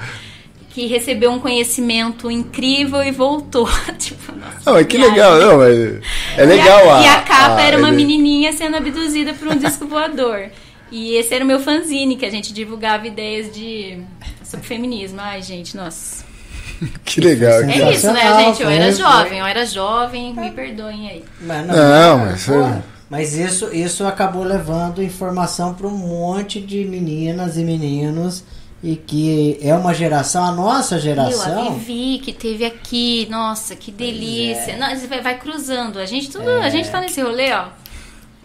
Que 0.74 0.88
recebeu 0.88 1.32
um 1.32 1.40
conhecimento 1.40 2.32
incrível 2.32 3.04
e 3.04 3.12
voltou. 3.12 3.70
tipo, 4.00 4.32
nossa, 4.32 4.58
Não, 4.66 4.74
mas 4.74 4.88
que 4.88 4.98
legal, 4.98 5.40
não, 5.40 5.58
mas 5.60 6.02
é 6.38 6.46
legal 6.46 6.86
e 6.86 6.90
a, 6.90 6.96
a. 6.98 7.02
e 7.04 7.08
a 7.08 7.22
capa 7.22 7.56
a 7.58 7.62
era 7.62 7.78
uma 7.78 7.90
ideia. 7.90 8.08
menininha 8.08 8.52
sendo 8.54 8.78
abduzida 8.78 9.34
por 9.34 9.48
um 9.50 9.58
disco 9.58 9.86
voador. 9.86 10.50
E 10.92 11.16
esse 11.16 11.34
era 11.34 11.44
o 11.44 11.48
meu 11.48 11.60
fanzine, 11.60 12.16
que 12.16 12.26
a 12.26 12.30
gente 12.30 12.54
divulgava 12.54 13.08
ideias 13.08 13.52
de 13.54 14.00
sobre 14.44 14.66
feminismo. 14.66 15.20
Ai, 15.22 15.42
gente, 15.42 15.76
nossa. 15.78 16.24
Que 17.06 17.22
legal. 17.22 17.62
É. 17.62 17.80
É 17.80 17.92
isso, 17.94 18.12
né, 18.12 18.44
gente? 18.44 18.62
Eu 18.64 18.70
era 18.70 18.92
jovem, 18.92 19.40
eu 19.40 19.46
era 19.46 19.66
jovem, 19.66 20.34
me 20.34 20.52
perdoem 20.52 21.10
aí. 21.10 21.24
Mas 21.42 21.68
Não, 21.68 22.18
mas 22.20 22.46
pô, 22.46 22.52
foi- 22.52 22.82
mas 23.10 23.34
isso, 23.36 23.74
isso 23.74 24.06
acabou 24.06 24.44
levando 24.44 25.02
informação 25.04 25.74
para 25.76 25.88
um 25.88 25.92
monte 25.98 26.60
de 26.60 26.84
meninas 26.84 27.58
e 27.58 27.64
meninos 27.64 28.44
e 28.84 28.98
que 28.98 29.58
é 29.62 29.74
uma 29.74 29.94
geração, 29.94 30.44
a 30.44 30.52
nossa 30.52 30.96
a 30.96 31.00
geração. 31.00 31.76
Vivi 31.76 32.20
que 32.20 32.34
teve 32.34 32.66
aqui, 32.66 33.26
nossa, 33.32 33.78
que 33.78 33.90
delícia. 33.90 34.76
Não, 34.76 34.94
você 34.94 35.08
vai, 35.08 35.40
cruzando. 35.40 35.98
A 36.00 36.06
gente 36.06 36.30
tudo, 36.30 36.50
a 36.50 36.70
gente 36.70 36.90
tá 36.92 37.00
nesse 37.00 37.22
rolê, 37.22 37.54
ó. 37.54 37.68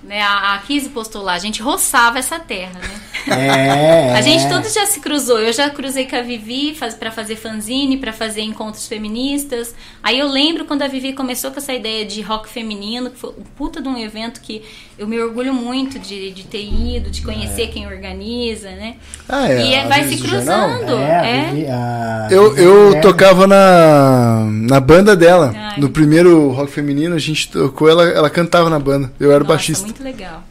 Né, 0.02 0.22
a, 0.22 0.54
a 0.54 0.58
Kizzy 0.58 0.88
postou 0.90 1.22
lá, 1.22 1.32
a 1.34 1.38
gente 1.38 1.60
roçava 1.60 2.18
essa 2.18 2.38
terra, 2.38 2.78
né? 2.78 3.34
É, 3.36 4.12
A 4.14 4.20
gente 4.22 4.44
é. 4.44 4.48
tudo 4.48 4.66
já 4.72 4.86
se 4.86 5.00
cruzou. 5.00 5.38
Eu 5.40 5.52
já 5.52 5.68
cruzei 5.68 6.06
com 6.06 6.16
a 6.16 6.22
Vivi 6.22 6.74
faz, 6.74 6.94
para 6.94 7.10
fazer 7.10 7.36
fanzine, 7.36 7.96
pra 7.98 8.12
fazer 8.12 8.40
encontros 8.42 8.86
feministas. 8.86 9.74
Aí 10.02 10.18
eu 10.18 10.28
lembro 10.28 10.64
quando 10.64 10.82
a 10.82 10.88
Vivi 10.88 11.12
começou 11.12 11.50
com 11.50 11.58
essa 11.58 11.74
ideia 11.74 12.06
de 12.06 12.22
rock 12.22 12.48
feminino, 12.48 13.10
que 13.10 13.18
foi 13.18 13.30
um 13.30 13.42
puta 13.56 13.82
de 13.82 13.88
um 13.88 13.98
evento 13.98 14.40
que 14.40 14.62
eu 14.96 15.06
me 15.06 15.20
orgulho 15.20 15.52
muito 15.52 15.98
de, 15.98 16.30
de 16.30 16.44
ter 16.44 16.62
ido, 16.64 17.10
de 17.10 17.20
conhecer 17.22 17.66
quem 17.68 17.86
organiza, 17.86 18.70
né? 18.70 18.94
Ah, 19.28 19.50
é, 19.50 19.60
e 19.66 19.74
é- 19.74 19.86
vai 19.88 20.04
se 20.08 20.16
cruzando. 20.16 20.92
É, 20.96 21.16
a 21.18 21.26
é. 21.26 21.44
Vivi- 21.50 21.66
a 21.66 22.28
Eu, 22.30 22.56
eu 22.56 23.00
tocava 23.00 23.46
na, 23.46 24.44
na 24.68 24.80
banda 24.80 25.16
dela. 25.16 25.52
Ai. 25.56 25.80
No 25.80 25.90
primeiro 25.90 26.50
rock 26.50 26.70
feminino, 26.70 27.14
a 27.14 27.18
gente 27.18 27.48
tocou, 27.50 27.88
ela, 27.88 28.04
ela 28.08 28.30
cantava 28.30 28.68
na 28.70 28.78
banda. 28.78 29.12
Eu 29.18 29.30
era 29.30 29.40
Nossa, 29.40 29.54
baixista. 29.54 29.84
muito 29.84 30.02
legal. 30.02 30.42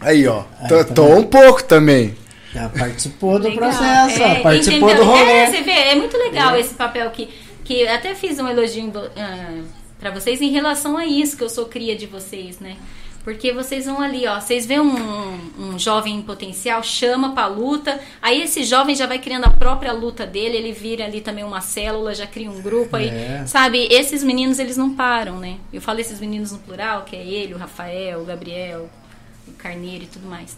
Aí, 0.00 0.26
ó. 0.28 0.42
Aí, 0.60 0.68
Tô, 0.68 0.84
tá 0.84 0.94
tô 0.94 1.06
vendo? 1.06 1.18
um 1.18 1.22
pouco 1.24 1.64
também. 1.64 2.14
Já 2.52 2.68
participou 2.68 3.38
do 3.38 3.48
Legal. 3.48 3.68
processo, 3.70 4.22
É, 4.22 4.40
participou 4.40 4.88
entendeu? 4.90 5.04
do 5.04 5.10
rolê. 5.10 5.30
É, 5.30 5.46
você 5.50 5.62
vê, 5.62 5.70
é 5.72 5.94
muito 5.94 6.16
legal 6.16 6.56
esse 6.56 6.74
papel 6.74 7.10
que, 7.10 7.28
que 7.64 7.86
até 7.86 8.14
fiz 8.14 8.38
um 8.38 8.48
elogio 8.48 8.90
ah, 9.16 9.60
pra 10.00 10.10
vocês 10.10 10.40
em 10.40 10.50
relação 10.50 10.96
a 10.96 11.04
isso, 11.04 11.36
que 11.36 11.44
eu 11.44 11.50
sou 11.50 11.66
cria 11.66 11.94
de 11.96 12.06
vocês, 12.06 12.58
né? 12.60 12.76
Porque 13.26 13.52
vocês 13.52 13.86
vão 13.86 14.00
ali, 14.00 14.24
ó, 14.28 14.40
vocês 14.40 14.66
vêem 14.66 14.78
um, 14.78 15.40
um 15.58 15.76
jovem 15.76 16.14
em 16.14 16.22
potencial, 16.22 16.80
chama 16.80 17.32
pra 17.32 17.48
luta, 17.48 17.98
aí 18.22 18.40
esse 18.42 18.62
jovem 18.62 18.94
já 18.94 19.04
vai 19.04 19.18
criando 19.18 19.46
a 19.46 19.50
própria 19.50 19.92
luta 19.92 20.24
dele, 20.24 20.56
ele 20.56 20.70
vira 20.70 21.04
ali 21.04 21.20
também 21.20 21.42
uma 21.42 21.60
célula, 21.60 22.14
já 22.14 22.24
cria 22.24 22.48
um 22.48 22.62
grupo 22.62 22.94
aí, 22.94 23.08
É. 23.08 23.42
sabe? 23.44 23.88
Esses 23.90 24.22
meninos, 24.22 24.60
eles 24.60 24.76
não 24.76 24.94
param, 24.94 25.40
né? 25.40 25.56
Eu 25.72 25.80
falo 25.80 25.98
esses 25.98 26.20
meninos 26.20 26.52
no 26.52 26.58
plural, 26.58 27.02
que 27.02 27.16
é 27.16 27.26
ele, 27.26 27.52
o 27.52 27.58
Rafael, 27.58 28.20
o 28.20 28.24
Gabriel, 28.24 28.88
o 29.48 29.52
Carneiro 29.54 30.04
e 30.04 30.06
tudo 30.06 30.28
mais. 30.28 30.56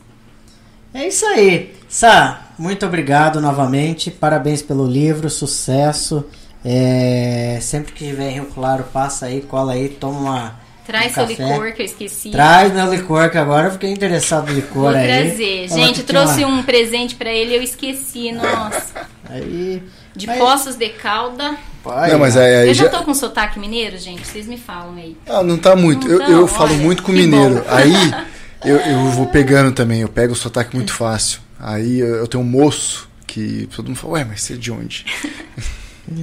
É 0.93 1.09
isso 1.09 1.24
aí. 1.24 1.74
Sá, 1.89 2.49
muito 2.59 2.85
obrigado 2.85 3.40
novamente. 3.40 4.11
Parabéns 4.11 4.61
pelo 4.61 4.86
livro, 4.86 5.31
sucesso. 5.31 6.23
É, 6.62 7.59
sempre 7.62 7.93
que 7.95 8.05
tiver 8.05 8.28
em 8.28 8.35
Rio 8.35 8.47
Claro, 8.55 8.85
passa 8.93 9.24
aí, 9.24 9.40
cola 9.40 9.73
aí, 9.73 9.89
toma 9.89 10.20
uma. 10.20 10.68
Traz 10.89 11.12
seu 11.12 11.27
café. 11.27 11.43
licor 11.44 11.73
que 11.73 11.82
eu 11.82 11.86
esqueci. 11.86 12.31
Traz 12.31 12.73
meu 12.73 12.90
licor, 12.90 13.31
que 13.31 13.39
agora 13.39 13.69
eu 13.69 13.73
fiquei 13.73 13.90
interessado 13.93 14.48
no 14.48 14.55
licor 14.55 14.90
Vou 14.93 14.97
aí. 14.97 15.06
trazer. 15.06 15.69
Gente, 15.69 16.02
trouxe 16.02 16.43
uma- 16.44 16.56
um 16.59 16.62
presente 16.62 17.15
pra 17.15 17.31
ele 17.31 17.55
eu 17.55 17.62
esqueci, 17.62 18.32
nossa. 18.32 19.06
Aí. 19.31 19.82
De 20.16 20.27
Mas- 20.27 20.39
Poços 20.39 20.74
de 20.77 20.89
Calda. 20.89 21.55
Pai, 21.85 22.10
Não, 22.10 22.19
mas 22.19 22.36
aí, 22.36 22.56
aí 22.56 22.69
Eu 22.69 22.74
já 22.74 22.85
já. 22.85 22.90
tô 22.90 23.05
com 23.05 23.12
sotaque 23.15 23.59
mineiro, 23.60 23.97
gente? 23.98 24.27
Vocês 24.27 24.47
me 24.48 24.56
falam 24.59 24.97
aí. 24.97 25.16
Ah, 25.28 25.43
não 25.44 25.56
tá 25.59 25.77
muito. 25.77 26.06
Não 26.09 26.15
eu 26.15 26.19
tá, 26.20 26.31
eu 26.31 26.47
falo 26.48 26.70
olha, 26.73 26.78
muito 26.82 27.02
com 27.05 27.12
mineiro. 27.12 27.56
bom. 27.56 27.65
Aí 27.69 27.93
eu, 28.65 28.77
eu 28.78 29.10
vou 29.10 29.27
pegando 29.27 29.70
também. 29.73 30.01
Eu 30.01 30.09
pego 30.09 30.32
o 30.32 30.36
sotaque 30.36 30.74
muito 30.74 30.93
fácil. 30.93 31.40
Aí 31.60 32.01
eu, 32.01 32.16
eu 32.16 32.27
tenho 32.27 32.43
um 32.43 32.47
moço 32.47 33.09
que 33.27 33.69
todo 33.77 33.86
mundo 33.89 33.97
fala, 33.98 34.15
ué, 34.15 34.24
mas 34.24 34.40
você 34.43 34.55
é 34.55 34.56
de 34.56 34.73
onde? 34.73 35.05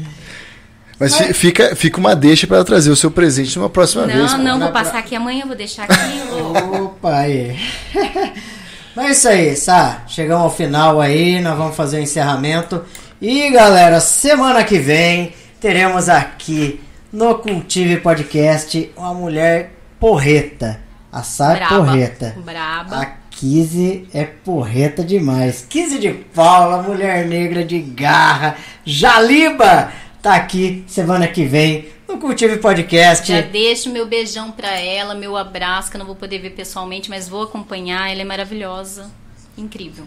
Mas 1.00 1.16
fi- 1.18 1.34
fica, 1.34 1.76
fica 1.76 1.98
uma 2.00 2.16
deixa 2.16 2.48
para 2.48 2.64
trazer 2.64 2.90
o 2.90 2.96
seu 2.96 3.12
presente 3.12 3.58
numa 3.58 3.70
próxima 3.70 4.06
vez. 4.06 4.32
Não, 4.34 4.38
não, 4.40 4.60
vou 4.60 4.72
pra- 4.72 4.84
passar 4.84 5.00
aqui 5.00 5.16
amanhã, 5.16 5.46
vou 5.46 5.56
deixar 5.56 5.84
aqui. 5.84 5.96
vou- 6.30 6.86
Opa, 6.86 7.18
aí. 7.20 7.58
Mas 8.96 9.06
é 9.08 9.12
isso 9.12 9.28
aí, 9.28 9.56
Sá. 9.56 10.04
Chegamos 10.08 10.44
ao 10.46 10.50
final 10.56 11.02
aí, 11.02 11.42
nós 11.42 11.58
vamos 11.58 11.76
fazer 11.76 11.98
o 11.98 12.02
encerramento. 12.02 12.84
E 13.22 13.50
galera, 13.50 14.00
semana 14.00 14.64
que 14.64 14.78
vem 14.80 15.34
teremos 15.60 16.08
aqui 16.08 16.80
no 17.12 17.36
Cultive 17.36 17.98
Podcast 17.98 18.92
uma 18.96 19.14
mulher 19.14 19.74
porreta. 20.00 20.80
A 21.12 21.24
Sá 21.24 21.54
é 21.54 21.56
Braba. 21.58 21.76
porreta. 21.78 22.36
Braba. 22.44 22.96
A 23.02 23.06
Kizzy 23.32 24.08
é 24.14 24.24
porreta 24.24 25.04
demais. 25.04 25.66
Kizzy 25.70 26.00
de 26.00 26.10
Paula, 26.12 26.82
mulher 26.82 27.26
negra 27.26 27.66
de 27.66 27.80
garra. 27.80 28.56
Jaliba 28.86 29.92
tá 30.26 30.34
aqui 30.34 30.84
semana 30.88 31.28
que 31.28 31.46
vem 31.46 31.88
no 32.08 32.18
Cultive 32.18 32.58
Podcast. 32.58 33.32
Já 33.32 33.42
deixo 33.42 33.92
meu 33.92 34.08
beijão 34.08 34.50
pra 34.52 34.72
ela, 34.72 35.14
meu 35.14 35.38
abraço, 35.38 35.92
que 35.92 35.98
eu 35.98 36.00
não 36.00 36.06
vou 36.08 36.16
poder 36.16 36.40
ver 36.40 36.50
pessoalmente, 36.50 37.12
mas 37.12 37.30
vou 37.30 37.44
acompanhar. 37.44 38.12
Ela 38.12 38.22
é 38.22 38.26
maravilhosa. 38.26 39.12
Incrível. 39.56 40.04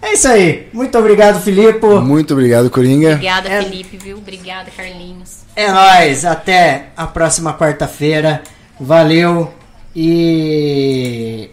É 0.00 0.14
isso 0.14 0.26
aí. 0.26 0.68
Muito 0.72 0.96
obrigado, 0.98 1.38
Filipe. 1.42 1.84
Muito 1.86 2.32
obrigado, 2.32 2.70
Coringa. 2.70 3.12
Obrigada, 3.12 3.50
É- 3.50 3.62
Felipe, 3.62 3.98
viu? 3.98 4.16
Obrigada, 4.16 4.70
Carlinhos. 4.74 5.40
É 5.54 5.70
nóis. 5.70 6.24
Até 6.24 6.86
a 6.96 7.06
próxima 7.06 7.52
quarta-feira. 7.52 8.42
Valeu. 8.80 9.52
E 9.94 11.50